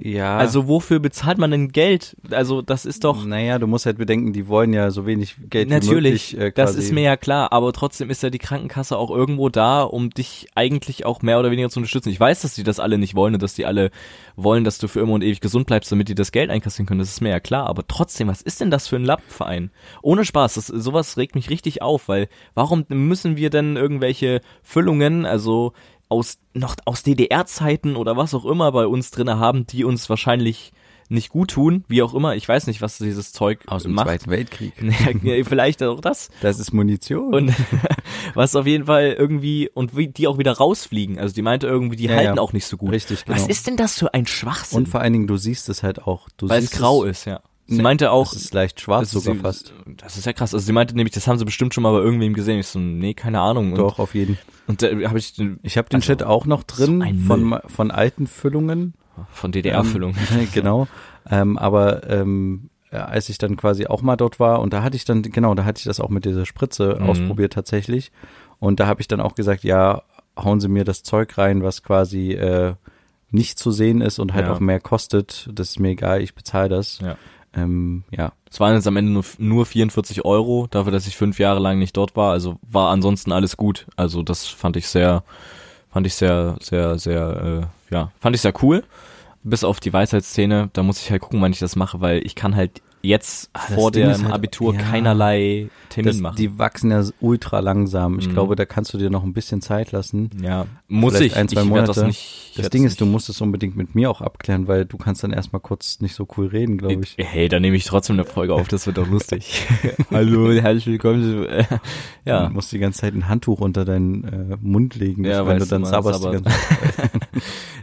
Ja. 0.00 0.38
Also 0.38 0.68
wofür 0.68 1.00
bezahlt 1.00 1.38
man 1.38 1.50
denn 1.50 1.72
Geld? 1.72 2.16
Also 2.30 2.62
das 2.62 2.86
ist 2.86 3.02
doch, 3.02 3.24
naja, 3.24 3.58
du 3.58 3.66
musst 3.66 3.84
halt 3.84 3.98
bedenken, 3.98 4.32
die 4.32 4.46
wollen 4.46 4.72
ja 4.72 4.92
so 4.92 5.06
wenig 5.06 5.34
Geld 5.50 5.68
wie 5.68 5.74
Natürlich, 5.74 6.34
möglich. 6.34 6.48
Äh, 6.48 6.52
das 6.52 6.76
ist 6.76 6.92
mir 6.92 7.02
ja 7.02 7.16
klar, 7.16 7.52
aber 7.52 7.72
trotzdem 7.72 8.08
ist 8.08 8.22
ja 8.22 8.30
die 8.30 8.38
Krankenkasse 8.38 8.96
auch 8.96 9.10
irgendwo 9.10 9.48
da, 9.48 9.82
um 9.82 10.10
dich 10.10 10.46
eigentlich 10.54 11.04
auch 11.04 11.22
mehr 11.22 11.40
oder 11.40 11.50
weniger 11.50 11.68
zu 11.68 11.80
unterstützen. 11.80 12.10
Ich 12.10 12.20
weiß, 12.20 12.42
dass 12.42 12.54
die 12.54 12.62
das 12.62 12.78
alle 12.78 12.96
nicht 12.96 13.16
wollen 13.16 13.34
und 13.34 13.42
dass 13.42 13.54
die 13.54 13.66
alle 13.66 13.90
wollen, 14.36 14.62
dass 14.62 14.78
du 14.78 14.86
für 14.86 15.00
immer 15.00 15.14
und 15.14 15.24
ewig 15.24 15.40
gesund 15.40 15.66
bleibst, 15.66 15.90
damit 15.90 16.08
die 16.08 16.14
das 16.14 16.30
Geld 16.30 16.50
einkassieren 16.50 16.86
können. 16.86 17.00
Das 17.00 17.10
ist 17.10 17.20
mir 17.20 17.30
ja 17.30 17.40
klar, 17.40 17.66
aber 17.66 17.84
trotzdem, 17.88 18.28
was 18.28 18.40
ist 18.40 18.60
denn 18.60 18.70
das 18.70 18.86
für 18.86 18.96
ein 18.96 19.04
Lappenverein? 19.04 19.72
Ohne 20.02 20.24
Spaß, 20.24 20.54
das, 20.54 20.68
sowas 20.68 21.16
regt 21.16 21.34
mich 21.34 21.50
richtig 21.50 21.82
auf, 21.82 22.08
weil 22.08 22.28
warum 22.54 22.84
müssen 22.88 23.36
wir 23.36 23.50
denn 23.50 23.76
irgendwelche 23.76 24.42
Füllungen, 24.62 25.26
also 25.26 25.72
aus 26.08 26.38
noch 26.54 26.76
aus 26.84 27.02
DDR-Zeiten 27.02 27.96
oder 27.96 28.16
was 28.16 28.34
auch 28.34 28.44
immer 28.44 28.72
bei 28.72 28.86
uns 28.86 29.10
drinne 29.10 29.38
haben, 29.38 29.66
die 29.66 29.84
uns 29.84 30.08
wahrscheinlich 30.08 30.72
nicht 31.10 31.30
gut 31.30 31.52
tun, 31.52 31.84
wie 31.88 32.02
auch 32.02 32.14
immer. 32.14 32.36
Ich 32.36 32.46
weiß 32.46 32.66
nicht, 32.66 32.82
was 32.82 32.98
dieses 32.98 33.32
Zeug 33.32 33.60
aus 33.66 33.84
dem 33.84 33.92
macht. 33.92 34.06
Zweiten 34.08 34.30
Weltkrieg. 34.30 34.74
Vielleicht 35.48 35.82
auch 35.82 36.00
das. 36.00 36.28
Das 36.42 36.58
ist 36.58 36.72
Munition. 36.72 37.34
Und 37.34 37.54
was 38.34 38.54
auf 38.54 38.66
jeden 38.66 38.86
Fall 38.86 39.14
irgendwie, 39.18 39.70
und 39.72 39.96
wie 39.96 40.08
die 40.08 40.26
auch 40.26 40.38
wieder 40.38 40.52
rausfliegen. 40.52 41.18
Also 41.18 41.34
die 41.34 41.42
meinte 41.42 41.66
irgendwie, 41.66 41.96
die 41.96 42.04
Ja, 42.04 42.16
halten 42.16 42.36
ja. 42.36 42.42
auch 42.42 42.52
nicht 42.52 42.66
so 42.66 42.76
gut. 42.76 42.92
Richtig, 42.92 43.24
Was 43.26 43.36
genau. 43.36 43.48
ist 43.48 43.66
denn 43.66 43.76
das 43.76 43.98
für 43.98 44.12
ein 44.12 44.26
Schwachsinn? 44.26 44.78
Und 44.78 44.88
vor 44.88 45.00
allen 45.00 45.14
Dingen, 45.14 45.26
du 45.26 45.36
siehst 45.38 45.68
es 45.70 45.82
halt 45.82 46.02
auch. 46.02 46.28
Du 46.36 46.48
Weil 46.48 46.62
es 46.64 46.72
grau 46.72 47.04
ist, 47.04 47.24
ja. 47.24 47.40
Sie 47.70 47.82
meinte 47.82 48.10
auch, 48.10 48.32
Es 48.32 48.40
ist 48.42 48.54
leicht 48.54 48.80
schwarz 48.80 49.10
das 49.12 49.22
sogar 49.24 49.34
sie- 49.36 49.40
fast. 49.42 49.74
Das 49.98 50.16
ist 50.16 50.24
ja 50.24 50.32
krass. 50.32 50.54
Also 50.54 50.64
sie 50.64 50.72
meinte 50.72 50.96
nämlich, 50.96 51.12
das 51.14 51.26
haben 51.28 51.38
sie 51.38 51.44
bestimmt 51.44 51.74
schon 51.74 51.82
mal 51.82 51.92
bei 51.92 51.98
irgendwem 51.98 52.32
gesehen. 52.32 52.58
Ich 52.58 52.66
so, 52.66 52.78
nee, 52.78 53.12
keine 53.14 53.40
Ahnung. 53.40 53.72
Und, 53.72 53.78
Doch, 53.78 53.98
auf 53.98 54.14
jeden. 54.14 54.38
Und 54.66 54.82
da 54.82 54.88
habe 55.08 55.18
ich 55.18 55.34
den- 55.34 55.60
Ich 55.62 55.76
habe 55.76 55.88
den 55.88 55.96
Also, 55.96 56.06
Chat 56.06 56.22
auch 56.22 56.46
noch 56.46 56.62
drin 56.62 57.04
so 57.20 57.26
von, 57.26 57.60
von 57.66 57.90
alten 57.90 58.26
Füllungen. 58.26 58.94
von 59.32 59.52
DDR-Füllung. 59.52 60.14
Ähm, 60.32 60.48
genau. 60.54 60.88
Ähm, 61.30 61.58
aber 61.58 62.08
ähm, 62.08 62.70
als 62.90 63.28
ich 63.28 63.36
dann 63.36 63.56
quasi 63.58 63.86
auch 63.86 64.00
mal 64.00 64.16
dort 64.16 64.40
war 64.40 64.60
und 64.60 64.72
da 64.72 64.82
hatte 64.82 64.96
ich 64.96 65.04
dann, 65.04 65.20
genau, 65.22 65.54
da 65.54 65.64
hatte 65.66 65.78
ich 65.80 65.84
das 65.84 66.00
auch 66.00 66.08
mit 66.08 66.24
dieser 66.24 66.46
Spritze 66.46 66.96
Mhm. 67.00 67.06
ausprobiert 67.10 67.52
tatsächlich. 67.52 68.12
Und 68.60 68.80
da 68.80 68.86
habe 68.86 69.02
ich 69.02 69.08
dann 69.08 69.20
auch 69.20 69.34
gesagt, 69.34 69.62
ja, 69.64 70.02
hauen 70.42 70.60
Sie 70.60 70.68
mir 70.68 70.84
das 70.84 71.02
Zeug 71.02 71.36
rein, 71.36 71.62
was 71.62 71.82
quasi 71.82 72.32
äh, 72.32 72.74
nicht 73.30 73.58
zu 73.58 73.72
sehen 73.72 74.00
ist 74.00 74.18
und 74.18 74.32
halt 74.32 74.46
Ja. 74.46 74.54
auch 74.54 74.60
mehr 74.60 74.80
kostet. 74.80 75.50
Das 75.52 75.68
ist 75.70 75.80
mir 75.80 75.90
egal, 75.90 76.22
ich 76.22 76.34
bezahle 76.34 76.70
das. 76.70 77.00
Ja. 77.00 77.16
Ähm, 77.54 78.04
ja. 78.10 78.32
Es 78.50 78.60
waren 78.60 78.74
jetzt 78.74 78.86
am 78.86 78.96
Ende 78.96 79.12
nur, 79.12 79.24
nur 79.38 79.66
44 79.66 80.24
Euro, 80.24 80.66
dafür, 80.70 80.92
dass 80.92 81.06
ich 81.06 81.16
fünf 81.16 81.38
Jahre 81.38 81.60
lang 81.60 81.78
nicht 81.78 81.96
dort 81.96 82.16
war. 82.16 82.32
Also 82.32 82.58
war 82.62 82.90
ansonsten 82.90 83.32
alles 83.32 83.56
gut. 83.56 83.86
Also 83.96 84.22
das 84.22 84.46
fand 84.46 84.76
ich 84.76 84.88
sehr, 84.88 85.22
fand 85.90 86.06
ich 86.06 86.14
sehr, 86.14 86.56
sehr, 86.60 86.98
sehr, 86.98 87.70
äh, 87.90 87.94
ja, 87.94 88.12
fand 88.20 88.36
ich 88.36 88.42
sehr 88.42 88.54
cool. 88.62 88.84
Bis 89.42 89.64
auf 89.64 89.80
die 89.80 89.92
Weisheitsszene, 89.92 90.70
da 90.72 90.82
muss 90.82 91.00
ich 91.00 91.10
halt 91.10 91.22
gucken, 91.22 91.40
wann 91.40 91.52
ich 91.52 91.58
das 91.58 91.76
mache, 91.76 92.00
weil 92.00 92.24
ich 92.26 92.34
kann 92.34 92.56
halt 92.56 92.82
jetzt 93.02 93.50
das 93.52 93.74
vor 93.74 93.90
dem 93.92 94.08
halt- 94.08 94.32
Abitur 94.32 94.74
ja. 94.74 94.80
keinerlei 94.80 95.68
Termin 95.88 96.12
Das, 96.12 96.20
machen. 96.20 96.36
die 96.36 96.58
wachsen 96.58 96.90
ja 96.90 97.02
ultra 97.20 97.60
langsam. 97.60 98.18
Ich 98.18 98.28
Mhm. 98.28 98.32
glaube, 98.32 98.56
da 98.56 98.66
kannst 98.66 98.92
du 98.92 98.98
dir 98.98 99.08
noch 99.08 99.22
ein 99.24 99.32
bisschen 99.32 99.62
Zeit 99.62 99.92
lassen. 99.92 100.30
ja, 100.42 100.66
muss 100.88 101.14
Vielleicht 101.16 101.32
ich. 101.34 101.38
ein, 101.40 101.48
zwei 101.48 101.62
ich 101.62 101.70
werd 101.70 101.88
das 101.88 101.96
Monate. 101.96 102.08
nicht. 102.08 102.50
ich 102.50 102.56
Das 102.56 102.70
Ding 102.70 102.84
ist, 102.84 103.00
du 103.00 103.04
nicht- 103.04 103.12
musst 103.12 103.28
es 103.28 103.40
unbedingt 103.40 103.76
mit 103.76 103.94
mir 103.94 104.10
auch 104.10 104.20
abklären, 104.20 104.66
weil 104.68 104.84
du 104.84 104.96
kannst 104.98 105.22
dann 105.22 105.32
erstmal 105.32 105.60
kurz 105.60 106.00
nicht 106.00 106.14
so 106.14 106.26
cool 106.36 106.48
reden, 106.48 106.76
glaube 106.78 107.02
ich. 107.02 107.14
Hey, 107.18 107.48
dann 107.48 107.62
nehme 107.62 107.76
ich 107.76 107.84
trotzdem 107.84 108.16
eine 108.16 108.24
Folge 108.24 108.52
auf, 108.54 108.68
das 108.68 108.86
wird 108.86 108.98
doch 108.98 109.08
lustig. 109.08 109.66
Hallo, 110.10 110.50
herzlich 110.52 110.86
willkommen. 110.86 111.44
äh, 111.48 111.64
Du 112.24 112.30
ja, 112.34 112.50
musst 112.50 112.72
die 112.72 112.78
ganze 112.78 113.00
Zeit 113.00 113.14
ein 113.14 113.28
Handtuch 113.28 113.60
unter 113.60 113.84
deinen 113.86 114.24
äh, 114.24 114.56
Mund 114.60 114.96
legen, 114.96 115.24
Ja, 115.24 115.46
wenn 115.46 115.58
du 115.58 115.64
du 115.64 115.70
dann 115.70 115.84
sabberst. 115.86 116.24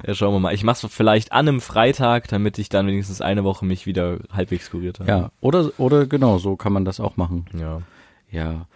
Ja, 0.07 0.13
schauen 0.13 0.33
wir 0.35 0.39
mal. 0.39 0.53
Ich 0.53 0.63
mach's 0.63 0.85
vielleicht 0.87 1.31
an 1.31 1.47
einem 1.47 1.61
Freitag, 1.61 2.27
damit 2.27 2.59
ich 2.59 2.69
dann 2.69 2.85
wenigstens 2.85 3.21
eine 3.21 3.43
Woche 3.43 3.65
mich 3.65 3.87
wieder 3.87 4.19
halbwegs 4.31 4.69
kuriert 4.69 4.99
habe. 4.99 5.04
Ja, 5.07 5.31
oder, 5.41 5.71
oder 5.77 6.05
genau, 6.05 6.37
so 6.37 6.55
kann 6.55 6.73
man 6.73 6.85
das 6.85 6.99
auch 6.99 7.17
machen. 7.17 7.45
Ja. 7.57 7.81
Ja. 8.31 8.67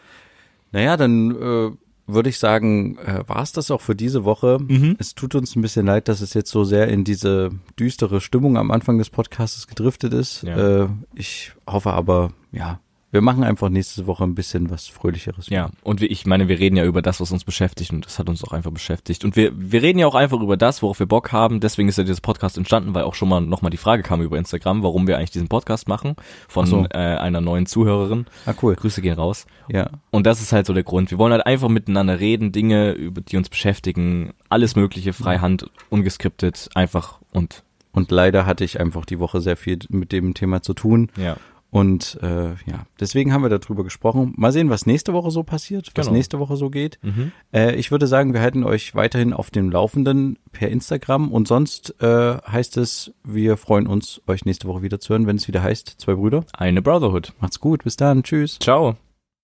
Naja, 0.71 0.97
dann 0.97 1.31
äh, 1.31 1.71
würde 2.07 2.29
ich 2.29 2.39
sagen, 2.39 2.97
äh, 2.97 3.23
war 3.27 3.41
es 3.41 3.51
das 3.51 3.71
auch 3.71 3.81
für 3.81 3.95
diese 3.95 4.23
Woche. 4.23 4.57
Mhm. 4.59 4.95
Es 4.99 5.15
tut 5.15 5.35
uns 5.35 5.55
ein 5.55 5.61
bisschen 5.61 5.85
leid, 5.85 6.07
dass 6.07 6.21
es 6.21 6.33
jetzt 6.33 6.51
so 6.51 6.63
sehr 6.63 6.87
in 6.87 7.03
diese 7.03 7.51
düstere 7.79 8.21
Stimmung 8.21 8.57
am 8.57 8.71
Anfang 8.71 8.97
des 8.97 9.09
Podcasts 9.09 9.67
gedriftet 9.67 10.13
ist. 10.13 10.43
Ja. 10.43 10.83
Äh, 10.83 10.89
ich 11.15 11.53
hoffe 11.67 11.91
aber, 11.91 12.31
ja, 12.51 12.79
wir 13.11 13.21
machen 13.21 13.43
einfach 13.43 13.69
nächste 13.69 14.05
Woche 14.05 14.23
ein 14.23 14.35
bisschen 14.35 14.69
was 14.69 14.87
Fröhlicheres. 14.87 15.49
Ja, 15.49 15.69
und 15.83 16.01
ich 16.01 16.25
meine, 16.25 16.47
wir 16.47 16.59
reden 16.59 16.75
ja 16.75 16.85
über 16.85 17.01
das, 17.01 17.19
was 17.19 17.31
uns 17.31 17.43
beschäftigt 17.43 17.91
und 17.91 18.05
das 18.05 18.19
hat 18.19 18.29
uns 18.29 18.43
auch 18.43 18.51
einfach 18.51 18.71
beschäftigt. 18.71 19.25
Und 19.25 19.35
wir, 19.35 19.51
wir 19.55 19.81
reden 19.81 19.97
ja 19.99 20.05
auch 20.07 20.15
einfach 20.15 20.39
über 20.39 20.57
das, 20.57 20.81
worauf 20.83 20.99
wir 20.99 21.07
Bock 21.07 21.31
haben. 21.31 21.59
Deswegen 21.59 21.89
ist 21.89 21.97
ja 21.97 22.03
dieses 22.03 22.21
Podcast 22.21 22.57
entstanden, 22.57 22.93
weil 22.93 23.03
auch 23.03 23.15
schon 23.15 23.29
mal 23.29 23.41
nochmal 23.41 23.71
die 23.71 23.77
Frage 23.77 24.03
kam 24.03 24.21
über 24.21 24.37
Instagram, 24.37 24.83
warum 24.83 25.07
wir 25.07 25.17
eigentlich 25.17 25.31
diesen 25.31 25.47
Podcast 25.47 25.87
machen 25.87 26.15
von 26.47 26.65
so. 26.67 26.85
äh, 26.91 26.97
einer 26.97 27.41
neuen 27.41 27.65
Zuhörerin. 27.65 28.27
Ah, 28.45 28.53
cool. 28.61 28.75
Grüße 28.75 29.01
gehen 29.01 29.15
raus. 29.15 29.47
Ja. 29.69 29.89
Und 30.11 30.25
das 30.27 30.41
ist 30.41 30.51
halt 30.51 30.67
so 30.67 30.73
der 30.73 30.83
Grund. 30.83 31.09
Wir 31.09 31.17
wollen 31.17 31.31
halt 31.33 31.45
einfach 31.45 31.69
miteinander 31.69 32.19
reden, 32.19 32.51
Dinge, 32.51 32.91
über 32.91 33.21
die 33.21 33.37
uns 33.37 33.49
beschäftigen, 33.49 34.33
alles 34.49 34.75
Mögliche, 34.75 35.13
freihand, 35.13 35.69
ungeskriptet, 35.89 36.69
einfach 36.75 37.19
und 37.31 37.63
Und 37.91 38.11
leider 38.11 38.45
hatte 38.45 38.63
ich 38.63 38.79
einfach 38.79 39.03
die 39.05 39.19
Woche 39.19 39.41
sehr 39.41 39.57
viel 39.57 39.79
mit 39.89 40.11
dem 40.11 40.35
Thema 40.35 40.61
zu 40.61 40.73
tun. 40.73 41.09
ja. 41.17 41.37
Und 41.71 42.17
äh, 42.23 42.49
ja, 42.65 42.85
deswegen 42.99 43.31
haben 43.31 43.43
wir 43.43 43.49
darüber 43.49 43.83
gesprochen. 43.83 44.33
Mal 44.37 44.51
sehen, 44.51 44.69
was 44.71 44.85
nächste 44.87 45.13
Woche 45.13 45.29
so 45.29 45.43
passiert, 45.43 45.91
was 45.95 46.07
Genau. 46.07 46.17
nächste 46.17 46.39
Woche 46.39 46.55
so 46.55 46.69
geht. 46.69 46.97
Mhm. 47.03 47.31
Äh, 47.53 47.75
ich 47.75 47.91
würde 47.91 48.07
sagen, 48.07 48.33
wir 48.33 48.41
halten 48.41 48.63
euch 48.63 48.95
weiterhin 48.95 49.33
auf 49.33 49.51
dem 49.51 49.69
Laufenden 49.69 50.39
per 50.51 50.69
Instagram. 50.69 51.31
Und 51.31 51.47
sonst 51.47 51.93
äh, 52.01 52.37
heißt 52.37 52.77
es, 52.77 53.11
wir 53.23 53.55
freuen 53.57 53.85
uns, 53.87 54.21
euch 54.27 54.45
nächste 54.45 54.67
Woche 54.67 54.81
wieder 54.81 54.99
zu 54.99 55.09
hören, 55.13 55.27
wenn 55.27 55.35
es 55.35 55.47
wieder 55.47 55.61
heißt, 55.61 55.95
zwei 55.99 56.15
Brüder. 56.15 56.43
Eine 56.53 56.81
Brotherhood. 56.81 57.33
Macht's 57.39 57.59
gut, 57.59 57.83
bis 57.83 57.97
dann, 57.97 58.23
tschüss. 58.23 58.57
Ciao. 58.59 58.95